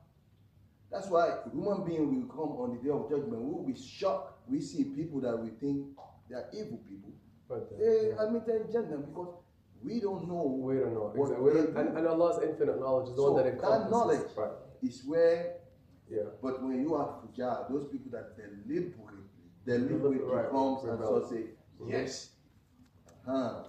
That's 0.90 1.08
why 1.10 1.40
human 1.54 1.84
being 1.86 2.08
will 2.16 2.28
come 2.28 2.56
on 2.58 2.76
the 2.78 2.82
day 2.84 2.90
of 2.90 3.10
judgment. 3.10 3.42
We 3.42 3.52
will 3.52 3.68
be 3.68 3.76
shocked. 3.76 4.50
We 4.50 4.62
see 4.62 4.86
people 4.86 5.20
that 5.22 5.38
we 5.38 5.50
think 5.50 5.88
they 6.30 6.36
are 6.36 6.50
evil 6.54 6.80
people. 6.90 7.12
But, 7.48 7.70
uh, 7.74 7.78
They 7.78 8.10
yeah. 8.10 8.24
admitted 8.24 8.72
Jannah 8.72 8.98
because 8.98 9.36
we 9.84 10.00
don't 10.00 10.28
know 10.28 10.44
We 10.44 10.76
don't 10.76 10.94
know. 10.94 11.12
what 11.16 11.30
Exactly. 11.32 11.46
We 11.46 11.50
they 11.60 11.66
don't, 11.74 11.78
and, 11.88 11.98
and 11.98 12.08
Allah's 12.08 12.44
infinite 12.44 12.80
knowledge 12.80 13.10
is 13.10 13.16
the 13.16 13.24
one 13.24 13.32
So 13.32 13.38
that 13.38 13.46
that 13.46 13.54
encompasses. 13.54 13.92
knowledge 13.92 14.30
Right. 14.38 14.52
is 14.82 15.04
where 15.06 15.56
Yeah. 16.10 16.30
But 16.42 16.64
when 16.64 16.82
you 16.82 16.96
are 16.96 17.08
fujar, 17.22 17.70
those 17.70 17.86
people 17.94 18.10
that 18.12 18.36
deliberately, 18.36 19.24
deliberately 19.66 20.20
Right, 20.26 20.50
comes 20.50 20.84
and 20.84 20.98
so 21.00 21.22
say, 21.30 21.44
mm-hmm. 21.80 21.92
yes, 21.92 22.32
huh, 23.26 23.64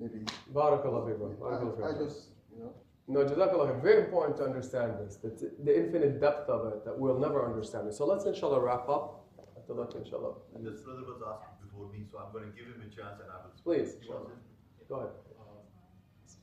maybe. 0.00 0.24
Barakallah 0.52 1.06
fi, 1.06 1.12
bro. 1.16 1.28
Barakallah 1.38 1.84
I, 1.86 1.90
I 1.94 2.04
just, 2.04 2.18
you 2.52 2.62
know, 2.64 2.72
No, 3.06 3.24
Jazakallah. 3.24 3.66
khair. 3.70 3.80
Very 3.82 4.00
important 4.04 4.36
to 4.38 4.44
understand 4.50 4.98
this. 5.00 5.16
That 5.22 5.38
the 5.64 5.72
infinite 5.82 6.20
depth 6.20 6.50
of 6.50 6.66
it 6.72 6.84
that 6.84 6.98
we'll 6.98 7.18
never 7.26 7.40
understand 7.46 7.86
it. 7.88 7.94
So 7.94 8.04
let's 8.10 8.24
inshallah 8.26 8.60
wrap 8.60 8.88
up. 8.88 9.24
After 9.56 9.74
that, 9.80 9.94
inshallah. 10.02 10.34
And 10.54 10.66
this 10.66 10.82
brother 10.82 11.04
was 11.06 11.22
asking 11.32 11.56
before 11.64 11.86
me, 11.94 12.00
so 12.10 12.18
I'm 12.18 12.32
going 12.34 12.46
to 12.50 12.54
give 12.58 12.66
him 12.72 12.82
a 12.82 12.90
chance 12.90 13.16
and 13.22 13.30
I 13.30 13.36
will. 13.46 13.54
Please. 13.62 13.96
He? 14.02 14.08
Go 14.08 14.96
ahead. 14.98 15.14
Uh, 15.38 15.62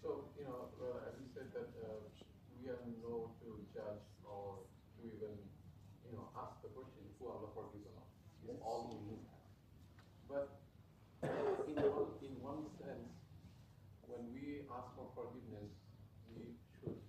So, 0.02 0.10
you 0.40 0.46
know, 0.48 0.70
uh, 0.80 1.10
as 1.10 1.14
you 1.22 1.28
said 1.36 1.50
that 1.58 1.70
uh, 1.86 2.02
we 2.62 2.70
are 2.74 2.82
no 3.04 3.34
to 3.42 3.48
judge 3.74 4.06
or 4.26 4.62
to 4.98 5.02
even, 5.06 5.34
you 6.06 6.14
know, 6.18 6.30
ask 6.38 6.62
the 6.66 6.70
question 6.78 7.02
who 7.18 7.26
Allah 7.34 7.50
forgives 7.58 7.86
or 7.90 7.94
not. 7.98 8.10
It's 8.46 8.62
all 8.62 8.90
in 8.94 9.02
Him. 9.10 9.22
But 10.30 10.46
in 11.70 11.78
one, 11.82 12.10
in 12.22 12.34
one 12.42 12.62
sense, 12.78 13.10
when 14.06 14.22
we 14.34 14.62
ask 14.70 14.94
for 14.94 15.10
forgiveness, 15.18 15.74
we 16.30 16.54
should, 16.78 17.02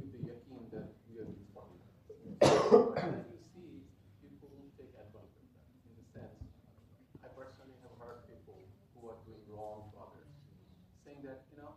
with 0.00 0.08
the 0.16 0.20
yakin 0.32 0.64
that 0.72 0.88
we 1.12 1.20
are 1.20 1.28
being 1.28 1.52
forgiven. 1.52 1.92
and 2.40 3.24
you 3.28 3.40
see, 3.52 3.84
people 4.24 4.48
will 4.56 4.72
take 4.80 4.92
advantage 4.96 5.36
of 5.44 5.52
that. 5.52 5.68
In 5.84 5.92
the 6.00 6.06
sense, 6.16 6.40
I 7.20 7.28
personally 7.36 7.76
have 7.84 7.94
heard 8.00 8.24
people 8.28 8.64
who 8.96 9.00
are 9.12 9.20
doing 9.28 9.44
wrong 9.52 9.92
to 9.92 9.96
others 10.00 10.30
saying 11.04 11.20
that, 11.28 11.44
you 11.52 11.58
know, 11.60 11.76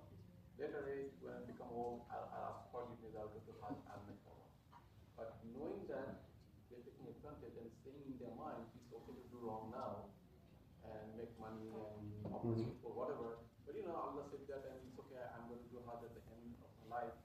later 0.62 0.86
age, 0.88 1.12
when 1.20 1.34
I 1.36 1.42
become 1.50 1.68
old, 1.76 2.08
I'll, 2.14 2.30
I'll 2.32 2.48
ask 2.56 2.72
forgiveness, 2.72 3.12
I'll 3.20 3.32
go 3.34 3.42
to 3.44 3.54
Hajj, 3.66 3.78
I'll 3.92 4.04
make 4.08 4.22
tawbah. 4.24 4.48
But 5.20 5.36
knowing 5.52 5.84
that 5.92 6.24
they're 6.72 6.84
taking 6.86 7.08
advantage 7.12 7.56
and 7.60 7.70
saying 7.84 8.04
in 8.08 8.16
their 8.22 8.36
mind, 8.38 8.64
it's 8.80 8.88
okay 8.94 9.16
to 9.18 9.26
do 9.34 9.38
wrong 9.44 9.74
now 9.74 10.08
and 10.86 11.04
make 11.18 11.34
money 11.42 11.66
and 12.46 12.62
offer 12.62 12.70
people, 12.70 12.92
whatever. 12.94 13.30
But 13.66 13.74
you 13.74 13.84
know, 13.88 13.96
Allah 13.98 14.24
said 14.30 14.46
that 14.50 14.62
and 14.70 14.78
it's 14.86 14.98
okay, 15.02 15.22
I'm 15.34 15.50
going 15.50 15.62
to 15.62 15.70
do 15.74 15.82
hard 15.86 16.06
at 16.06 16.14
the 16.14 16.24
end 16.30 16.54
of 16.62 16.70
my 16.86 16.88
life 17.02 17.16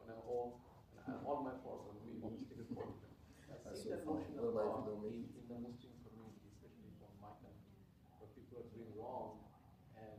when 0.00 0.08
I'm 0.08 0.22
old 0.24 0.60
and 0.96 1.04
I'm 1.16 1.22
all 1.28 1.44
my 1.44 1.54
faults 1.60 1.84
will 1.92 2.00
be 2.00 2.16
taken 2.48 2.66
forgiven. 2.72 3.12
I 3.50 3.60
That's 3.66 3.82
see 3.84 3.92
that 3.92 4.06
notion 4.08 4.34
of 4.40 4.56
about 4.56 4.88
God 4.88 5.04
in, 5.10 5.28
in 5.36 5.44
the 5.50 5.58
Muslim 5.60 5.94
community, 6.06 6.48
especially 6.56 6.92
from 6.96 7.12
my 7.20 7.32
country, 7.44 7.76
where 8.18 8.30
people 8.32 8.56
are 8.64 8.68
doing 8.72 8.92
wrong 8.96 9.44
and 10.00 10.16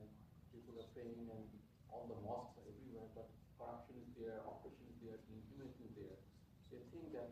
people 0.53 0.77
are 0.77 0.89
praying 0.93 1.25
and 1.31 1.45
all 1.89 2.05
the 2.11 2.19
mosques 2.21 2.55
are 2.61 2.67
everywhere, 2.69 3.07
but 3.17 3.27
corruption 3.57 3.97
is 4.03 4.09
there, 4.15 4.39
oppression 4.45 4.85
is 4.93 4.97
there, 5.01 5.17
inhumanity 5.27 5.89
is 5.89 5.93
there. 5.97 6.17
They 6.71 6.81
think 6.93 7.11
that 7.17 7.29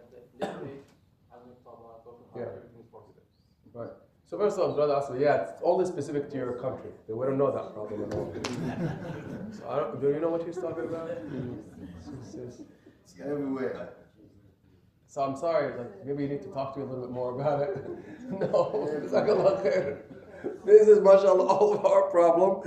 at 0.00 0.08
the 0.10 0.20
later 0.40 0.64
age, 0.66 0.86
I'll 1.30 1.44
make 1.46 1.60
tawbah, 1.62 2.02
go 2.02 2.18
to 2.18 2.24
Hajj, 2.34 2.40
Yeah. 2.42 2.50
everything 2.58 2.82
is 2.82 2.90
forgiven. 2.90 3.26
Right. 3.74 3.94
So 4.26 4.38
first 4.38 4.58
of 4.58 4.68
all, 4.68 4.74
brother 4.74 4.96
asked 4.96 5.12
me, 5.12 5.20
yeah, 5.20 5.42
it's 5.42 5.52
only 5.62 5.84
specific 5.84 6.30
to 6.30 6.36
your 6.36 6.54
country. 6.54 6.90
We 7.08 7.26
don't 7.26 7.36
know 7.38 7.52
that 7.52 7.74
problem 7.74 8.04
at 8.04 8.14
all. 8.14 8.32
so 9.52 9.68
I 9.68 9.80
don't, 9.80 10.00
do 10.00 10.08
you 10.08 10.18
know 10.20 10.30
what 10.30 10.46
he's 10.46 10.56
talking 10.56 10.84
about? 10.84 11.10
It's 13.04 13.14
everywhere. 13.20 13.90
So 15.06 15.22
I'm 15.22 15.36
sorry, 15.36 15.76
like 15.78 16.06
maybe 16.06 16.22
you 16.24 16.28
need 16.28 16.42
to 16.42 16.48
talk 16.48 16.72
to 16.74 16.80
me 16.80 16.86
a 16.86 16.88
little 16.88 17.04
bit 17.04 17.12
more 17.12 17.38
about 17.38 17.62
it. 17.62 17.76
no, 18.40 18.88
this 20.64 20.88
is 20.88 20.98
mashallah 21.00 21.46
all 21.46 21.74
of 21.74 21.84
our 21.84 22.10
problem. 22.10 22.62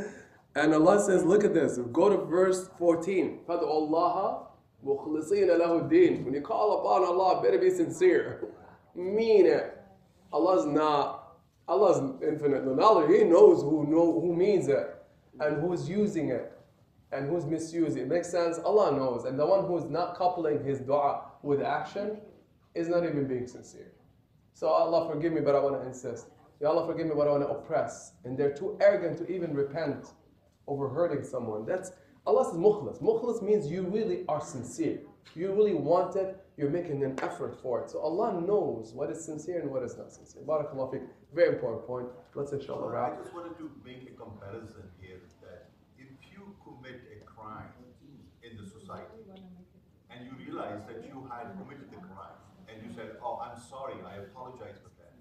And 0.56 0.74
Allah 0.74 1.04
says, 1.04 1.26
look 1.26 1.44
at 1.44 1.54
this. 1.54 1.78
Go 1.92 2.08
to 2.10 2.16
verse 2.26 2.70
14. 2.78 3.40
When 3.46 3.60
you 6.34 6.42
call 6.42 6.80
upon 6.80 7.04
Allah, 7.04 7.42
better 7.44 7.58
be 7.58 7.70
sincere. 7.70 8.48
Mean 8.96 9.46
it. 9.46 9.78
Allah's 10.32 10.66
not 10.66 11.17
Allah's 11.68 12.22
infinite 12.22 12.66
knowledge. 12.66 13.10
He 13.10 13.24
knows 13.24 13.62
who 13.62 13.86
know 13.86 14.20
who 14.20 14.34
means 14.36 14.68
it 14.68 14.96
and 15.40 15.62
who's 15.62 15.90
using 15.90 16.30
it 16.30 16.52
and 17.12 17.30
who's 17.30 17.46
misusing 17.46 18.04
it. 18.04 18.08
Makes 18.08 18.30
sense? 18.30 18.58
Allah 18.60 18.92
knows. 18.92 19.26
And 19.26 19.38
the 19.38 19.46
one 19.46 19.66
who's 19.66 19.90
not 19.90 20.16
coupling 20.16 20.64
his 20.64 20.80
dua 20.80 21.24
with 21.44 21.62
action 21.62 22.18
is 22.76 22.88
not 22.88 23.04
even 23.04 23.28
being 23.28 23.48
sincere. 23.48 23.92
So 24.54 24.68
Allah 24.68 25.08
forgive 25.12 25.34
me, 25.34 25.42
but 25.42 25.56
I 25.56 25.60
want 25.60 25.80
to 25.82 25.88
insist. 25.88 26.28
Ya 26.60 26.70
Allah 26.70 26.88
forgive 26.88 27.08
me, 27.08 27.14
but 27.16 27.28
I 27.28 27.32
want 27.32 27.44
to 27.44 27.50
oppress. 27.50 28.14
And 28.24 28.38
they're 28.38 28.54
too 28.54 28.78
arrogant 28.82 29.18
to 29.20 29.32
even 29.32 29.54
repent 29.54 30.08
over 30.68 30.90
hurting 30.90 31.24
someone. 31.24 31.66
That's 31.66 31.92
Allah 32.26 32.44
says 32.46 32.56
mukhlas. 32.56 33.02
Mukhlas 33.02 33.42
means 33.42 33.68
you 33.68 33.84
really 33.84 34.26
are 34.28 34.42
sincere. 34.42 35.00
You 35.36 35.54
really 35.54 35.74
want 35.74 36.16
it. 36.16 36.44
You're 36.58 36.70
making 36.70 37.04
an 37.04 37.18
effort 37.22 37.56
for 37.62 37.84
it. 37.84 37.90
So 37.90 38.00
Allah 38.00 38.42
knows 38.42 38.94
what 38.94 39.12
is 39.12 39.24
sincere 39.24 39.62
and 39.62 39.70
what 39.70 39.84
is 39.84 39.98
not 39.98 40.12
sincere. 40.12 40.42
Barakallah 40.42 40.94
feek. 40.94 41.08
Very 41.38 41.54
important 41.54 41.86
point. 41.86 42.08
Let's 42.34 42.52
inshallah 42.52 42.98
I 42.98 43.14
just 43.22 43.32
wanted 43.32 43.62
to 43.62 43.70
make 43.86 44.10
a 44.10 44.14
comparison 44.18 44.90
here 44.98 45.22
that 45.46 45.70
if 45.94 46.10
you 46.34 46.42
commit 46.66 46.98
a 47.14 47.22
crime 47.30 47.78
in 48.42 48.58
the 48.58 48.66
society 48.66 49.22
and 50.10 50.26
you 50.26 50.34
realize 50.34 50.82
that 50.90 51.06
you 51.06 51.30
had 51.30 51.54
committed 51.62 51.94
the 51.94 52.02
crime 52.10 52.42
and 52.66 52.82
you 52.82 52.90
said, 52.90 53.22
Oh, 53.22 53.38
I'm 53.38 53.54
sorry, 53.54 54.02
I 54.02 54.26
apologize 54.26 54.82
for 54.82 54.90
that, 54.98 55.14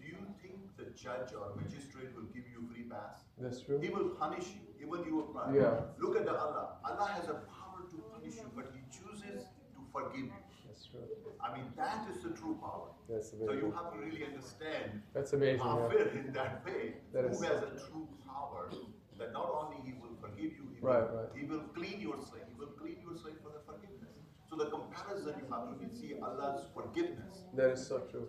do 0.00 0.08
you 0.08 0.24
think 0.40 0.56
the 0.80 0.96
judge 0.96 1.36
or 1.36 1.52
magistrate 1.60 2.16
will 2.16 2.32
give 2.32 2.48
you 2.48 2.64
a 2.64 2.72
free 2.72 2.88
pass? 2.88 3.28
That's 3.36 3.60
true. 3.60 3.76
He 3.84 3.90
will 3.92 4.16
punish 4.16 4.56
you, 4.56 4.64
even 4.80 5.04
your 5.04 5.28
crime. 5.28 5.52
Yeah. 5.52 5.92
Look 6.00 6.16
at 6.16 6.24
the 6.24 6.40
Allah. 6.40 6.80
Allah 6.88 7.08
has 7.12 7.28
a 7.28 7.36
power 7.52 7.84
to 7.84 7.96
punish 8.08 8.40
you, 8.40 8.48
but 8.56 8.72
He 8.72 8.80
chooses 8.88 9.44
to 9.76 9.80
forgive 9.92 10.32
you. 10.32 10.49
That's 10.80 10.88
true. 10.92 11.32
I 11.44 11.56
mean, 11.56 11.66
that 11.76 12.08
is 12.10 12.22
the 12.22 12.30
true 12.30 12.56
power. 12.60 12.88
That's 13.08 13.30
So 13.30 13.52
you 13.52 13.70
have 13.76 13.92
to 13.92 13.98
really 13.98 14.24
understand 14.24 15.02
That's 15.12 15.32
amazing. 15.34 15.58
yeah. 15.58 15.64
Ghafir 15.64 16.26
in 16.26 16.32
that 16.32 16.64
way, 16.64 16.94
That 17.12 17.24
who 17.24 17.30
is- 17.30 17.40
has 17.42 17.62
a 17.62 17.70
true 17.86 18.08
power, 18.26 18.70
that 19.18 19.32
not 19.32 19.50
only 19.60 19.76
he 19.86 19.92
will 20.00 20.16
forgive 20.20 20.52
you, 20.56 20.64
he, 20.74 20.80
Right, 20.80 21.02
will, 21.10 21.18
right. 21.18 21.28
he 21.36 21.44
will 21.44 21.64
clean 21.74 22.00
your 22.00 22.18
slate, 22.22 22.44
he 22.48 22.54
will 22.58 22.72
clean 22.80 22.98
your 23.02 23.14
slate 23.16 23.38
for 23.42 23.50
the 23.50 23.60
forgiveness. 23.60 24.14
So 24.48 24.56
the 24.56 24.70
comparison 24.70 25.34
you 25.38 25.52
have 25.52 25.78
to 25.78 25.94
see 25.96 26.18
Allah's 26.20 26.66
forgiveness. 26.72 27.44
That 27.54 27.70
is 27.72 27.86
so 27.86 27.98
true. 28.10 28.28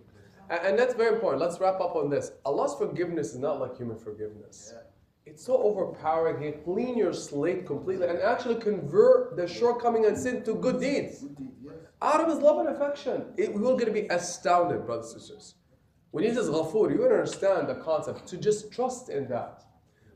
And, 0.49 0.59
and 0.67 0.79
that's 0.79 0.93
very 0.93 1.15
important. 1.15 1.41
Let's 1.41 1.59
wrap 1.61 1.79
up 1.79 1.95
on 1.95 2.09
this. 2.09 2.33
Allah's 2.45 2.75
forgiveness 2.75 3.31
is 3.33 3.39
not 3.39 3.61
like 3.61 3.77
human 3.77 3.97
forgiveness. 3.97 4.73
It's 5.31 5.45
so 5.45 5.63
overpowering. 5.63 6.43
He 6.43 6.51
clean 6.51 6.97
your 6.97 7.13
slate 7.13 7.65
completely 7.65 8.05
and 8.05 8.19
actually 8.19 8.55
convert 8.55 9.37
the 9.37 9.47
shortcoming 9.47 10.05
and 10.05 10.17
sin 10.17 10.43
to 10.43 10.55
good 10.55 10.81
deeds. 10.81 11.21
Good 11.21 11.37
deed, 11.37 11.51
yes. 11.63 11.73
Out 12.01 12.19
of 12.19 12.27
his 12.27 12.39
love 12.39 12.59
and 12.59 12.67
affection. 12.67 13.27
It, 13.37 13.53
we're 13.53 13.61
going 13.61 13.85
to 13.85 13.93
be 13.93 14.07
astounded, 14.07 14.85
brothers 14.85 15.13
and 15.13 15.21
sisters. 15.21 15.55
When 16.11 16.25
he 16.25 16.33
says 16.33 16.49
ghafoor, 16.49 16.93
you 16.93 17.01
understand 17.05 17.69
the 17.69 17.75
concept 17.75 18.27
to 18.27 18.35
just 18.35 18.73
trust 18.73 19.07
in 19.07 19.29
that. 19.29 19.63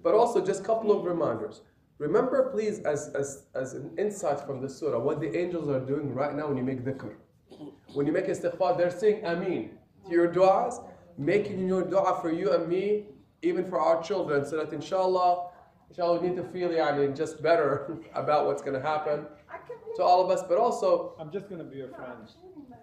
But 0.03 0.15
also, 0.15 0.45
just 0.45 0.59
a 0.59 0.63
couple 0.65 0.91
of 0.91 1.05
reminders. 1.05 1.61
Remember, 1.97 2.49
please, 2.51 2.79
as, 2.79 3.07
as, 3.15 3.45
as 3.55 3.71
an 3.73 3.91
insight 3.97 4.41
from 4.41 4.61
the 4.61 4.67
surah, 4.67 4.99
what 4.99 5.21
the 5.21 5.33
angels 5.33 5.69
are 5.69 5.79
doing 5.79 6.13
right 6.13 6.35
now 6.35 6.49
when 6.49 6.57
you 6.57 6.63
make 6.63 6.83
dhikr. 6.83 7.13
When 7.93 8.05
you 8.05 8.11
make 8.11 8.27
istighfar, 8.27 8.77
they're 8.77 8.91
saying 8.91 9.23
ameen 9.23 9.77
to 10.07 10.11
your 10.11 10.27
du'as, 10.27 10.83
making 11.17 11.69
your 11.69 11.83
du'a 11.83 12.21
for 12.21 12.33
you 12.33 12.51
and 12.51 12.67
me, 12.67 13.05
even 13.45 13.63
for 13.69 13.79
our 13.79 14.01
children, 14.01 14.45
so 14.45 14.57
that 14.57 14.73
inshallah, 14.73 15.49
inshallah, 15.89 16.19
we 16.19 16.29
need 16.29 16.37
to 16.37 16.43
feel 16.43 16.69
yani, 16.69 17.15
just 17.15 17.41
better 17.41 17.97
about 18.15 18.45
what's 18.47 18.61
going 18.61 18.73
to 18.73 18.85
happen 18.85 19.25
to 19.95 20.03
all 20.03 20.23
of 20.23 20.29
us. 20.35 20.43
But 20.47 20.57
also, 20.57 21.15
I'm 21.19 21.31
just 21.31 21.49
gonna 21.49 21.63
be 21.63 21.77
your 21.77 21.89
friend. 21.89 22.27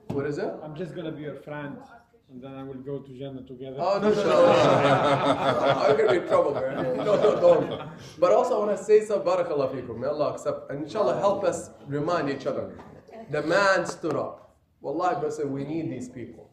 what 0.09 0.27
is 0.27 0.39
it? 0.39 0.53
I'm 0.63 0.75
just 0.75 0.95
gonna 0.95 1.13
be 1.13 1.23
your 1.23 1.37
friend. 1.37 1.77
and 2.31 2.43
then 2.43 2.55
I 2.55 2.63
will 2.63 2.83
go 2.91 2.99
to 3.01 3.19
Jannah 3.19 3.43
together. 3.43 3.77
Oh, 3.79 3.99
no, 3.99 4.09
inshallah. 4.09 5.87
I'm 5.87 5.97
going 5.97 6.09
to 6.09 6.15
be 6.15 6.21
in 6.21 6.29
trouble, 6.29 6.55
man. 6.55 6.97
No, 6.97 7.17
no, 7.25 7.31
don't. 7.47 7.69
But 8.19 8.33
also, 8.33 8.57
I 8.57 8.67
want 8.67 8.79
to 8.79 8.83
say 8.83 9.05
some 9.05 9.21
barakallah 9.21 9.69
fikum. 9.75 9.99
May 9.99 10.07
Allah 10.07 10.33
accept. 10.33 10.71
And 10.71 10.85
inshallah, 10.85 11.19
help 11.19 11.45
us 11.45 11.59
remind 11.87 12.31
each 12.31 12.47
other. 12.47 12.79
The 13.31 13.43
man 13.43 13.85
stood 13.85 14.17
up. 14.17 14.57
Wallahi, 14.81 15.21
brother, 15.21 15.47
we 15.47 15.65
need 15.65 15.91
these 15.91 16.09
people. 16.09 16.51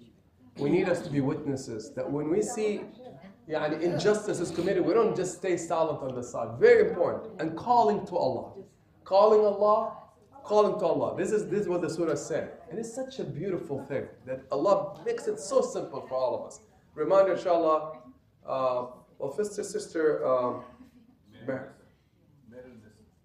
We 0.57 0.69
need 0.69 0.89
us 0.89 0.99
to 1.05 1.09
be 1.09 1.21
witnesses 1.21 1.93
that 1.95 2.11
when 2.11 2.29
we 2.29 2.41
see 2.41 2.81
yani, 3.49 3.81
injustice 3.81 4.39
is 4.39 4.51
committed, 4.51 4.85
we 4.85 4.93
don't 4.93 5.15
just 5.15 5.37
stay 5.37 5.57
silent 5.57 6.01
on 6.01 6.15
the 6.15 6.23
side. 6.23 6.59
Very 6.59 6.89
important. 6.89 7.41
And 7.41 7.57
calling 7.57 8.05
to 8.07 8.15
Allah. 8.15 8.51
Calling 9.03 9.41
Allah, 9.41 9.97
calling 10.43 10.79
to 10.79 10.85
Allah. 10.85 11.17
This 11.17 11.31
is, 11.31 11.47
this 11.47 11.61
is 11.61 11.67
what 11.67 11.81
the 11.81 11.89
surah 11.89 12.15
said. 12.15 12.53
And 12.69 12.77
it's 12.79 12.93
such 12.93 13.19
a 13.19 13.23
beautiful 13.23 13.83
thing 13.85 14.05
that 14.25 14.41
Allah 14.51 15.01
makes 15.05 15.27
it 15.27 15.39
so 15.39 15.61
simple 15.61 16.05
for 16.07 16.15
all 16.15 16.39
of 16.39 16.47
us. 16.47 16.59
Reminder, 16.95 17.33
inshallah, 17.33 17.99
uh, 18.45 18.85
well, 19.17 19.33
sister, 19.35 19.63
sister, 19.63 20.25
um, 20.27 20.63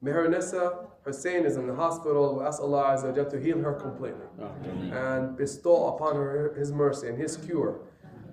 Meher 0.03 0.29
Hussein 1.05 1.45
is 1.47 1.57
in 1.57 1.67
the 1.67 1.75
hospital. 1.75 2.39
We 2.39 2.45
ask 2.45 2.61
Allah 2.61 2.95
Azza 2.95 3.31
to 3.31 3.41
heal 3.41 3.59
her 3.61 3.73
completely 3.73 4.27
and 4.93 5.37
bestow 5.37 5.95
upon 5.95 6.17
her 6.17 6.55
His 6.59 6.73
mercy 6.73 7.09
and 7.09 7.19
His 7.19 7.37
cure. 7.37 7.81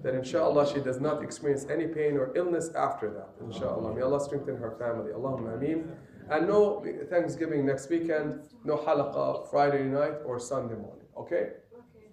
That 0.04 0.16
inshallah 0.16 0.74
she 0.74 0.80
does 0.80 1.00
not 1.00 1.24
experience 1.24 1.68
any 1.70 1.88
pain 1.88 2.18
or 2.18 2.32
illness 2.36 2.70
after 2.76 3.12
that. 3.12 3.30
Inshallah. 3.46 3.94
May 3.94 4.02
Allah 4.02 4.20
strengthen 4.20 4.58
her 4.58 4.72
family. 4.72 5.12
Allahumma 5.12 5.56
ameen. 5.56 5.92
And 6.30 6.48
no 6.48 6.84
Thanksgiving 7.10 7.66
next 7.66 7.90
weekend, 7.90 8.48
no 8.64 8.78
halaqah 8.78 9.50
Friday 9.50 9.84
night 9.84 10.16
or 10.26 10.40
Sunday 10.40 10.76
morning. 10.76 11.06
Okay? 11.18 11.50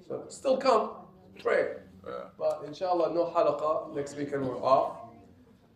So 0.07 0.25
still 0.29 0.57
come, 0.57 0.91
pray. 1.41 1.75
But 2.39 2.63
inshallah, 2.67 3.15
no 3.15 3.27
halaqah. 3.27 3.95
Next 3.95 4.17
weekend 4.17 4.47
we're 4.47 4.63
off. 4.63 5.09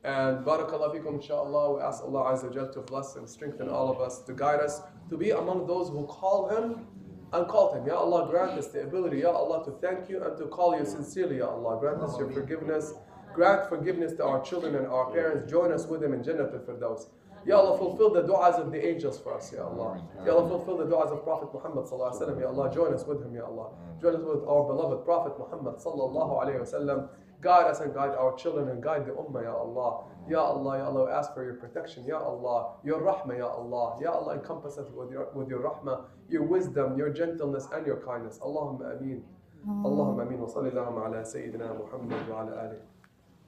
And 0.04 0.44
barakallah 0.44 0.92
fikum, 0.92 1.14
inshallah, 1.14 1.76
we 1.76 1.80
ask 1.80 2.02
Allah 2.02 2.32
Azza 2.32 2.72
to 2.72 2.80
bless 2.80 3.14
and 3.14 3.28
strengthen 3.28 3.68
all 3.68 3.88
of 3.88 4.00
us, 4.00 4.22
to 4.22 4.32
guide 4.32 4.58
us, 4.58 4.82
to 5.10 5.16
be 5.16 5.30
among 5.30 5.66
those 5.68 5.90
who 5.90 6.04
call 6.06 6.48
Him 6.48 6.86
and 7.32 7.48
call 7.48 7.74
Him. 7.74 7.86
Ya 7.86 7.94
Allah, 7.96 8.28
grant 8.30 8.52
us 8.58 8.68
the 8.68 8.82
ability, 8.82 9.18
Ya 9.20 9.30
Allah, 9.30 9.64
to 9.64 9.72
thank 9.80 10.08
you 10.08 10.22
and 10.22 10.36
to 10.38 10.46
call 10.46 10.78
you 10.78 10.84
sincerely, 10.84 11.38
Ya 11.38 11.48
Allah. 11.48 11.78
Grant 11.80 12.02
us 12.02 12.18
your 12.18 12.30
forgiveness. 12.30 12.94
Grant 13.34 13.68
forgiveness 13.68 14.12
to 14.14 14.24
our 14.24 14.42
children 14.42 14.74
and 14.74 14.86
our 14.86 15.10
parents. 15.10 15.50
Join 15.50 15.72
us 15.72 15.86
with 15.86 16.02
them 16.02 16.12
in 16.12 16.22
Jannat 16.22 16.52
al-Firdaus. 16.52 17.08
Ya 17.46 17.56
Allah, 17.56 17.76
fulfill 17.76 18.10
the 18.12 18.22
du'as 18.22 18.54
of 18.60 18.70
the 18.70 18.86
angels 18.86 19.18
for 19.18 19.34
us, 19.34 19.52
Ya 19.52 19.64
Allah. 19.64 20.00
Ya 20.24 20.32
Allah, 20.32 20.48
fulfill 20.48 20.76
the 20.76 20.84
du'as 20.86 21.10
of 21.10 21.24
Prophet 21.24 21.48
Muhammad 21.52 21.86
sallallahu 21.86 22.12
alaihi 22.12 22.20
wasallam, 22.20 22.40
Ya 22.40 22.48
Allah. 22.48 22.74
Join 22.74 22.94
us 22.94 23.04
with 23.04 23.24
him, 23.24 23.34
Ya 23.34 23.44
Allah. 23.44 23.70
Join 24.00 24.14
us 24.14 24.22
with 24.22 24.44
our 24.46 24.62
beloved 24.64 25.04
Prophet 25.04 25.32
Muhammad 25.38 25.76
sallallahu 25.76 26.38
alaihi 26.40 26.60
wasallam. 26.60 27.08
Guide 27.41 27.67
us 27.67 27.81
and 27.81 27.93
guide 27.93 28.11
our 28.11 28.35
children 28.35 28.69
and 28.69 28.81
guide 28.81 29.05
the 29.05 29.11
ummah, 29.11 29.43
Ya 29.43 29.53
Allah. 29.53 30.03
Ya 30.27 30.39
Allah, 30.39 30.77
Ya 30.77 30.85
Allah, 30.85 31.05
we 31.05 31.11
ask 31.11 31.33
for 31.33 31.43
your 31.43 31.53
protection, 31.53 32.03
Ya 32.05 32.17
Allah. 32.17 32.73
Your 32.83 32.99
rahmah, 33.01 33.37
Ya 33.37 33.47
Allah. 33.47 33.97
Ya 34.01 34.11
Allah, 34.11 34.33
encompass 34.35 34.77
us 34.77 34.89
with 34.91 35.11
your, 35.11 35.29
with 35.33 35.47
your 35.47 35.61
rahmah, 35.61 36.05
your 36.29 36.43
wisdom, 36.43 36.97
your 36.97 37.09
gentleness, 37.11 37.67
and 37.73 37.85
your 37.85 37.97
kindness. 37.97 38.39
Allahumma 38.39 38.97
ameen. 38.99 39.23
Allahumma 39.67 40.25
ameen. 40.25 40.39
Wa 40.39 40.47
salli 40.47 40.71
Allahumma 40.71 41.05
ala 41.05 41.21
Sayyidina 41.23 41.77
Muhammad 41.77 42.27
wa 42.27 42.41
ala 42.41 42.51
alihi. 42.63 42.81